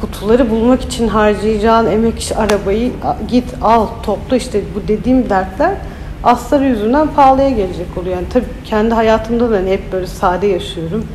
kutuları 0.00 0.50
bulmak 0.50 0.82
için 0.82 1.08
harcayacağın 1.08 1.86
emek 1.86 2.32
arabayı 2.36 2.92
git 3.28 3.54
al 3.62 3.86
topla 4.02 4.36
işte 4.36 4.60
bu 4.74 4.88
dediğim 4.88 5.30
dertler 5.30 5.74
astarı 6.24 6.64
yüzünden 6.64 7.08
pahalıya 7.08 7.50
gelecek 7.50 7.98
oluyor. 7.98 8.16
Yani 8.16 8.26
tabii 8.32 8.44
kendi 8.64 8.94
hayatımda 8.94 9.50
da 9.50 9.56
hani 9.56 9.70
hep 9.70 9.92
böyle 9.92 10.06
sade 10.06 10.46
yaşıyorum. 10.46 11.06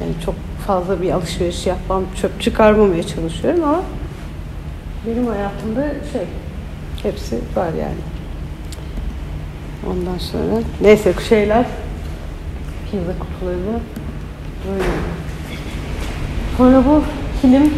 Yani 0.00 0.12
çok 0.24 0.34
fazla 0.66 1.02
bir 1.02 1.10
alışveriş 1.10 1.66
yapmam, 1.66 2.02
çöp 2.20 2.40
çıkarmamaya 2.40 3.02
çalışıyorum 3.02 3.64
ama 3.64 3.82
benim 5.06 5.26
hayatımda 5.26 5.82
şey 6.12 6.26
hepsi 7.02 7.36
var 7.56 7.68
yani. 7.80 8.02
Ondan 9.90 10.18
sonra 10.18 10.62
neyse 10.80 11.14
şeyler 11.28 11.64
pizza 12.90 13.12
kutuları 13.18 13.56
böyle. 14.68 14.84
Sonra 16.56 16.84
bu 16.84 17.02
kilim 17.42 17.74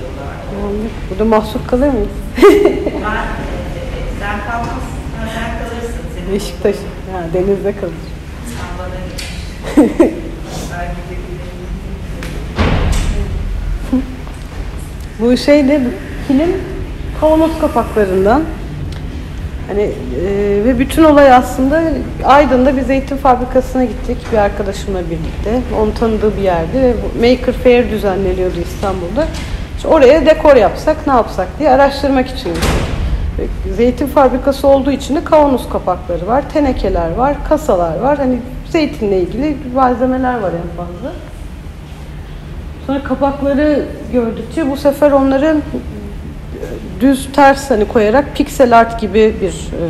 Diyorlar. 0.00 0.90
Burada 1.10 1.24
mahsur 1.24 1.60
kalır 1.66 1.88
mıyız? 1.88 2.08
Ben, 2.36 3.26
sen 4.20 4.38
kalmazsın, 4.50 4.98
sen 5.34 5.58
kalırsın. 5.58 6.02
Senin 6.14 6.34
Beşiktaş. 6.34 6.74
Ha, 7.12 7.20
denizde 7.34 7.72
kalır. 7.76 7.92
Sen 8.46 9.88
bana. 9.88 10.08
Bu 15.20 15.36
şey 15.36 15.68
de 15.68 15.80
kilim 16.28 16.56
kavanoz 17.20 17.58
kapaklarından. 17.60 18.42
Hani 19.68 19.82
e, 19.82 20.64
ve 20.64 20.78
bütün 20.78 21.04
olay 21.04 21.32
aslında 21.32 21.82
Aydın'da 22.24 22.76
bir 22.76 22.82
zeytin 22.82 23.16
fabrikasına 23.16 23.84
gittik 23.84 24.16
bir 24.32 24.38
arkadaşımla 24.38 25.00
birlikte. 25.00 25.60
Onun 25.80 25.90
tanıdığı 25.90 26.36
bir 26.36 26.42
yerdi 26.42 26.82
ve 26.82 26.94
Maker 27.14 27.54
Fair 27.54 27.90
düzenleniyordu 27.90 28.60
İstanbul'da. 28.60 29.26
İşte 29.76 29.88
oraya 29.88 30.26
dekor 30.26 30.56
yapsak 30.56 31.06
ne 31.06 31.12
yapsak 31.12 31.48
diye 31.58 31.70
araştırmak 31.70 32.28
için 32.28 32.48
gittik. 32.48 32.98
Zeytin 33.76 34.06
fabrikası 34.06 34.68
olduğu 34.68 34.90
için 34.90 35.16
de 35.16 35.24
kavanoz 35.24 35.68
kapakları 35.70 36.26
var, 36.26 36.44
tenekeler 36.52 37.14
var, 37.14 37.36
kasalar 37.48 38.00
var. 38.00 38.18
Hani 38.18 38.38
zeytinle 38.70 39.20
ilgili 39.20 39.56
malzemeler 39.74 40.40
var 40.40 40.50
en 40.50 40.76
fazla. 40.76 41.12
Sonra 42.86 43.02
kapakları 43.02 43.84
gördükçe 44.12 44.70
bu 44.70 44.76
sefer 44.76 45.10
onları 45.10 45.56
düz 47.00 47.28
ters 47.32 47.70
hani 47.70 47.88
koyarak 47.88 48.36
piksel 48.36 48.78
art 48.78 49.00
gibi 49.00 49.34
bir 49.40 49.52
e, 49.52 49.84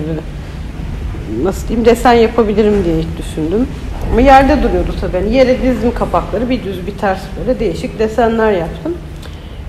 nasıl 1.44 1.68
diyeyim 1.68 1.86
desen 1.86 2.12
yapabilirim 2.12 2.84
diye 2.84 2.96
düşündüm. 3.18 3.68
Ama 4.12 4.20
yerde 4.20 4.62
duruyordu 4.62 4.94
tabii. 5.00 5.16
Yani 5.16 5.34
yere 5.34 5.62
dizdim 5.62 5.94
kapakları 5.94 6.50
bir 6.50 6.64
düz 6.64 6.86
bir 6.86 6.98
ters 6.98 7.20
böyle 7.38 7.60
değişik 7.60 7.98
desenler 7.98 8.52
yaptım. 8.52 8.94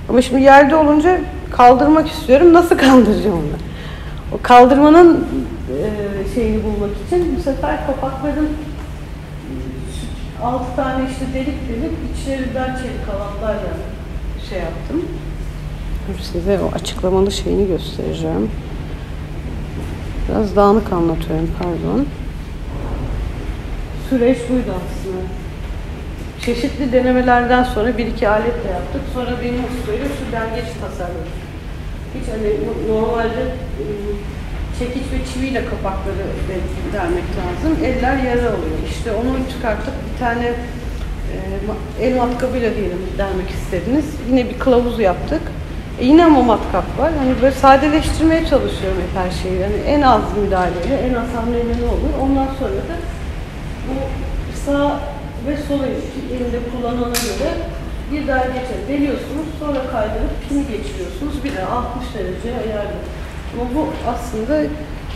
Ama 0.09 0.21
şimdi 0.21 0.41
yerde 0.41 0.75
olunca 0.75 1.19
kaldırmak 1.51 2.09
istiyorum. 2.09 2.53
Nasıl 2.53 2.77
kaldıracağım 2.77 3.35
onu? 3.35 3.59
O 4.33 4.39
kaldırmanın 4.41 5.27
e, 5.69 6.35
şeyini 6.35 6.63
bulmak 6.63 6.91
için 7.07 7.35
bu 7.37 7.41
sefer 7.41 7.85
kapakların 7.87 8.49
altı 10.43 10.75
tane 10.75 11.03
işte 11.11 11.25
delik 11.33 11.69
delik 11.69 11.91
içlerinden 12.15 12.75
çelik 12.75 13.07
halatlarla 13.07 13.73
şey 14.49 14.59
yaptım. 14.59 15.05
Dur 16.09 16.19
size 16.33 16.59
o 16.59 16.75
açıklamalı 16.75 17.31
şeyini 17.31 17.67
göstereceğim. 17.67 18.51
Biraz 20.29 20.55
dağınık 20.55 20.93
anlatıyorum 20.93 21.49
pardon. 21.59 22.05
Süreç 24.09 24.37
buydu 24.49 24.71
aslında. 24.77 25.21
Çeşitli 26.45 26.91
denemelerden 26.91 27.63
sonra 27.63 27.97
bir 27.97 28.07
iki 28.07 28.29
aletle 28.29 28.69
yaptık. 28.71 29.01
Sonra 29.13 29.31
benim 29.41 29.63
ustayla 29.63 30.05
şu 30.05 30.31
dengeç 30.31 30.65
tasarladık. 30.81 31.33
Hiç 32.15 32.27
hani 32.33 32.49
no- 32.65 32.95
normalde 32.95 33.41
e, 33.81 33.83
çekiç 34.79 35.03
ve 35.03 35.33
çiviyle 35.33 35.65
kapakları 35.65 36.17
de- 36.17 36.93
delmek 36.93 37.23
lazım. 37.39 37.83
Eller 37.85 38.17
yara 38.23 38.39
alıyor. 38.49 38.77
İşte 38.91 39.11
onu 39.11 39.35
çıkartıp 39.51 39.93
bir 40.13 40.19
tane 40.19 40.45
e, 41.99 42.05
el 42.05 42.15
matkabıyla 42.17 42.75
diyelim 42.75 42.99
delmek 43.17 43.49
istediniz. 43.49 44.05
Yine 44.29 44.49
bir 44.49 44.59
kılavuz 44.59 44.99
yaptık. 44.99 45.41
E, 45.99 46.05
yine 46.05 46.25
ama 46.25 46.41
matkap 46.41 46.99
var. 46.99 47.11
Hani 47.19 47.41
böyle 47.41 47.55
sadeleştirmeye 47.55 48.45
çalışıyorum 48.45 48.97
hep 49.01 49.23
her 49.23 49.31
şeyi. 49.31 49.59
Yani 49.59 49.75
en 49.87 50.01
az 50.01 50.21
müdahaleyle, 50.43 50.95
en 51.09 51.13
az 51.13 51.27
hamleyle 51.35 51.73
ne 51.81 51.85
olur. 51.89 52.13
Ondan 52.23 52.45
sonra 52.59 52.69
da 52.89 52.95
bu 53.87 53.93
sağ 54.65 54.99
ve 55.47 55.57
sol 55.67 55.83
el- 55.83 56.35
elinde 56.35 56.57
kullanana 56.71 57.07
göre 57.07 57.51
bir 58.11 58.27
daha 58.27 58.45
geçer. 58.45 58.79
Deliyorsunuz, 58.89 59.47
sonra 59.59 59.79
kaydırıp 59.91 60.49
pini 60.49 60.61
geçiriyorsunuz. 60.61 61.43
Bir 61.43 61.55
de 61.55 61.65
60 61.65 62.05
derece 62.13 62.57
ayarlı. 62.59 62.97
Ama 63.53 63.69
bu 63.75 63.87
aslında 64.13 64.63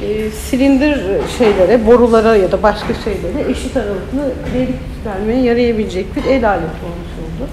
e, 0.06 0.30
silindir 0.32 1.02
şeylere, 1.38 1.88
borulara 1.88 2.36
ya 2.36 2.52
da 2.52 2.64
başka 2.64 2.94
şeylere 2.94 3.52
eşit 3.52 3.78
aralıklı 3.78 4.32
delik 4.56 4.80
vermeye 5.06 5.42
yarayabilecek 5.44 6.16
bir 6.16 6.24
el 6.24 6.50
aleti 6.50 6.66
olmuş 6.86 7.14
oldu. 7.24 7.50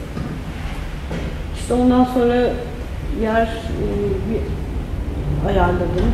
İşte 1.60 1.74
ondan 1.74 2.04
sonra 2.04 2.50
yer 3.22 3.42
e, 3.42 3.48
ayarladım. 5.48 6.12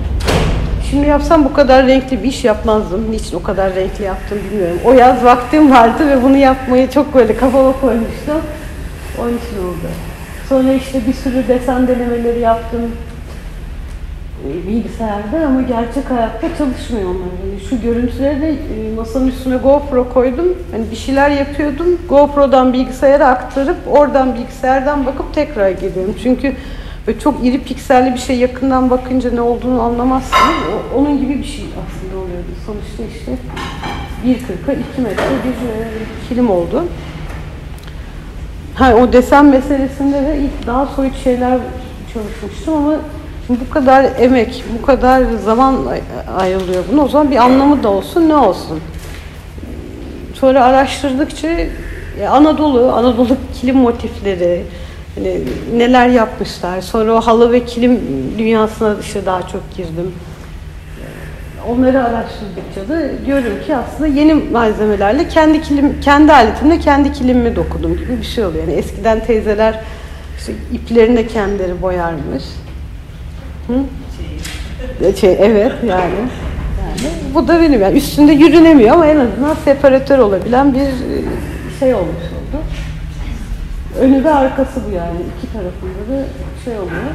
Şimdi 0.90 1.06
yapsam 1.06 1.44
bu 1.44 1.52
kadar 1.52 1.86
renkli 1.86 2.22
bir 2.22 2.28
iş 2.28 2.44
yapmazdım. 2.44 3.10
Niçin 3.10 3.36
o 3.36 3.42
kadar 3.42 3.74
renkli 3.74 4.04
yaptım 4.04 4.38
bilmiyorum. 4.50 4.78
O 4.84 4.92
yaz 4.92 5.24
vaktim 5.24 5.70
vardı 5.70 6.08
ve 6.08 6.22
bunu 6.22 6.36
yapmayı 6.36 6.90
çok 6.90 7.14
böyle 7.14 7.36
kafama 7.36 7.80
koymuştum. 7.80 8.40
Onun 9.20 9.28
için 9.28 9.68
oldu. 9.68 9.88
Sonra 10.48 10.72
işte 10.72 11.06
bir 11.06 11.12
sürü 11.12 11.48
desen 11.48 11.88
denemeleri 11.88 12.40
yaptım 12.40 12.80
e, 14.44 14.68
bilgisayarda 14.68 15.46
ama 15.46 15.62
gerçek 15.62 16.10
hayatta 16.10 16.48
çalışmıyor 16.58 17.10
onlar. 17.10 17.50
Yani 17.50 17.60
şu 17.70 17.80
görüntüleri 17.80 18.40
de 18.40 18.48
e, 18.48 18.94
masanın 18.96 19.28
üstüne 19.28 19.56
GoPro 19.56 20.08
koydum. 20.08 20.46
Hani 20.72 20.90
bir 20.90 20.96
şeyler 20.96 21.30
yapıyordum. 21.30 21.98
GoPro'dan 22.08 22.72
bilgisayara 22.72 23.26
aktarıp 23.26 23.76
oradan 23.90 24.34
bilgisayardan 24.34 25.06
bakıp 25.06 25.34
tekrar 25.34 25.70
geliyorum. 25.70 26.14
Çünkü 26.22 26.52
böyle 27.06 27.18
çok 27.20 27.46
iri 27.46 27.62
pikselli 27.62 28.14
bir 28.14 28.18
şey 28.18 28.38
yakından 28.38 28.90
bakınca 28.90 29.30
ne 29.30 29.40
olduğunu 29.40 29.82
anlamazsınız. 29.82 30.40
O- 30.94 30.98
onun 30.98 31.20
gibi 31.20 31.38
bir 31.38 31.44
şey 31.44 31.64
aslında 31.64 32.22
oluyordu. 32.22 32.46
Sonuçta 32.66 33.02
işte 33.18 33.32
1.40'a 34.26 34.72
2 34.92 35.00
metre 35.00 35.24
bir 35.44 35.68
e, 35.68 35.88
kilim 36.28 36.50
oldu. 36.50 36.84
Ha, 38.74 38.94
o 38.94 39.12
desen 39.12 39.44
meselesinde 39.44 40.16
de 40.22 40.38
ilk 40.38 40.66
daha 40.66 40.86
soyut 40.86 41.16
şeyler 41.24 41.58
çalışmıştım 42.14 42.74
ama 42.74 42.94
şimdi 43.46 43.60
bu 43.60 43.70
kadar 43.74 44.06
emek, 44.18 44.64
bu 44.78 44.86
kadar 44.86 45.22
zaman 45.44 45.86
ay- 45.86 46.00
ayrılıyor 46.38 46.84
buna. 46.92 47.02
O 47.04 47.08
zaman 47.08 47.30
bir 47.30 47.36
anlamı 47.36 47.82
da 47.82 47.88
olsun, 47.90 48.28
ne 48.28 48.36
olsun? 48.36 48.80
Sonra 50.34 50.64
araştırdıkça 50.64 51.48
ya 52.20 52.30
Anadolu, 52.30 52.92
Anadolu 52.92 53.36
kilim 53.60 53.76
motifleri, 53.76 54.64
hani 55.16 55.40
neler 55.76 56.08
yapmışlar. 56.08 56.80
Sonra 56.80 57.12
o 57.14 57.20
halı 57.20 57.52
ve 57.52 57.64
kilim 57.64 58.00
dünyasına 58.38 58.96
işte 59.00 59.26
daha 59.26 59.48
çok 59.48 59.76
girdim. 59.76 60.12
Onları 61.68 62.04
araştırdıkça 62.04 62.88
da 62.88 63.26
diyorum 63.26 63.52
ki 63.66 63.76
aslında 63.76 64.06
yeni 64.06 64.34
malzemelerle 64.34 65.28
kendi 65.28 65.62
kilim, 65.62 66.00
kendi 66.00 66.32
aletimle 66.32 66.80
kendi 66.80 67.12
kilimimi 67.12 67.56
dokudum 67.56 67.96
gibi 67.96 68.18
bir 68.20 68.26
şey 68.26 68.44
oluyor. 68.44 68.68
Yani 68.68 68.78
eskiden 68.78 69.24
teyzeler 69.24 69.80
işte 70.38 70.52
iplerini 70.72 71.28
kendileri 71.28 71.82
boyarmış. 71.82 72.44
Hı? 73.66 73.74
Şey, 75.20 75.36
evet 75.40 75.72
yani. 75.82 75.90
yani. 75.92 77.12
Bu 77.34 77.48
da 77.48 77.60
benim 77.60 77.80
yani 77.80 77.98
üstünde 77.98 78.32
yürünemiyor 78.32 78.94
ama 78.94 79.06
en 79.06 79.16
azından 79.16 79.54
separatör 79.64 80.18
olabilen 80.18 80.74
bir 80.74 80.88
şey 81.80 81.94
olmuş 81.94 82.24
oldu. 82.24 82.62
Önü 84.00 84.24
ve 84.24 84.30
arkası 84.34 84.80
bu 84.88 84.94
yani. 84.94 85.18
iki 85.38 85.52
tarafında 85.52 86.18
da 86.18 86.24
şey 86.64 86.78
oluyor. 86.78 87.12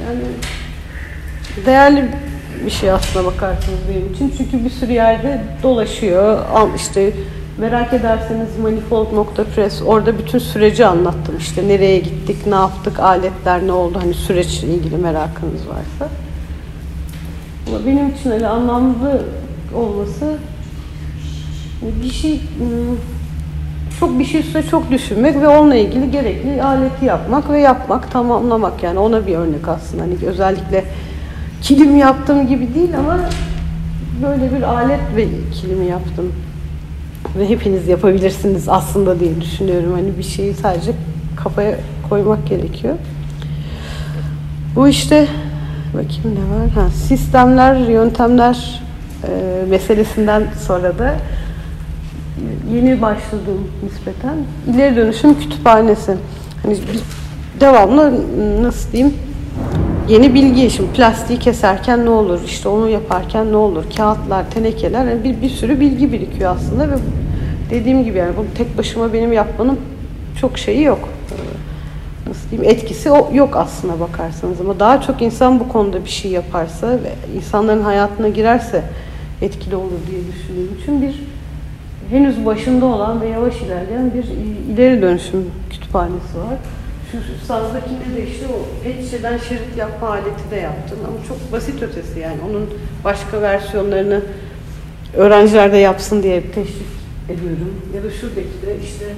Yani 0.00 0.22
değerli 1.66 2.08
bir 2.64 2.70
şey 2.70 2.90
aslına 2.90 3.26
bakarsanız 3.26 3.78
benim 3.88 4.12
için. 4.12 4.34
Çünkü 4.38 4.64
bir 4.64 4.70
sürü 4.70 4.92
yerde 4.92 5.44
dolaşıyor. 5.62 6.38
Al 6.54 6.68
işte 6.76 7.12
merak 7.58 7.92
ederseniz 7.92 8.58
manifold.press 8.58 9.82
orada 9.86 10.18
bütün 10.18 10.38
süreci 10.38 10.86
anlattım. 10.86 11.36
İşte 11.38 11.68
nereye 11.68 11.98
gittik, 11.98 12.46
ne 12.46 12.54
yaptık, 12.54 13.00
aletler 13.00 13.66
ne 13.66 13.72
oldu 13.72 13.98
hani 14.02 14.14
süreçle 14.14 14.68
ilgili 14.68 14.96
merakınız 14.96 15.68
varsa. 15.68 16.14
Ama 17.68 17.86
benim 17.86 18.08
için 18.08 18.30
öyle 18.30 18.46
anlamlı 18.46 19.22
olması 19.74 20.38
bir 22.02 22.10
şey 22.10 22.40
ım, 22.60 22.98
çok 24.02 24.18
bir 24.18 24.24
şey 24.24 24.40
üstüne 24.40 24.62
çok 24.62 24.90
düşünmek 24.90 25.40
ve 25.40 25.48
onunla 25.48 25.74
ilgili 25.74 26.10
gerekli 26.10 26.62
aleti 26.62 27.04
yapmak 27.04 27.50
ve 27.50 27.60
yapmak, 27.60 28.10
tamamlamak 28.10 28.82
yani 28.82 28.98
ona 28.98 29.26
bir 29.26 29.34
örnek 29.34 29.68
aslında. 29.68 30.02
Hani 30.02 30.14
özellikle 30.26 30.84
kilim 31.62 31.96
yaptığım 31.96 32.46
gibi 32.48 32.74
değil 32.74 32.98
ama 32.98 33.18
böyle 34.22 34.54
bir 34.54 34.62
alet 34.62 35.00
ve 35.16 35.26
kilimi 35.52 35.86
yaptım. 35.86 36.32
Ve 37.38 37.48
hepiniz 37.48 37.88
yapabilirsiniz 37.88 38.68
aslında 38.68 39.20
diye 39.20 39.40
düşünüyorum. 39.40 39.92
Hani 39.92 40.18
bir 40.18 40.22
şeyi 40.22 40.54
sadece 40.54 40.92
kafaya 41.36 41.76
koymak 42.08 42.46
gerekiyor. 42.46 42.94
Bu 44.76 44.88
işte 44.88 45.26
bakayım 45.94 46.38
ne 46.38 46.56
var? 46.56 46.70
Ha, 46.70 46.90
sistemler, 46.90 47.76
yöntemler 47.76 48.82
e, 49.24 49.30
meselesinden 49.70 50.42
sonra 50.66 50.98
da 50.98 51.14
yeni 52.74 53.02
başladım 53.02 53.68
nispeten. 53.84 54.36
İleri 54.74 54.96
dönüşüm 54.96 55.38
kütüphanesi. 55.38 56.16
Hani 56.62 56.76
devamlı 57.60 58.12
nasıl 58.62 58.92
diyeyim 58.92 59.14
yeni 60.08 60.34
bilgi 60.34 60.70
şimdi 60.70 60.92
plastiği 60.92 61.38
keserken 61.38 62.04
ne 62.04 62.10
olur 62.10 62.40
işte 62.46 62.68
onu 62.68 62.88
yaparken 62.88 63.52
ne 63.52 63.56
olur 63.56 63.84
kağıtlar 63.96 64.50
tenekeler 64.50 65.06
yani 65.06 65.24
bir, 65.24 65.42
bir 65.42 65.48
sürü 65.48 65.80
bilgi 65.80 66.12
birikiyor 66.12 66.56
aslında 66.56 66.90
ve 66.90 66.94
dediğim 67.70 68.04
gibi 68.04 68.18
yani 68.18 68.36
bunu 68.36 68.46
tek 68.58 68.78
başıma 68.78 69.12
benim 69.12 69.32
yapmanın 69.32 69.78
çok 70.40 70.58
şeyi 70.58 70.82
yok 70.82 71.08
nasıl 72.28 72.50
diyeyim 72.50 72.70
etkisi 72.70 73.08
yok 73.32 73.56
aslına 73.56 74.00
bakarsanız 74.00 74.60
ama 74.60 74.80
daha 74.80 75.00
çok 75.00 75.22
insan 75.22 75.60
bu 75.60 75.68
konuda 75.68 76.04
bir 76.04 76.10
şey 76.10 76.30
yaparsa 76.30 76.88
ve 76.88 77.36
insanların 77.36 77.82
hayatına 77.82 78.28
girerse 78.28 78.82
etkili 79.42 79.76
olur 79.76 80.00
diye 80.10 80.20
düşündüğüm 80.32 80.78
için 80.82 81.02
bir 81.02 81.31
henüz 82.12 82.46
başında 82.46 82.86
olan 82.86 83.20
ve 83.20 83.28
yavaş 83.28 83.62
ilerleyen 83.62 84.14
bir 84.14 84.24
ileri 84.72 85.02
dönüşüm 85.02 85.50
kütüphanesi 85.70 86.38
var. 86.38 86.56
Şu, 87.12 87.46
sazdakinde 87.46 88.16
de 88.16 88.26
işte 88.26 88.46
o 88.46 88.84
pet 88.84 89.10
şerit 89.48 89.76
yapma 89.76 90.08
aleti 90.08 90.50
de 90.50 90.56
yaptım 90.56 90.98
ama 91.08 91.16
çok 91.28 91.52
basit 91.52 91.82
ötesi 91.82 92.20
yani 92.20 92.36
onun 92.50 92.70
başka 93.04 93.42
versiyonlarını 93.42 94.22
öğrenciler 95.16 95.72
de 95.72 95.76
yapsın 95.76 96.22
diye 96.22 96.42
teşvik 96.42 96.86
ediyorum. 97.28 97.74
Ya 97.96 98.02
da 98.02 98.10
şuradaki 98.10 98.66
de 98.66 98.76
işte 98.84 99.04
e, 99.04 99.14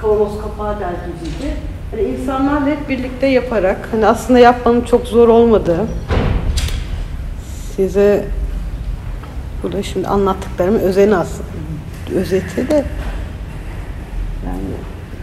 kavanoz 0.00 0.40
kapağı 0.42 0.80
dergiciydi. 0.80 1.54
Hani 1.90 2.02
insanlarla 2.02 2.66
hep 2.66 2.88
birlikte 2.88 3.26
yaparak 3.26 3.88
hani 3.92 4.06
aslında 4.06 4.38
yapmanın 4.38 4.80
çok 4.80 5.06
zor 5.06 5.28
olmadığı 5.28 5.86
size 7.76 8.24
burada 9.64 9.82
şimdi 9.82 10.08
anlattıklarımı 10.08 10.78
özeni 10.78 11.16
aslında 11.16 11.48
özeti 12.14 12.70
de 12.70 12.84
yani 14.46 14.60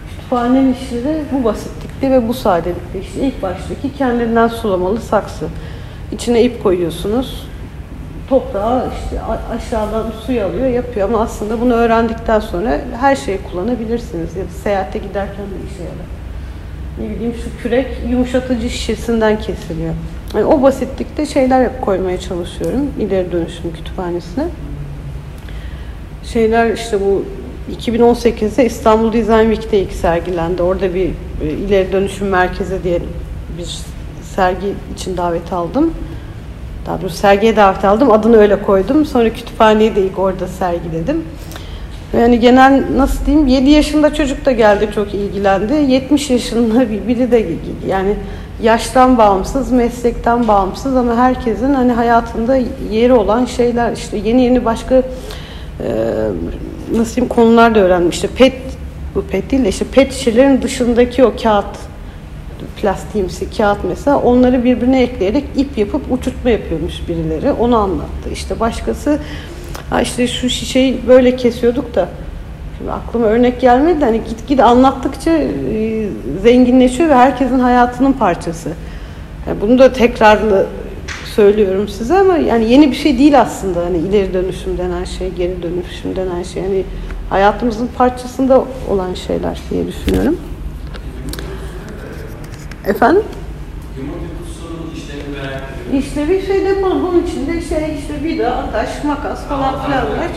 kütüphanenin 0.10 0.74
işleri 0.74 1.24
bu 1.32 1.44
basitlikte 1.44 2.12
ve 2.12 2.28
bu 2.28 2.34
sadelikte 2.34 3.00
işte 3.02 3.22
ilk 3.22 3.42
baştaki 3.42 3.94
kendinden 3.98 4.48
sulamalı 4.48 5.02
saksı. 5.02 5.48
İçine 6.12 6.44
ip 6.44 6.64
koyuyorsunuz. 6.64 7.48
toprağı 8.30 8.90
işte 9.04 9.22
aşağıdan 9.56 10.06
suyu 10.26 10.44
alıyor, 10.44 10.68
yapıyor 10.68 11.10
ama 11.10 11.22
aslında 11.22 11.62
bunu 11.62 11.74
öğrendikten 11.74 12.40
sonra 12.40 12.80
her 13.00 13.16
şeyi 13.16 13.40
kullanabilirsiniz 13.52 14.36
ya 14.36 14.44
da 14.44 14.50
seyahate 14.64 15.00
giderken 15.00 15.46
de 15.46 15.74
işe 15.74 15.84
yarar. 15.84 16.08
Ne 17.00 17.10
bileyim 17.10 17.34
şu 17.44 17.64
kürek 17.64 17.88
yumuşatıcı 18.10 18.70
şişesinden 18.70 19.40
kesiliyor. 19.40 19.94
Yani 20.34 20.46
o 20.46 20.62
basitlikte 20.62 21.26
şeyler 21.26 21.82
koymaya 21.82 22.20
çalışıyorum 22.20 22.92
ileri 23.00 23.32
dönüşüm 23.32 23.74
kütüphanesine. 23.74 24.46
Şeyler 26.24 26.74
işte 26.74 27.02
bu 27.02 27.26
2018'de 27.82 28.66
İstanbul 28.66 29.14
Design 29.14 29.54
Week'te 29.54 29.80
ilk 29.80 29.94
sergilendi. 29.94 30.64
Orada 30.64 30.94
bir 30.94 31.10
e, 31.42 31.50
ileri 31.50 31.92
dönüşüm 31.92 32.28
merkezi 32.28 32.84
diye 32.84 33.00
bir 33.58 33.78
sergi 34.36 34.74
için 34.96 35.18
davet 35.18 35.54
aldım. 35.54 35.94
Daha 36.86 37.02
doğrusu 37.02 37.16
sergiye 37.16 37.56
davet 37.56 37.86
aldım. 37.86 38.12
Adını 38.12 38.38
öyle 38.38 38.62
koydum. 38.62 39.06
Sonra 39.06 39.30
kütüphaneyi 39.30 39.96
de 39.96 40.02
ilk 40.02 40.20
orada 40.20 40.48
sergiledim. 40.48 41.24
Yani 42.20 42.40
genel 42.40 42.84
nasıl 42.96 43.26
diyeyim 43.26 43.48
7 43.48 43.70
yaşında 43.70 44.14
çocuk 44.14 44.46
da 44.46 44.52
geldi 44.52 44.90
çok 44.96 45.14
ilgilendi. 45.14 45.74
70 45.74 46.30
yaşında 46.30 46.90
bir- 46.90 47.08
biri 47.08 47.32
de 47.32 47.46
yani 47.88 48.16
yaştan 48.64 49.18
bağımsız, 49.18 49.72
meslekten 49.72 50.48
bağımsız 50.48 50.96
ama 50.96 51.16
herkesin 51.16 51.74
hani 51.74 51.92
hayatında 51.92 52.58
yeri 52.92 53.14
olan 53.14 53.46
şeyler 53.46 53.92
işte 53.92 54.18
yeni 54.18 54.42
yeni 54.44 54.66
başka 54.66 54.96
e, 54.96 55.04
nasıl 56.96 57.16
diyeyim 57.16 57.34
konular 57.34 57.76
da 57.76 57.80
öğrendim. 57.80 58.10
İşte 58.10 58.28
pet 58.38 58.54
bu 59.16 59.22
pet 59.22 59.52
değil 59.52 59.64
de 59.66 59.70
işte 59.70 59.86
pet 59.92 60.14
şişelerin 60.14 60.62
dışındaki 60.62 61.26
o 61.26 61.34
kağıt 61.44 61.66
plastiğimsi 62.82 63.58
kağıt 63.58 63.78
mesela 63.90 64.18
onları 64.20 64.64
birbirine 64.64 65.02
ekleyerek 65.04 65.44
ip 65.58 65.78
yapıp 65.78 66.02
uçurtma 66.12 66.50
yapıyormuş 66.50 66.94
birileri. 67.08 67.52
Onu 67.52 67.78
anlattı. 67.78 68.30
İşte 68.34 68.60
başkası 68.60 69.20
ha 69.90 70.02
işte 70.02 70.28
şu 70.28 70.50
şişeyi 70.50 71.00
böyle 71.08 71.36
kesiyorduk 71.36 71.96
da 71.96 72.10
şimdi 72.78 72.92
aklıma 72.92 73.26
örnek 73.26 73.62
gelmedi 73.62 74.02
de 74.02 74.06
hani 74.06 74.22
git 74.30 74.48
git 74.48 74.60
anlattıkça 74.60 75.32
e, 75.32 76.08
zenginleşiyor 76.44 77.10
ve 77.10 77.16
herkesin 77.16 77.60
hayatının 77.60 78.14
parçası. 78.14 78.70
Yani 79.48 79.62
bunu 79.62 79.80
da 79.80 79.94
tekrarlı 79.94 80.68
söylüyorum 81.36 81.88
size 81.88 82.18
ama 82.20 82.38
yani 82.38 82.72
yeni 82.72 82.92
bir 82.92 82.96
şey 82.96 83.18
değil 83.18 83.42
aslında 83.42 83.86
hani 83.86 83.98
ileri 83.98 84.34
dönüşüm 84.34 84.78
denen 84.78 85.04
şey, 85.04 85.30
geri 85.30 85.64
dönüşüm 85.64 86.16
denen 86.16 86.44
şey. 86.44 86.64
Yani 86.64 86.84
hayatımızın 87.30 87.90
parçasında 87.98 88.66
olan 88.90 89.14
şeyler 89.14 89.60
diye 89.70 89.88
düşünüyorum. 89.88 90.38
Efendim? 92.86 93.24
Yumurta 93.98 94.20
kutusunun 94.40 94.96
işlerini 94.96 95.38
merak. 95.38 95.81
İşte 95.94 96.30
bir 96.30 96.46
şey 96.46 96.66
depo 96.66 96.90
bunun 96.92 97.24
içinde 97.28 97.62
şey 97.62 97.96
işte 98.00 98.24
vida, 98.24 98.56
ataş, 98.58 99.04
makas 99.04 99.44
falan 99.48 99.86
filan 99.86 100.04
var. 100.06 100.28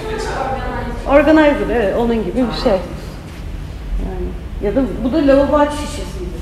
Organizer 1.08 1.70
evet 1.76 1.96
onun 1.98 2.14
gibi 2.24 2.36
bir 2.36 2.62
şey. 2.62 2.72
Yani 2.72 4.26
ya 4.62 4.76
da 4.76 4.80
bu 5.04 5.12
da 5.12 5.26
lavabo 5.26 5.56
aç 5.56 5.72
şişesiydi. 5.72 6.38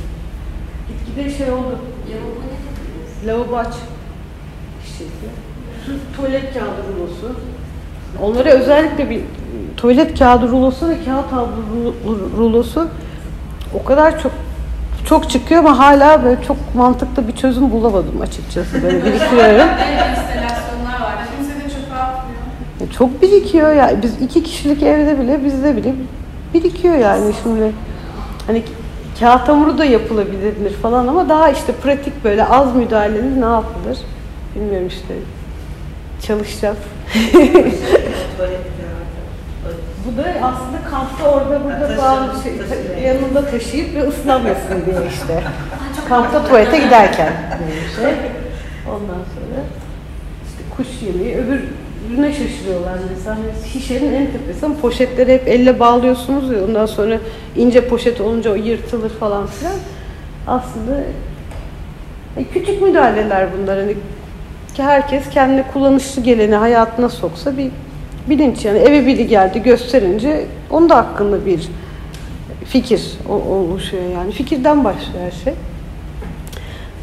Gitgide 0.88 1.36
şey 1.38 1.50
oldu. 1.52 1.78
Lavabo 3.26 3.56
aç 3.56 3.74
şişesi. 4.84 5.04
Tuvalet 6.16 6.54
kağıdı 6.54 6.82
rulosu. 6.98 7.36
Onlara 8.22 8.48
özellikle 8.50 9.10
bir 9.10 9.20
tuvalet 9.76 10.18
kağıdı 10.18 10.48
rulosu 10.48 10.88
ve 10.88 10.96
kağıt 11.04 11.32
havlu 11.32 11.94
ru- 12.06 12.36
rulosu 12.36 12.88
o 13.74 13.84
kadar 13.84 14.22
çok 14.22 14.32
çok 15.06 15.30
çıkıyor 15.30 15.60
ama 15.64 15.78
hala 15.78 16.24
böyle 16.24 16.42
çok 16.42 16.56
mantıklı 16.74 17.28
bir 17.28 17.36
çözüm 17.36 17.70
bulamadım 17.70 18.20
açıkçası. 18.20 18.82
Böyle 18.82 19.04
biriktiriyorum. 19.04 19.68
enstalasyonlar 19.78 21.00
var. 21.00 21.14
Kimse 21.36 21.54
de 21.54 21.68
çöpe 21.74 21.94
atmıyor. 21.94 22.40
Ya 22.80 22.86
Çok 22.98 23.22
birikiyor 23.22 23.74
ya. 23.74 24.02
Biz 24.02 24.22
iki 24.22 24.42
kişilik 24.42 24.82
evde 24.82 25.20
bile 25.20 25.44
bizde 25.44 25.76
bile 25.76 25.94
birikiyor 26.54 26.94
yani 26.94 27.32
şimdi. 27.42 27.72
Hani 28.46 28.62
kağıt 29.20 29.48
hamuru 29.48 29.78
da 29.78 29.84
yapılabilir 29.84 30.72
falan 30.82 31.06
ama 31.06 31.28
daha 31.28 31.50
işte 31.50 31.72
pratik 31.72 32.24
böyle 32.24 32.44
az 32.44 32.74
müdahaleli 32.74 33.40
ne 33.40 33.44
yapılır? 33.44 33.98
Bilmiyorum 34.54 34.88
işte. 34.88 35.14
Çalışacağız. 36.26 36.78
Bu 40.06 40.16
da 40.22 40.22
aslında 40.28 40.90
kampta 40.90 41.28
orada 41.30 41.64
burada 41.64 41.88
Taşıyan, 41.88 42.28
bazı 42.28 42.42
şey, 42.42 42.52
taşıyan. 42.58 42.98
yanında 43.14 43.50
taşıyıp 43.50 43.94
ve 43.94 44.02
ıslanmasın 44.08 44.82
diye 44.86 44.96
işte. 45.14 45.42
kampta 46.08 46.44
tuvalete 46.46 46.78
giderken 46.78 47.32
diye 47.58 47.80
bir 47.82 47.94
şey. 47.96 48.14
Ondan 48.88 49.14
sonra 49.34 49.60
işte 50.48 50.62
kuş 50.76 50.86
yemeği 51.02 51.36
öbürüne 51.36 52.32
şaşırıyorlar 52.32 52.94
mesela. 53.16 53.36
Hani 53.36 53.68
şişenin 53.72 54.12
en 54.12 54.26
tepesi 54.26 54.66
ama 54.66 54.74
poşetleri 54.76 55.32
hep 55.34 55.48
elle 55.48 55.80
bağlıyorsunuz 55.80 56.50
ya 56.52 56.64
ondan 56.64 56.86
sonra 56.86 57.18
ince 57.56 57.88
poşet 57.88 58.20
olunca 58.20 58.50
o 58.50 58.54
yırtılır 58.54 59.10
falan 59.10 59.46
filan. 59.46 59.74
Aslında 60.46 61.00
e, 62.36 62.44
küçük 62.44 62.82
müdahaleler 62.82 63.48
bunlar 63.58 63.78
hani 63.78 63.94
ki 64.74 64.82
herkes 64.82 65.28
kendine 65.30 65.64
kullanışlı 65.72 66.22
geleni 66.22 66.54
hayatına 66.54 67.08
soksa 67.08 67.56
bir 67.56 67.70
bilinç 68.28 68.64
yani 68.64 68.78
eve 68.78 69.06
biri 69.06 69.26
geldi 69.26 69.62
gösterince 69.62 70.44
onun 70.70 70.88
da 70.88 70.96
hakkında 70.96 71.46
bir 71.46 71.68
fikir 72.64 73.02
oluşuyor 73.28 74.02
yani 74.14 74.32
fikirden 74.32 74.84
başlıyor 74.84 75.24
her 75.24 75.44
şey. 75.44 75.54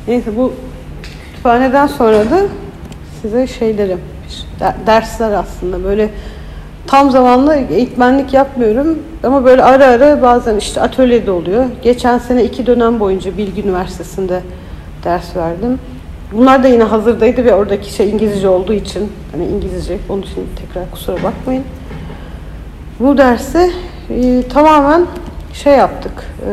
Neyse 0.07 0.38
bu 0.38 0.53
kütüphaneden 1.03 1.88
sonra 1.88 2.17
da 2.30 2.41
size 3.22 3.47
şeyleri 3.47 3.97
der- 4.59 4.76
dersler 4.88 5.32
aslında 5.32 5.84
böyle 5.84 6.09
tam 6.88 7.11
zamanlı 7.11 7.55
eğitmenlik 7.55 8.34
yapmıyorum 8.34 8.99
ama 9.24 9.45
böyle 9.45 9.63
ara 9.63 9.86
ara 9.86 10.22
bazen 10.22 10.57
işte 10.57 10.82
atölyede 10.82 11.32
oluyor. 11.32 11.65
Geçen 11.82 12.17
sene 12.17 12.43
iki 12.43 12.65
dönem 12.65 12.99
boyunca 12.99 13.38
Bilgi 13.38 13.63
Üniversitesi'nde 13.63 14.41
ders 15.03 15.36
verdim. 15.36 15.80
Bunlar 16.32 16.63
da 16.63 16.67
yine 16.67 16.84
hazırdaydı 16.84 17.45
ve 17.45 17.53
oradaki 17.53 17.93
şey 17.93 18.09
İngilizce 18.09 18.49
olduğu 18.49 18.73
için 18.73 19.11
hani 19.32 19.45
İngilizce 19.45 19.97
onun 20.09 20.21
için 20.21 20.47
tekrar 20.55 20.91
kusura 20.91 21.23
bakmayın. 21.23 21.63
Bu 22.99 23.17
dersi 23.17 23.71
e, 24.09 24.43
tamamen 24.47 25.05
şey 25.53 25.73
yaptık. 25.73 26.11
E, 26.45 26.51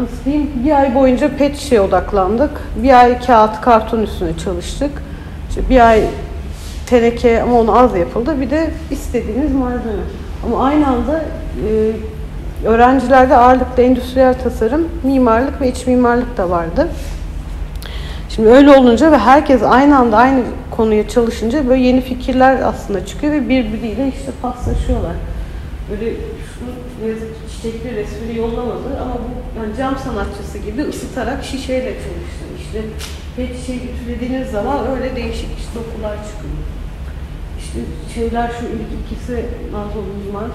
nasıl 0.00 0.24
diyeyim? 0.24 0.50
Bir 0.64 0.80
ay 0.80 0.94
boyunca 0.94 1.36
pet 1.36 1.56
şişeye 1.56 1.80
odaklandık. 1.80 2.50
Bir 2.82 3.00
ay 3.00 3.20
kağıt, 3.20 3.60
karton 3.60 4.02
üstüne 4.02 4.38
çalıştık. 4.44 5.02
İşte 5.48 5.60
bir 5.70 5.88
ay 5.88 6.04
teneke 6.86 7.42
ama 7.42 7.60
onu 7.60 7.78
az 7.78 7.96
yapıldı. 7.96 8.40
Bir 8.40 8.50
de 8.50 8.70
istediğiniz 8.90 9.52
malzeme. 9.52 10.02
Ama 10.46 10.64
aynı 10.64 10.86
anda 10.86 11.24
e, 11.68 11.92
öğrencilerde 12.68 13.36
ağırlıkta 13.36 13.82
endüstriyel 13.82 14.34
tasarım, 14.34 14.88
mimarlık 15.02 15.60
ve 15.60 15.68
iç 15.68 15.86
mimarlık 15.86 16.36
da 16.36 16.50
vardı. 16.50 16.88
Şimdi 18.36 18.48
öyle 18.48 18.70
olunca 18.76 19.12
ve 19.12 19.18
herkes 19.18 19.62
aynı 19.62 19.98
anda 19.98 20.16
aynı 20.16 20.42
konuya 20.70 21.08
çalışınca 21.08 21.68
böyle 21.68 21.82
yeni 21.82 22.00
fikirler 22.00 22.62
aslında 22.62 23.06
çıkıyor 23.06 23.32
ve 23.32 23.48
birbiriyle 23.48 24.08
işte 24.08 24.32
paslaşıyorlar. 24.42 25.12
Böyle 25.90 26.10
şu 26.14 26.64
ne 27.02 27.08
yazık 27.08 27.28
ki 27.28 27.52
çiçekli 27.52 27.96
resmini 27.96 28.38
yollamadı 28.38 29.00
ama 29.02 29.14
bu 29.14 29.60
yani 29.60 29.76
cam 29.78 29.98
sanatçısı 29.98 30.58
gibi 30.58 30.82
ısıtarak 30.82 31.44
şişeyle 31.44 31.92
çalıştı. 31.92 32.44
İşte 32.60 32.82
pet 33.36 33.60
şişeyi 33.60 33.80
ütülediğiniz 33.90 34.50
zaman 34.50 34.78
öyle 34.90 35.16
değişik 35.16 35.58
işte 35.58 35.70
dokular 35.74 36.16
çıkıyor. 36.16 36.54
İşte 37.58 37.78
şeyler 38.14 38.48
şu 38.60 38.66
ilk 38.66 38.90
ikisi 39.02 39.44
Nazlı 39.72 40.00
Uzman. 40.00 40.50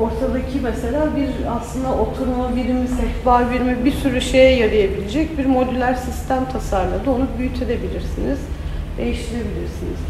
Ortadaki 0.00 0.60
mesela 0.62 1.16
bir 1.16 1.28
aslında 1.60 1.94
oturma 1.94 2.56
birimi, 2.56 2.88
sehpa 2.88 3.50
birimi 3.50 3.84
bir 3.84 3.92
sürü 3.92 4.20
şeye 4.20 4.56
yarayabilecek 4.56 5.38
bir 5.38 5.46
modüler 5.46 5.94
sistem 5.94 6.44
tasarladı. 6.52 7.10
Onu 7.10 7.26
büyütebilirsiniz, 7.38 8.38
değiştirebilirsiniz. 8.98 10.00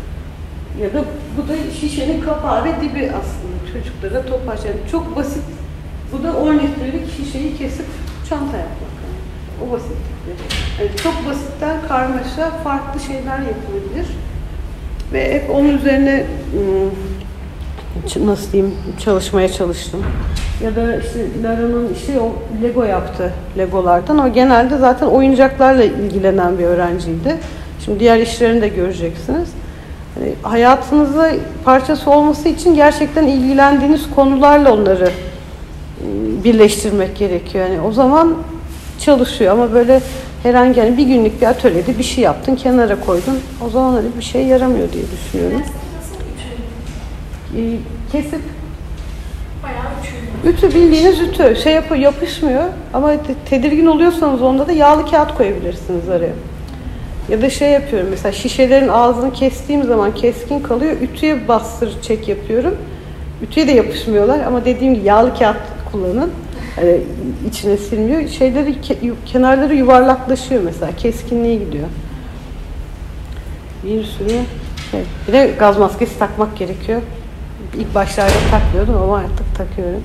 Ya 0.83 0.95
da 0.95 1.05
bu 1.37 1.49
da 1.49 1.55
şişenin 1.81 2.21
kapağı 2.21 2.65
ve 2.65 2.71
dibi 2.81 3.11
aslında 3.11 3.73
çocuklara 3.73 4.27
topaç. 4.27 4.65
Yani 4.65 4.77
çok 4.91 5.17
basit. 5.17 5.43
Bu 6.13 6.25
da 6.25 6.37
10 6.37 6.55
litrelik 6.55 7.17
şişeyi 7.17 7.57
kesip 7.57 7.87
çanta 8.29 8.57
yapmak. 8.57 8.95
Yani. 9.05 9.69
O 9.69 9.73
basitlikte. 9.73 10.31
Yani 10.81 10.91
çok 11.03 11.27
basitten 11.27 11.77
karmaşa 11.89 12.51
farklı 12.51 13.01
şeyler 13.01 13.39
yapılabilir. 13.39 14.07
Ve 15.13 15.35
hep 15.35 15.51
onun 15.51 15.79
üzerine 15.79 16.27
ım, 16.57 16.91
nasıl 18.27 18.53
diyeyim 18.53 18.75
çalışmaya 19.05 19.49
çalıştım. 19.49 20.03
Ya 20.65 20.77
da 20.77 20.97
işte 20.97 21.27
Lara'nın 21.43 21.95
işi 21.95 22.21
o 22.21 22.33
Lego 22.63 22.85
yaptı 22.85 23.33
Legolardan. 23.59 24.19
O 24.19 24.33
genelde 24.33 24.79
zaten 24.79 25.07
oyuncaklarla 25.07 25.85
ilgilenen 25.85 26.59
bir 26.59 26.65
öğrenciydi. 26.65 27.37
Şimdi 27.85 28.01
diğer 28.01 28.19
işlerini 28.19 28.63
de 28.63 28.69
göreceksiniz. 28.69 29.49
Hani 30.15 30.33
hayatınızda 30.43 31.31
parçası 31.65 32.11
olması 32.11 32.49
için 32.49 32.75
gerçekten 32.75 33.27
ilgilendiğiniz 33.27 34.11
konularla 34.15 34.73
onları 34.73 35.05
ım, 35.05 36.45
birleştirmek 36.45 37.17
gerekiyor. 37.17 37.69
Yani 37.69 37.81
o 37.81 37.93
zaman 37.93 38.35
çalışıyor 39.01 39.53
ama 39.53 39.73
böyle 39.73 40.01
herhangi 40.43 40.81
yani 40.81 40.97
bir 40.97 41.07
günlük 41.07 41.41
bir 41.41 41.47
atölyede 41.47 41.99
bir 41.99 42.05
şey 42.05 42.25
yaptın, 42.25 42.57
kenara 42.57 43.01
koydun. 43.01 43.39
O 43.67 43.71
zaman 43.71 43.93
hani 43.93 44.07
bir 44.19 44.25
şey 44.25 44.47
yaramıyor 44.47 44.93
diye 44.93 45.05
düşünüyorum. 45.13 45.63
Ee, 47.57 47.77
kesip 48.13 48.41
Bayağı 49.63 49.85
ütü. 50.45 50.67
Ütü 50.67 50.75
bildiğiniz 50.75 51.21
ütü. 51.21 51.57
Şey 51.63 51.73
yapı 51.75 51.97
yapışmıyor 51.97 52.65
ama 52.93 53.11
te- 53.11 53.35
tedirgin 53.51 53.87
oluyorsanız 53.87 54.43
onda 54.43 54.67
da 54.67 54.73
yağlı 54.73 55.11
kağıt 55.11 55.35
koyabilirsiniz 55.35 56.09
araya. 56.09 56.33
Ya 57.29 57.43
da 57.43 57.51
şey 57.51 57.71
yapıyorum 57.71 58.09
mesela 58.11 58.33
şişelerin 58.33 58.89
ağzını 58.89 59.33
kestiğim 59.33 59.83
zaman 59.85 60.15
keskin 60.15 60.61
kalıyor. 60.61 60.93
Ütüye 61.01 61.49
bastır 61.49 62.03
çek 62.03 62.29
yapıyorum. 62.29 62.77
Ütüye 63.43 63.67
de 63.67 63.73
yapışmıyorlar 63.73 64.41
ama 64.41 64.65
dediğim 64.65 64.95
gibi 64.95 65.07
yağlı 65.07 65.39
kağıt 65.39 65.57
kullanın. 65.93 66.31
Hani 66.77 67.01
içine 67.49 67.77
silmiyor. 67.77 68.29
Şeyleri 68.29 68.75
kenarları 69.27 69.75
yuvarlaklaşıyor 69.75 70.63
mesela. 70.65 70.93
Keskinliği 70.97 71.59
gidiyor. 71.59 71.87
Bir 73.85 74.05
sürü 74.05 74.29
şey. 74.91 75.01
Bir 75.29 75.33
de 75.33 75.55
gaz 75.59 75.79
maskesi 75.79 76.19
takmak 76.19 76.57
gerekiyor. 76.57 77.01
İlk 77.79 77.95
başlarda 77.95 78.33
takmıyordum 78.51 79.03
ama 79.03 79.17
artık 79.17 79.57
takıyorum. 79.57 80.03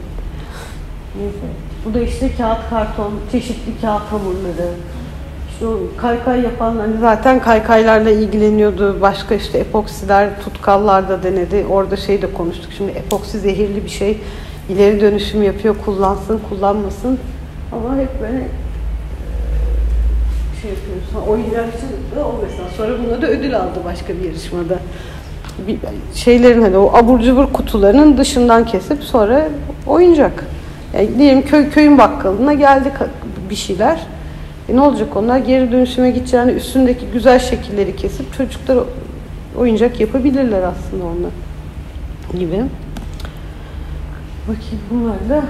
Neyse. 1.17 1.37
Bu 1.85 1.93
da 1.93 1.99
işte 1.99 2.31
kağıt 2.37 2.69
karton, 2.69 3.13
çeşitli 3.31 3.81
kağıt 3.81 4.01
hamurları. 4.11 4.69
İşte 5.51 5.65
o 5.67 5.79
kaykay 5.97 6.41
yapanlar 6.41 6.87
hani 6.87 6.99
zaten 6.99 7.39
kaykaylarla 7.39 8.09
ilgileniyordu. 8.09 9.01
Başka 9.01 9.35
işte 9.35 9.57
epoksiler, 9.57 10.41
tutkallar 10.41 11.09
da 11.09 11.23
denedi. 11.23 11.65
Orada 11.69 11.97
şey 11.97 12.21
de 12.21 12.33
konuştuk. 12.33 12.71
Şimdi 12.77 12.91
epoksi 12.91 13.39
zehirli 13.39 13.83
bir 13.83 13.89
şey. 13.89 14.21
İleri 14.69 15.01
dönüşüm 15.01 15.43
yapıyor. 15.43 15.75
Kullansın, 15.85 16.39
kullanmasın. 16.49 17.19
Ama 17.71 17.97
hep 17.97 18.21
böyle 18.21 18.47
şey 20.61 20.71
yapıyoruz. 20.71 21.03
Ha, 21.13 21.31
oyuncakçı 21.31 21.85
da 22.15 22.27
o 22.27 22.35
mesela. 22.43 22.69
Sonra 22.77 23.03
buna 23.03 23.21
da 23.21 23.27
ödül 23.27 23.57
aldı 23.57 23.79
başka 23.85 24.13
bir 24.13 24.23
yarışmada. 24.25 24.79
Şeylerin 26.15 26.61
hani 26.61 26.77
o 26.77 26.93
abur 26.93 27.19
cubur 27.19 27.53
kutularının 27.53 28.17
dışından 28.17 28.65
kesip 28.65 29.03
sonra 29.03 29.47
oyuncak. 29.87 30.45
Yani 30.93 31.17
diyelim 31.17 31.41
köy 31.41 31.69
köyün 31.69 31.97
bakkalına 31.97 32.53
geldi 32.53 32.91
bir 33.49 33.55
şeyler. 33.55 33.99
E 34.69 34.75
ne 34.75 34.81
olacak 34.81 35.17
onlar? 35.17 35.37
Geri 35.37 35.71
dönüşüme 35.71 36.11
gideceğini 36.11 36.51
üstündeki 36.51 37.05
güzel 37.13 37.39
şekilleri 37.39 37.95
kesip 37.95 38.33
çocuklar 38.33 38.77
oyuncak 39.57 39.99
yapabilirler 39.99 40.63
aslında 40.63 41.03
onlar 41.05 41.31
gibi. 42.39 42.63
Bakayım 44.47 44.81
bunlar 44.91 45.29
da 45.29 45.45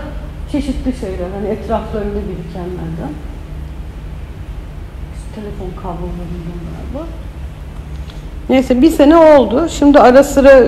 çeşitli 0.52 0.94
şeyler. 1.00 1.30
Hani 1.36 1.48
etraflarında 1.48 2.20
birikenlerden. 2.30 3.14
Telefon 5.36 5.82
kablolarından 5.82 6.60
galiba. 6.70 7.08
Neyse 8.50 8.82
bir 8.82 8.90
sene 8.90 9.18
oldu. 9.18 9.68
Şimdi 9.70 10.00
ara 10.00 10.24
sıra 10.24 10.64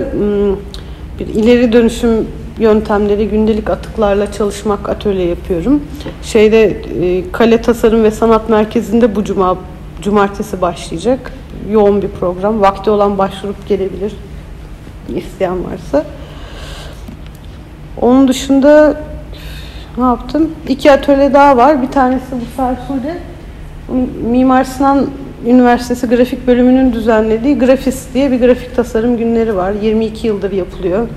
bir 1.18 1.26
ileri 1.26 1.72
dönüşüm 1.72 2.28
yöntemleri, 2.58 3.28
gündelik 3.28 3.70
atıklarla 3.70 4.32
çalışmak 4.32 4.88
atölye 4.88 5.26
yapıyorum. 5.26 5.82
Şeyde 6.22 6.64
e, 6.64 7.32
Kale 7.32 7.62
Tasarım 7.62 8.04
ve 8.04 8.10
Sanat 8.10 8.48
Merkezi'nde 8.48 9.16
bu 9.16 9.24
cuma 9.24 9.56
cumartesi 10.02 10.60
başlayacak. 10.60 11.32
Yoğun 11.70 12.02
bir 12.02 12.08
program. 12.08 12.60
Vakti 12.60 12.90
olan 12.90 13.18
başvurup 13.18 13.68
gelebilir. 13.68 14.12
isteyen 15.16 15.56
varsa. 15.64 16.04
Onun 18.00 18.28
dışında 18.28 19.00
ne 19.98 20.04
yaptım? 20.04 20.50
İki 20.68 20.92
atölye 20.92 21.32
daha 21.32 21.56
var. 21.56 21.82
Bir 21.82 21.90
tanesi 21.90 22.26
bu 22.32 22.56
Fersude. 22.56 23.18
Mimar 24.30 24.64
Sinan 24.64 25.06
Üniversitesi 25.46 26.06
Grafik 26.06 26.46
Bölümünün 26.46 26.92
düzenlediği 26.92 27.58
Grafis 27.58 28.14
diye 28.14 28.30
bir 28.32 28.40
grafik 28.40 28.76
tasarım 28.76 29.16
günleri 29.16 29.56
var. 29.56 29.72
22 29.82 30.26
yıldır 30.26 30.52
yapılıyor. 30.52 31.08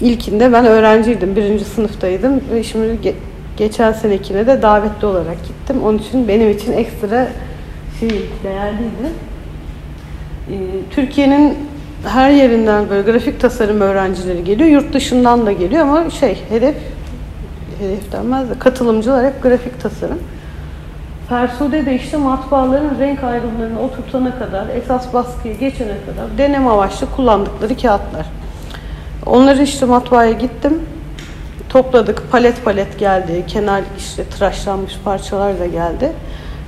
İlkinde 0.00 0.52
ben 0.52 0.66
öğrenciydim, 0.66 1.36
birinci 1.36 1.64
sınıftaydım 1.64 2.40
ve 2.54 2.62
şimdi 2.64 3.08
ge- 3.08 3.14
geçen 3.56 3.92
senekine 3.92 4.46
de 4.46 4.62
davetli 4.62 5.06
olarak 5.06 5.36
gittim. 5.48 5.76
Onun 5.84 5.98
için 5.98 6.28
benim 6.28 6.50
için 6.50 6.72
ekstra 6.72 7.28
şey 8.00 8.10
değerliydi. 8.44 9.08
Ee, 10.50 10.54
Türkiye'nin 10.90 11.54
her 12.06 12.30
yerinden 12.30 12.90
böyle 12.90 13.10
grafik 13.12 13.40
tasarım 13.40 13.80
öğrencileri 13.80 14.44
geliyor. 14.44 14.68
Yurt 14.70 14.92
dışından 14.94 15.46
da 15.46 15.52
geliyor 15.52 15.82
ama 15.82 16.10
şey 16.10 16.38
hedef 16.48 16.74
hedef 17.80 18.12
denmez 18.12 18.50
de 18.50 18.54
katılımcılar 18.58 19.26
hep 19.26 19.42
grafik 19.42 19.80
tasarım. 19.82 20.18
Fersude 21.28 21.86
de 21.86 21.94
işte 21.94 22.16
matbaaların 22.16 22.98
renk 22.98 23.24
ayrımlarını 23.24 23.80
oturtana 23.80 24.38
kadar, 24.38 24.68
esas 24.68 25.14
baskıya 25.14 25.54
geçene 25.54 25.88
kadar 26.06 26.38
deneme 26.38 26.70
amaçlı 26.70 27.06
kullandıkları 27.16 27.76
kağıtlar. 27.76 28.26
Onları 29.26 29.62
işte 29.62 29.86
matbaaya 29.86 30.32
gittim. 30.32 30.82
Topladık. 31.68 32.22
Palet 32.30 32.64
palet 32.64 32.98
geldi. 32.98 33.44
Kenar 33.46 33.82
işte 33.98 34.24
tıraşlanmış 34.24 34.98
parçalar 35.04 35.60
da 35.60 35.66
geldi. 35.66 36.12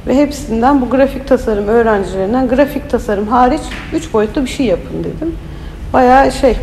Ve 0.07 0.17
hepsinden 0.17 0.81
bu 0.81 0.91
grafik 0.91 1.29
tasarım 1.29 1.69
öğrencilerinden 1.69 2.49
grafik 2.49 2.91
tasarım 2.91 3.29
hariç 3.29 3.63
üç 3.93 4.13
boyutlu 4.13 4.45
bir 4.45 4.51
şey 4.51 4.67
yapın 4.67 5.05
dedim. 5.05 5.37
Bayağı 5.93 6.33
şey 6.33 6.57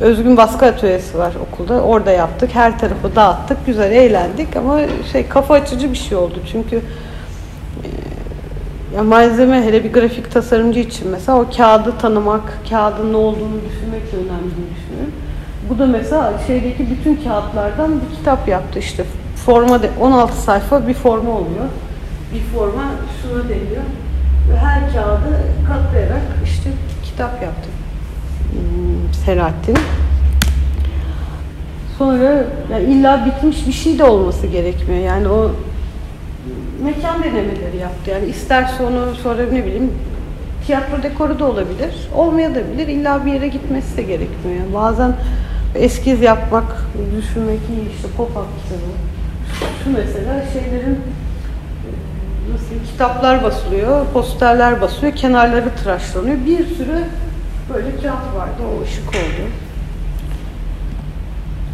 özgün 0.00 0.36
baskı 0.36 0.66
atölyesi 0.66 1.18
var 1.18 1.32
okulda. 1.48 1.82
Orada 1.82 2.10
yaptık. 2.10 2.50
Her 2.52 2.78
tarafı 2.78 3.16
dağıttık. 3.16 3.66
Güzel 3.66 3.92
eğlendik 3.92 4.56
ama 4.56 4.80
şey 5.12 5.28
kafa 5.28 5.54
açıcı 5.54 5.92
bir 5.92 5.98
şey 5.98 6.18
oldu. 6.18 6.34
Çünkü 6.52 6.80
ya 8.96 9.02
malzeme 9.02 9.62
hele 9.62 9.84
bir 9.84 9.92
grafik 9.92 10.32
tasarımcı 10.32 10.80
için 10.80 11.08
mesela 11.10 11.40
o 11.40 11.46
kağıdı 11.56 11.98
tanımak, 11.98 12.58
kağıdın 12.70 13.12
ne 13.12 13.16
olduğunu 13.16 13.60
düşünmek 13.68 14.02
önemli 14.14 14.56
diye 14.56 14.66
düşünüyorum. 14.76 15.12
Bu 15.68 15.78
da 15.78 15.86
mesela 15.86 16.32
şeydeki 16.46 16.90
bütün 16.90 17.24
kağıtlardan 17.24 17.90
bir 18.00 18.16
kitap 18.16 18.48
yaptı 18.48 18.78
işte. 18.78 19.04
Forma 19.46 19.82
de 19.82 19.90
16 20.00 20.42
sayfa 20.42 20.88
bir 20.88 20.94
forma 20.94 21.30
oluyor. 21.30 21.68
Bir 22.34 22.40
forma 22.40 22.82
şuna 23.22 23.44
deniyor. 23.44 23.82
Ve 24.50 24.56
her 24.56 24.92
kağıdı 24.92 25.40
katlayarak 25.68 26.22
işte 26.44 26.70
kitap 27.04 27.42
yaptı. 27.42 27.68
Hmm, 28.52 29.14
Selahattin. 29.24 29.76
Sonra 31.98 32.44
yani 32.72 32.84
illa 32.84 33.26
bitmiş 33.26 33.66
bir 33.66 33.72
şey 33.72 33.98
de 33.98 34.04
olması 34.04 34.46
gerekmiyor. 34.46 35.04
Yani 35.04 35.28
o 35.28 35.50
mekan 36.84 37.22
denemeleri 37.22 37.76
yaptı. 37.76 38.10
Yani 38.10 38.26
isterse 38.26 38.82
onu 38.82 39.14
sonra 39.14 39.42
ne 39.52 39.64
bileyim 39.64 39.92
tiyatro 40.66 41.02
dekoru 41.02 41.38
da 41.38 41.44
olabilir. 41.44 42.08
Olmayabilir. 42.14 42.88
İlla 42.88 43.26
bir 43.26 43.32
yere 43.32 43.48
gitmesi 43.48 43.96
de 43.96 44.02
gerekmiyor. 44.02 44.60
Yani 44.60 44.74
bazen 44.74 45.12
eskiz 45.74 46.20
yapmak, 46.20 46.86
düşünmek 47.16 47.60
iyi 47.70 47.96
işte 47.96 48.08
pop-up 48.18 48.46
kitabı. 48.62 48.90
Şu 49.84 49.90
mesela 49.90 50.44
şeylerin 50.52 50.94
e, 50.94 51.90
nasıl 52.52 52.90
kitaplar 52.92 53.42
basılıyor, 53.42 54.06
posterler 54.12 54.80
basılıyor, 54.80 55.16
kenarları 55.16 55.70
tıraşlanıyor. 55.70 56.36
Bir 56.46 56.66
sürü 56.66 57.04
böyle 57.74 57.90
kağıt 57.90 58.34
vardı. 58.36 58.62
O 58.78 58.84
ışık 58.84 59.08
oldu. 59.08 59.48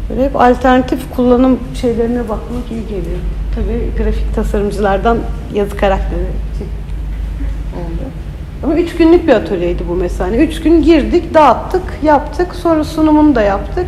Böyle 0.09 0.25
hep 0.25 0.35
alternatif 0.35 1.15
kullanım 1.15 1.59
şeylerine 1.81 2.29
bakmak 2.29 2.71
iyi 2.71 2.81
geliyor. 2.81 3.19
Tabii 3.55 4.03
grafik 4.03 4.35
tasarımcılardan 4.35 5.17
yazı 5.53 5.77
karakteri 5.77 6.21
oldu. 7.75 8.03
Ama 8.63 8.75
üç 8.75 8.95
günlük 8.95 9.27
bir 9.27 9.33
atölyeydi 9.33 9.83
bu 9.89 9.95
mesela. 9.95 10.35
Üç 10.37 10.61
gün 10.61 10.83
girdik, 10.83 11.33
dağıttık, 11.33 11.83
yaptık. 12.03 12.55
Sonra 12.55 12.83
sunumunu 12.83 13.35
da 13.35 13.41
yaptık. 13.41 13.87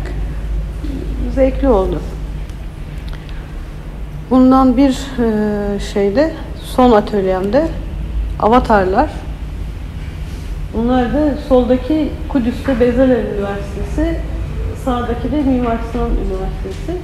Zevkli 1.34 1.68
oldu. 1.68 2.00
Bundan 4.30 4.76
bir 4.76 4.90
e, 4.90 5.80
şeyde, 5.80 6.32
son 6.64 6.92
atölyemde 6.92 7.68
avatarlar. 8.40 9.10
Bunlar 10.76 11.14
da 11.14 11.34
soldaki 11.48 12.08
Kudüs'te 12.28 12.80
Bezalel 12.80 13.26
Üniversitesi, 13.26 14.20
sağdaki 14.84 15.32
de 15.32 15.42
Mimar 15.42 15.76
Sinan 15.92 16.10
Üniversitesi. 16.10 16.98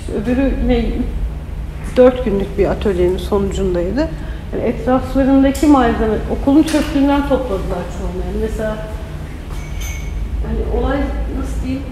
İşte 0.00 0.12
öbürü 0.12 0.52
yine 0.62 0.84
dört 2.00 2.24
günlük 2.24 2.58
bir 2.58 2.66
atölyenin 2.66 3.18
sonucundaydı. 3.18 4.08
Yani 4.52 4.62
etraflarındaki 4.64 5.66
malzeme, 5.66 6.14
okulun 6.30 6.62
çöplüğünden 6.62 7.22
topladılar 7.22 7.84
çoğunu. 7.98 8.22
Yani 8.26 8.38
mesela 8.42 8.76
hani 10.46 10.80
olay 10.80 10.98
nasıl 11.40 11.62
diyeyim, 11.64 11.82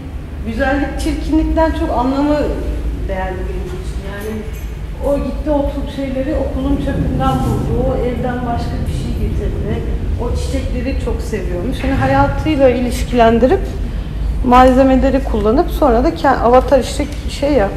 güzellik 0.46 1.00
çirkinlikten 1.00 1.70
çok 1.70 1.90
anlamı 1.90 2.36
değerli 3.08 3.38
benim 3.48 3.68
için. 3.80 3.98
Yani 4.12 4.40
o 5.06 5.16
gitti 5.16 5.50
o 5.50 5.70
şeyleri 5.96 6.34
okulun 6.34 6.76
çöpünden 6.76 7.34
buldu, 7.44 7.86
o 7.88 8.06
evden 8.06 8.46
başka 8.46 8.74
bir 8.86 8.94
şey 9.02 9.28
getirdi. 9.28 9.82
O 10.22 10.36
çiçekleri 10.36 10.96
çok 11.04 11.22
seviyormuş. 11.22 11.78
Hani 11.82 11.92
hayatıyla 11.92 12.68
ilişkilendirip 12.68 13.60
malzemeleri 14.44 15.24
kullanıp 15.24 15.70
sonra 15.70 16.04
da 16.04 16.30
avatar 16.30 16.78
işte 16.78 17.06
şey 17.30 17.52
ya 17.52 17.68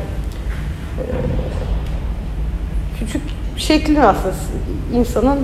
küçük 3.62 3.88
şekli 3.88 4.01
aslında 4.01 4.34
insanın 4.93 5.39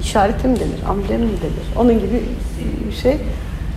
işareti 0.00 0.48
mi 0.48 0.60
denir, 0.60 0.88
amblemi 0.88 1.24
mi 1.24 1.30
denir? 1.42 1.76
Onun 1.76 1.94
gibi 1.94 2.22
bir 2.88 2.94
şey. 2.94 3.16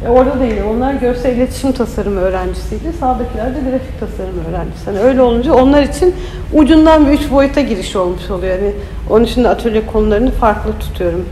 E 0.05 0.09
orada 0.09 0.39
da 0.39 0.45
yine 0.45 0.63
onlar 0.63 0.93
görsel 0.93 1.37
iletişim 1.37 1.71
tasarımı 1.71 2.19
öğrencisiydi. 2.19 2.93
Sağdakiler 2.99 3.55
de 3.55 3.59
grafik 3.59 3.99
tasarım 3.99 4.35
öğrencisi. 4.49 4.85
Hani 4.85 4.99
öyle 4.99 5.21
olunca 5.21 5.53
onlar 5.53 5.83
için 5.83 6.15
ucundan 6.53 7.07
bir 7.07 7.11
üç 7.11 7.31
boyuta 7.31 7.61
giriş 7.61 7.95
olmuş 7.95 8.29
oluyor. 8.29 8.59
Yani 8.59 8.71
onun 9.09 9.23
için 9.23 9.43
de 9.43 9.49
atölye 9.49 9.85
konularını 9.85 10.31
farklı 10.31 10.71
tutuyorum. 10.79 11.25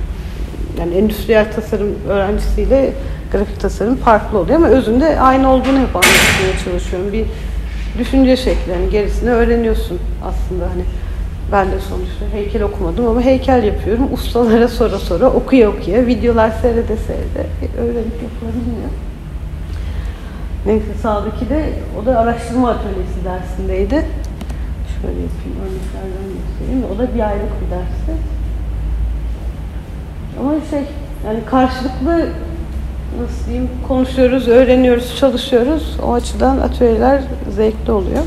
Yani 0.80 0.96
endüstriyel 0.96 1.52
tasarım 1.52 1.96
öğrencisiyle 2.10 2.94
grafik 3.32 3.60
tasarım 3.60 3.96
farklı 3.96 4.38
oluyor 4.38 4.56
ama 4.56 4.68
özünde 4.68 5.20
aynı 5.20 5.52
olduğunu 5.54 5.80
hep 5.80 5.96
anlatmaya 5.96 6.64
çalışıyorum. 6.66 7.14
Bir 7.14 7.26
düşünce 8.00 8.38
şekli. 8.38 8.72
Yani 8.72 8.90
gerisini 8.90 9.30
öğreniyorsun 9.30 10.00
aslında 10.24 10.64
hani. 10.64 10.84
Ben 11.54 11.72
de 11.72 11.80
sonuçta 11.80 12.26
heykel 12.34 12.64
okumadım 12.64 13.08
ama 13.08 13.22
heykel 13.22 13.64
yapıyorum. 13.64 14.14
Ustalara 14.14 14.68
sora 14.68 15.00
sora, 15.00 15.30
okuya 15.30 15.70
okuya, 15.70 16.08
videolar 16.08 16.52
seyrede 16.52 16.98
seyrede 16.98 17.48
öğrenip 17.78 18.22
yapılabiliyor. 18.24 18.90
Neyse 20.66 20.94
sağdaki 21.02 21.50
de 21.50 21.70
o 22.02 22.06
da 22.06 22.20
araştırma 22.20 22.70
atölyesi 22.70 23.26
dersindeydi. 23.26 24.06
Şöyle 25.02 25.20
yapayım 25.22 25.58
örneklerden 25.62 26.28
göstereyim. 26.38 26.86
O 26.96 26.98
da 26.98 27.16
bir 27.16 27.30
aylık 27.30 27.62
bir 27.62 27.72
dersti. 27.72 28.14
Ama 30.40 30.52
şey 30.70 30.84
yani 31.28 31.40
karşılıklı 31.46 32.30
nasıl 33.22 33.46
diyeyim 33.46 33.70
konuşuyoruz, 33.88 34.48
öğreniyoruz, 34.48 35.18
çalışıyoruz. 35.20 35.98
O 36.06 36.14
açıdan 36.14 36.58
atölyeler 36.58 37.22
zevkli 37.56 37.92
oluyor. 37.92 38.24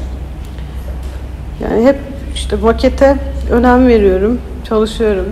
Yani 1.62 1.86
hep 1.86 1.96
işte 2.36 2.56
makete 2.56 3.16
önem 3.50 3.88
veriyorum, 3.88 4.40
çalışıyorum. 4.68 5.26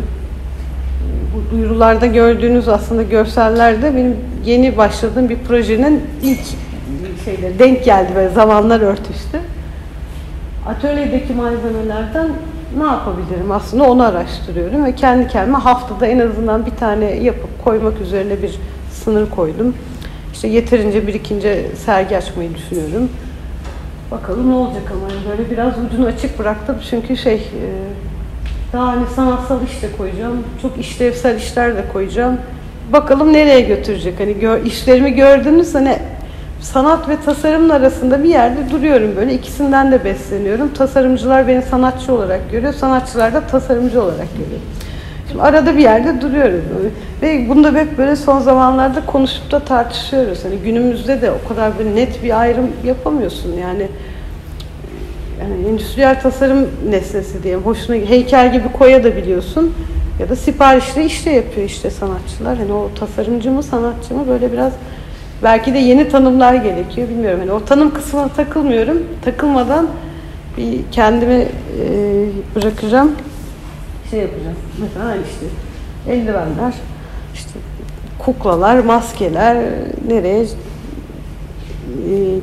Bu 1.35 1.57
duyurularda 1.57 2.07
gördüğünüz 2.07 2.69
aslında 2.69 3.03
görsellerde 3.03 3.97
benim 3.97 4.17
yeni 4.45 4.77
başladığım 4.77 5.29
bir 5.29 5.39
projenin 5.39 6.03
ilk 6.23 6.41
şeyleri 7.25 7.59
denk 7.59 7.85
geldi 7.85 8.15
ve 8.17 8.29
zamanlar 8.29 8.81
örtüştü. 8.81 9.41
Atölyedeki 10.67 11.33
malzemelerden 11.33 12.29
ne 12.79 12.85
yapabilirim 12.85 13.51
aslında 13.51 13.85
onu 13.85 14.03
araştırıyorum 14.03 14.85
ve 14.85 14.95
kendi 14.95 15.29
kendime 15.29 15.59
haftada 15.59 16.07
en 16.07 16.19
azından 16.19 16.67
bir 16.67 16.71
tane 16.71 17.15
yapıp 17.15 17.65
koymak 17.65 18.01
üzerine 18.01 18.43
bir 18.43 18.59
sınır 18.93 19.31
koydum. 19.31 19.75
İşte 20.33 20.49
yeterince 20.49 21.07
birikince 21.07 21.67
sergi 21.85 22.17
açmayı 22.17 22.55
düşünüyorum. 22.55 23.09
Bakalım 24.11 24.51
ne 24.51 24.55
olacak 24.55 24.83
ama 24.91 25.15
yani 25.15 25.39
böyle 25.39 25.51
biraz 25.51 25.73
ucunu 25.87 26.07
açık 26.07 26.39
bıraktım 26.39 26.77
çünkü 26.91 27.17
şey 27.17 27.35
e, 27.35 27.67
daha 28.73 28.87
hani 28.87 29.07
sanatsal 29.17 29.63
iş 29.63 29.83
de 29.83 29.93
koyacağım, 29.99 30.45
çok 30.63 30.79
işlevsel 30.79 31.37
işler 31.37 31.77
de 31.77 31.85
koyacağım. 31.93 32.39
Bakalım 32.93 33.33
nereye 33.33 33.61
götürecek? 33.61 34.21
Hani 34.21 34.39
gör, 34.39 34.65
işlerimi 34.65 35.15
gördünüz 35.15 35.75
hani 35.75 35.99
sanat 36.61 37.09
ve 37.09 37.17
tasarımın 37.25 37.69
arasında 37.69 38.25
bir 38.25 38.29
yerde 38.29 38.71
duruyorum 38.71 39.17
böyle. 39.17 39.35
İkisinden 39.35 39.93
de 39.93 40.05
besleniyorum. 40.05 40.75
Tasarımcılar 40.75 41.49
beni 41.49 41.63
sanatçı 41.63 42.15
olarak 42.15 42.51
görüyor, 42.51 42.73
sanatçılar 42.73 43.35
da 43.35 43.41
tasarımcı 43.41 44.03
olarak 44.03 44.29
görüyor. 44.33 44.61
Şimdi 45.29 45.43
arada 45.43 45.77
bir 45.77 45.83
yerde 45.83 46.21
duruyorum. 46.21 46.63
Ve 47.23 47.49
bunu 47.49 47.65
da 47.65 47.79
hep 47.79 47.99
böyle 47.99 48.17
son 48.17 48.41
zamanlarda 48.41 49.07
konuşup 49.07 49.51
da 49.51 49.61
tartışıyoruz. 49.61 50.45
Hani 50.45 50.57
günümüzde 50.57 51.23
de 51.23 51.31
o 51.31 51.49
kadar 51.49 51.79
böyle 51.79 51.95
net 51.95 52.23
bir 52.23 52.41
ayrım 52.41 52.69
yapamıyorsun. 52.85 53.53
Yani 53.53 53.89
yani 55.41 55.69
endüstriyel 55.69 56.21
tasarım 56.21 56.69
nesnesi 56.91 57.43
diyelim. 57.43 57.63
Hoşuna 57.63 57.97
heykel 57.97 58.53
gibi 58.53 58.73
koya 58.73 59.05
da 59.05 59.17
biliyorsun. 59.17 59.75
Ya 60.21 60.29
da 60.29 60.37
siparişli 60.37 61.05
işte 61.05 61.31
yapıyor 61.31 61.67
işte 61.67 61.91
sanatçılar. 61.91 62.59
Hani 62.59 62.73
o 62.73 62.91
tasarımcı 63.01 63.51
mı 63.51 63.63
sanatçı 63.63 64.15
mı 64.15 64.29
böyle 64.29 64.53
biraz 64.53 64.73
belki 65.43 65.75
de 65.75 65.79
yeni 65.79 66.09
tanımlar 66.09 66.55
gerekiyor 66.55 67.09
bilmiyorum. 67.09 67.41
Hani 67.41 67.53
o 67.53 67.65
tanım 67.65 67.95
kısmına 67.95 68.29
takılmıyorum. 68.29 69.03
Takılmadan 69.25 69.89
bir 70.57 70.79
kendimi 70.93 71.35
e, 71.35 71.47
bırakacağım. 72.55 73.13
Şey 74.15 74.23
yapacağım. 74.23 74.57
Mesela 74.81 75.17
işte 75.17 75.47
eldivenler, 76.13 76.75
işte 77.35 77.51
kuklalar, 78.19 78.79
maskeler 78.79 79.57
nereye 80.09 80.43
e, 80.43 80.47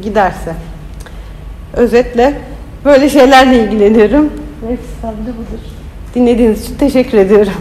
giderse. 0.04 0.56
Özetle 1.74 2.42
böyle 2.86 3.10
şeylerle 3.10 3.64
ilgileniyorum. 3.64 4.34
Ve 4.68 4.78
sistem 4.78 5.12
de 5.12 5.30
budur. 5.38 5.60
Dinlediğiniz 6.16 6.64
için 6.64 6.76
teşekkür 6.78 7.18
ediyorum. 7.18 7.54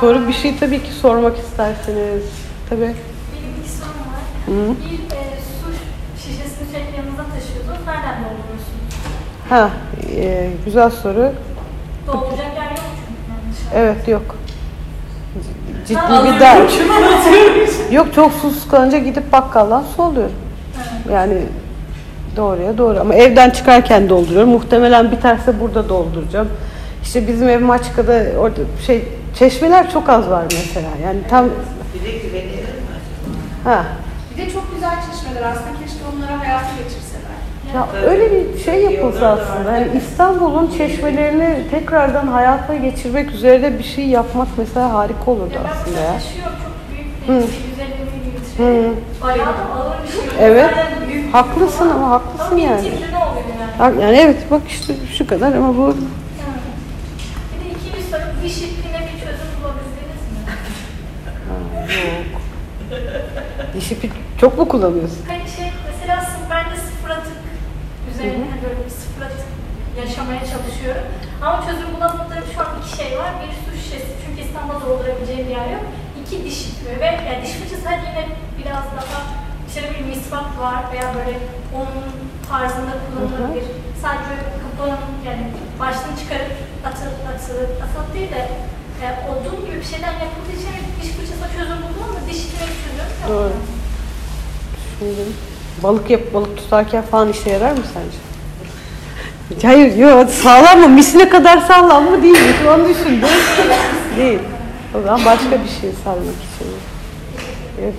Soru 0.00 0.28
bir 0.28 0.32
şey 0.32 0.58
tabii 0.60 0.82
ki 0.82 0.92
sormak 0.92 1.38
isterseniz. 1.38 2.22
Tabii. 2.70 2.80
Benim 2.80 2.94
bir 3.62 3.68
sorum 3.68 4.06
var. 4.12 4.22
Hı. 4.46 4.74
Bir 4.90 5.16
e, 5.16 5.41
şişesini 6.22 6.68
sürekli 6.70 6.96
yanınızda 6.96 7.22
taşıyorsunuz. 7.34 7.78
Nereden 7.86 8.16
dolduruyorsunuz? 8.24 8.82
Ha, 9.48 9.70
e, 10.16 10.50
güzel 10.64 10.90
soru. 10.90 11.32
Dolduracak 12.06 12.56
yer 12.56 12.70
yok 12.70 12.80
çünkü. 12.96 13.76
Evet 13.76 14.08
yok. 14.08 14.36
Ciddi 15.88 16.34
bir 16.34 16.40
dert. 16.40 16.72
Yok 17.92 18.14
çok 18.14 18.32
susuz 18.32 18.68
kalınca 18.68 18.98
gidip 18.98 19.32
bakkaldan 19.32 19.84
su 19.96 20.02
alıyorum. 20.02 20.32
Yani 21.12 21.34
doğruya 22.36 22.78
doğru 22.78 23.00
ama 23.00 23.14
evden 23.14 23.50
çıkarken 23.50 24.08
dolduruyorum. 24.08 24.48
Muhtemelen 24.48 25.10
biterse 25.12 25.60
burada 25.60 25.88
dolduracağım. 25.88 26.48
İşte 27.02 27.28
bizim 27.28 27.48
ev 27.48 27.60
Maçka'da 27.60 28.24
orada 28.38 28.60
şey 28.86 29.04
çeşmeler 29.38 29.90
çok 29.90 30.08
az 30.08 30.30
var 30.30 30.44
mesela. 30.44 30.88
Yani 31.04 31.18
tam 31.30 31.44
Bir 31.94 32.04
de 32.04 32.18
güvenilir 32.18 32.56
mi? 32.58 32.64
ha 33.64 33.84
çeşmeler 35.10 35.42
aslında 35.42 35.70
keşke 35.84 35.98
onlara 36.16 36.40
hayata 36.40 36.68
geçirseler. 36.78 37.32
Ya 37.74 37.86
öyle 38.10 38.30
bir 38.32 38.58
şey 38.64 38.82
yapılsa 38.82 39.26
aslında. 39.28 39.72
Yani 39.78 39.88
İstanbul'un 39.96 40.70
çeşmelerini 40.78 41.70
tekrardan 41.70 42.26
hayata 42.26 42.74
geçirmek 42.74 43.30
üzere 43.30 43.78
bir 43.78 43.84
şey 43.84 44.06
yapmak 44.06 44.48
mesela 44.58 44.94
harika 44.94 45.30
olurdu 45.30 45.54
Ya 45.54 45.60
aslında 45.72 46.00
ya. 46.00 46.12
taşıyorum 46.12 46.52
çok 46.64 46.74
büyük 46.90 47.42
Hı. 47.42 47.46
bir 47.46 47.52
şey. 47.52 47.60
150 47.70 47.88
mililitre. 48.14 48.90
Bayağı 49.22 49.46
da 49.46 49.64
ağır 49.76 49.96
bir 50.02 50.08
şey. 50.12 50.20
Evet. 50.40 50.70
Büyük. 51.08 51.34
Haklısın 51.34 51.88
ama 51.90 52.10
haklısın 52.10 52.50
Ama 52.52 52.60
yani. 52.60 52.86
yani? 52.88 52.98
Ha- 53.78 53.92
Yani 54.02 54.16
evet 54.16 54.36
bak 54.50 54.62
işte 54.68 54.94
şu 55.18 55.26
kadar 55.26 55.52
ama 55.52 55.76
bu 55.76 55.84
Evet. 55.86 55.96
Bir 57.60 57.64
de 57.64 57.78
ikinci 57.88 58.08
soru. 58.10 58.20
Diş 58.44 58.56
ipine 58.58 58.98
bir 58.98 59.20
çözüm 59.20 59.48
bulabildiniz 59.62 60.22
mi? 60.32 60.38
yok. 62.02 62.40
Diş 63.74 63.92
ipi 63.92 64.10
çok 64.42 64.58
mu 64.58 64.64
kullanıyorsun? 64.68 65.22
Hani 65.30 65.44
şey 65.56 65.68
mesela 65.90 66.16
sı- 66.30 66.46
ben 66.52 66.64
de 66.70 66.76
sıfır 66.86 67.10
atık 67.18 67.38
üzerine 68.10 68.44
hani 68.52 68.62
böyle 68.64 68.78
bir 68.86 68.90
sıfır 69.02 69.22
atık 69.28 69.48
yaşamaya 70.00 70.42
çalışıyorum. 70.52 71.06
Ama 71.44 71.56
çözüm 71.66 71.90
bulamadığım 71.96 72.44
şu 72.54 72.60
an 72.64 72.70
iki 72.80 72.90
şey 73.00 73.10
var. 73.20 73.30
Bir 73.40 73.50
su 73.64 73.70
şişesi 73.82 74.12
çünkü 74.22 74.38
İstanbul'da 74.46 74.80
doldurabileceğim 74.86 75.44
bir 75.48 75.54
yer 75.60 75.68
yok. 75.76 75.84
İki 76.20 76.36
diş 76.44 76.58
ve 77.00 77.06
yani 77.28 77.40
diş 77.44 77.52
fırçası 77.58 77.86
hadi 77.90 78.04
yine 78.10 78.22
biraz 78.58 78.84
daha 78.96 79.18
işte 79.68 79.80
bir 79.92 80.02
misvak 80.12 80.48
var 80.64 80.80
veya 80.92 81.06
böyle 81.16 81.34
onun 81.78 82.02
tarzında 82.50 82.94
kullanılabilir. 83.04 83.66
Sadece 84.04 84.34
kapağın 84.64 85.02
yani 85.28 85.42
başlığını 85.82 86.16
çıkarıp 86.22 86.52
atılıp 86.88 87.18
atılıp 87.32 87.70
atılıp 87.84 88.08
değil 88.16 88.30
de 88.36 88.42
e, 89.02 89.06
odun 89.30 89.56
gibi 89.66 89.76
bir 89.82 89.88
şeyden 89.92 90.14
yapıldığı 90.24 90.54
için 90.60 90.74
diş 90.98 91.10
fırçasına 91.16 91.48
çözüm 91.56 91.78
buldum 91.82 92.02
ama 92.08 92.20
diş 92.28 92.40
çözüm 92.52 92.94
yok. 93.00 93.52
Düşünelim. 95.00 95.32
Balık 95.82 96.10
yap, 96.10 96.20
balık 96.34 96.56
tutarken 96.56 97.02
falan 97.02 97.28
işe 97.28 97.50
yarar 97.50 97.70
mı 97.70 97.82
sence? 97.94 98.16
Hayır, 99.66 99.96
yok 99.96 100.30
sağlam 100.30 100.80
mı? 100.80 100.88
Misine 100.88 101.28
kadar 101.28 101.58
sağlam 101.58 102.10
mı 102.10 102.22
değil 102.22 102.34
mi? 102.34 102.68
An 102.70 102.88
düşündüm. 102.88 103.28
değil. 104.16 104.38
O 104.94 105.02
zaman 105.02 105.24
başka 105.24 105.50
bir 105.50 105.80
şey 105.80 105.90
sarmak 106.04 106.22
için. 106.22 106.66
Evet. 107.82 107.94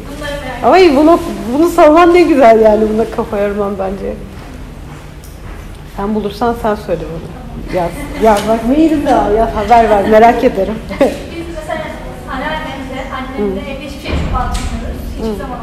Ama 0.63 0.77
iyi, 0.77 0.95
bunu, 0.95 1.19
bunu 1.53 1.69
savman 1.69 2.13
ne 2.13 2.21
güzel 2.21 2.61
yani. 2.61 2.85
Buna 2.93 3.05
kafa 3.15 3.37
yormam 3.37 3.73
bence. 3.79 4.13
Sen 5.97 6.15
bulursan 6.15 6.55
sen 6.61 6.75
söyle 6.75 7.01
bana. 7.01 7.77
Yaz. 7.79 7.91
Yaz 8.23 8.39
bak 8.47 8.67
mailim 8.67 9.05
de 9.05 9.15
al. 9.15 9.35
Yaz 9.35 9.49
haber 9.55 9.89
ver. 9.89 10.09
Merak 10.09 10.43
ederim. 10.43 10.75
Biz 10.99 11.45
mesela 11.55 11.81
anneannemle, 12.31 13.01
annemle 13.15 13.61
evde 13.61 13.85
hiçbir 13.85 14.01
şey 14.01 14.11
çöpe 14.11 14.37
atmıyoruz. 14.37 15.01
Hiçbir 15.17 15.37
zaman. 15.37 15.57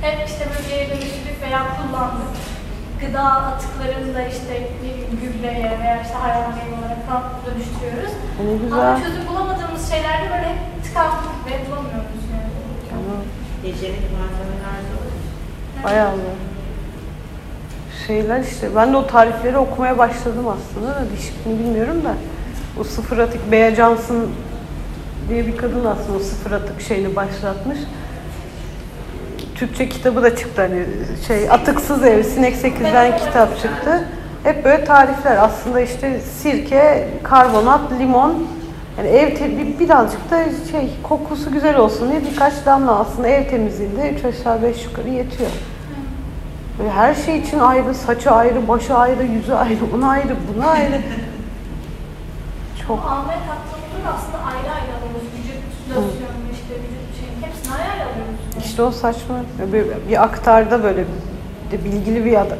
Hep 0.00 0.28
işte 0.28 0.46
böyle 0.50 0.68
geri 0.76 0.88
dönüştürüp 0.90 1.39
veya 1.50 1.66
kullandık. 1.76 2.30
Gıda 3.00 3.22
atıklarını 3.22 4.14
da 4.14 4.22
işte 4.22 4.52
ne 4.52 4.90
bileyim 4.90 5.10
gübreye 5.22 5.78
veya 5.80 6.02
işte 6.02 6.14
hayvan 6.14 6.56
yemi 6.58 6.74
olarak 6.78 7.06
falan 7.08 7.22
dönüştürüyoruz. 7.46 8.12
Ne 8.44 8.56
güzel. 8.56 8.78
Ama 8.78 9.02
çözüm 9.02 9.26
bulamadığımız 9.28 9.90
şeylerde 9.90 10.30
böyle 10.30 10.48
hep 10.48 10.84
tıkandık 10.84 11.34
ve 11.46 11.52
bulamıyoruz 11.66 12.22
yani. 12.34 12.50
Tamam. 12.90 13.22
Hijyenik 13.62 14.06
malzemeler 14.12 14.82
olur. 14.96 15.18
Hay 15.82 16.00
Allah. 16.00 16.34
şeyler 18.06 18.40
işte. 18.40 18.76
Ben 18.76 18.92
de 18.92 18.96
o 18.96 19.06
tarifleri 19.06 19.58
okumaya 19.58 19.98
başladım 19.98 20.46
aslında 20.48 20.94
da 20.94 21.04
dişikliğini 21.16 21.60
bilmiyorum 21.60 22.04
da. 22.04 22.14
O 22.80 22.84
sıfır 22.84 23.18
atık 23.18 23.52
Bea 23.52 23.74
Johnson 23.74 24.26
diye 25.28 25.46
bir 25.46 25.56
kadın 25.56 25.84
aslında 25.84 26.16
o 26.16 26.20
sıfır 26.20 26.50
atık 26.50 26.80
şeyini 26.80 27.16
başlatmış. 27.16 27.78
Türkçe 29.60 29.88
kitabı 29.88 30.22
da 30.22 30.36
çıktı 30.36 30.62
hani 30.62 30.84
şey 31.26 31.50
Atıksız 31.50 32.04
Ev, 32.04 32.22
Sinek 32.22 32.56
8'den 32.56 33.18
kitap 33.18 33.56
çıktı. 33.62 34.04
Hep 34.44 34.64
böyle 34.64 34.84
tarifler 34.84 35.36
aslında 35.36 35.80
işte 35.80 36.20
sirke, 36.20 37.08
karbonat, 37.22 37.80
limon 37.98 38.46
yani 38.98 39.08
ev 39.08 39.36
te- 39.36 39.58
bir- 39.58 39.78
birazcık 39.78 40.30
da 40.30 40.44
şey 40.70 40.90
kokusu 41.02 41.52
güzel 41.52 41.76
olsun 41.76 42.10
diye 42.10 42.22
birkaç 42.32 42.66
damla 42.66 42.98
aslında 42.98 43.28
ev 43.28 43.50
temizliğinde 43.50 44.10
3 44.10 44.24
aşağı 44.24 44.62
5 44.62 44.84
yukarı 44.84 45.08
yetiyor. 45.08 45.50
Böyle 46.78 46.90
her 46.90 47.14
şey 47.14 47.38
için 47.38 47.58
ayrı, 47.58 47.94
saçı 47.94 48.30
ayrı, 48.30 48.68
başı 48.68 48.94
ayrı, 48.94 49.22
yüzü 49.24 49.52
ayrı, 49.52 49.78
ona 49.96 50.08
ayrı, 50.10 50.36
buna 50.54 50.66
ayrı. 50.66 51.00
Çok 52.86 52.98
Almaya 52.98 53.38
aslında 54.16 54.38
ayrı 54.38 54.72
ayrı 54.74 54.92
alıyoruz. 54.96 55.26
Vücut 55.36 55.88
losyonu, 55.88 56.38
işte 56.52 56.74
vücut 56.74 57.10
şeyin 57.20 57.42
hepsini 57.42 57.74
ayrı 57.74 57.92
ayrı 57.92 58.04
alıyoruz. 58.10 58.40
İşte 58.80 58.88
o 58.88 58.92
saçma. 58.92 59.34
Bir, 59.72 59.84
bir 60.10 60.22
aktarda 60.22 60.82
böyle 60.82 60.98
bir 60.98 61.78
de 61.78 61.84
bilgili 61.84 62.24
bir 62.24 62.40
adam 62.40 62.58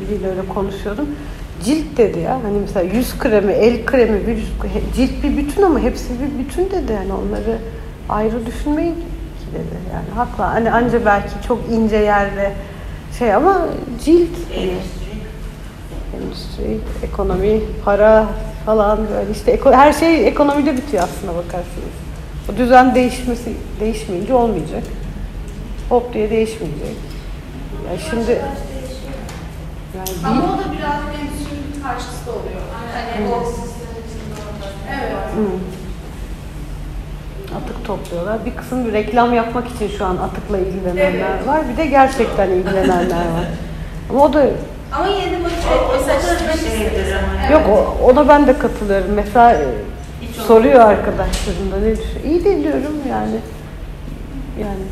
biriyle 0.00 0.28
öyle 0.28 0.40
konuşuyordum. 0.54 1.06
Cilt 1.64 1.96
dedi 1.96 2.18
ya. 2.20 2.34
Hani 2.44 2.58
mesela 2.60 2.94
yüz 2.94 3.18
kremi, 3.18 3.52
el 3.52 3.86
kremi, 3.86 4.26
vücut, 4.26 4.48
cilt 4.96 5.10
bir 5.22 5.36
bütün 5.36 5.62
ama 5.62 5.78
hepsi 5.80 6.08
bir 6.08 6.44
bütün 6.44 6.64
dedi. 6.64 6.92
Yani 6.92 7.12
onları 7.12 7.58
ayrı 8.08 8.46
düşünmeyin 8.46 8.94
ki 8.94 9.46
dedi. 9.54 9.76
Yani 9.94 10.04
haklı. 10.16 10.44
Hani 10.44 10.70
anca 10.70 11.04
belki 11.06 11.34
çok 11.48 11.58
ince 11.72 11.96
yerde 11.96 12.52
şey 13.18 13.34
ama 13.34 13.66
cilt 14.04 14.28
Endüstri. 14.54 15.10
endüstri, 16.16 16.78
ekonomi, 17.02 17.60
para 17.84 18.26
falan 18.66 18.98
böyle 18.98 19.30
işte 19.32 19.52
eko- 19.54 19.74
her 19.74 19.92
şey 19.92 20.28
ekonomide 20.28 20.76
bitiyor 20.76 21.02
aslında 21.02 21.34
bakarsınız. 21.38 21.94
O 22.54 22.56
düzen 22.56 22.94
değişmesi 22.94 23.52
değişmeyince 23.80 24.34
olmayacak. 24.34 24.82
Hop 25.90 26.14
diye 26.14 26.30
değişmeyecek. 26.30 26.96
Ya 27.92 27.98
şimdi 28.10 28.30
yani 29.96 30.08
Ama 30.26 30.42
o 30.44 30.58
da 30.58 30.72
biraz 30.78 30.94
endüstrinin 31.20 31.82
karşısı 31.82 32.26
da 32.26 32.30
oluyor. 32.30 32.60
Hani 33.14 33.26
o 33.28 33.42
Evet. 34.92 35.12
Hı. 35.36 35.46
atık 37.56 37.86
topluyorlar. 37.86 38.46
Bir 38.46 38.56
kısım 38.56 38.86
bir 38.86 38.92
reklam 38.92 39.34
yapmak 39.34 39.68
için 39.68 39.88
şu 39.98 40.04
an 40.06 40.16
atıkla 40.16 40.58
ilgilenenler 40.58 41.30
Evet. 41.36 41.46
var. 41.46 41.60
Bir 41.72 41.76
de 41.76 41.86
gerçekten 41.86 42.50
ilgilenenler 42.50 43.16
var. 43.16 43.46
Ama 44.10 44.20
o 44.24 44.32
da 44.32 44.46
Ama 44.92 45.06
de 45.06 45.36
motive 45.38 46.68
şeydir 46.78 47.12
ama. 47.16 47.32
Evet. 47.40 47.50
Yok 47.50 47.62
o- 47.68 48.04
ona 48.10 48.28
ben 48.28 48.46
de 48.46 48.58
katılıyorum. 48.58 49.10
Mesela 49.14 49.52
e, 49.52 49.64
Hiç 50.22 50.36
soruyor 50.36 50.80
arkadaşlarım 50.80 51.72
da 51.72 51.76
ne 51.76 51.90
düşün. 51.92 52.30
İyi 52.30 52.44
de 52.44 52.62
diyorum 52.62 52.92
yani. 53.10 53.36
Yani 54.60 54.82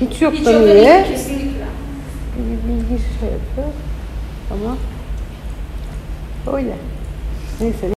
Hiç 0.00 0.02
yok. 0.02 0.12
hiç 0.12 0.22
yok 0.22 0.32
Hiç 0.34 0.46
da 0.46 0.50
yok 0.52 0.62
niye? 0.64 0.76
değil, 0.76 1.06
kesinlikle. 1.06 1.66
Bir 2.36 2.68
bilgi 2.68 3.02
şey 3.20 3.28
yapıyor. 3.28 3.68
Ama 4.50 4.76
öyle. 6.56 6.74
Neyse. 7.60 7.88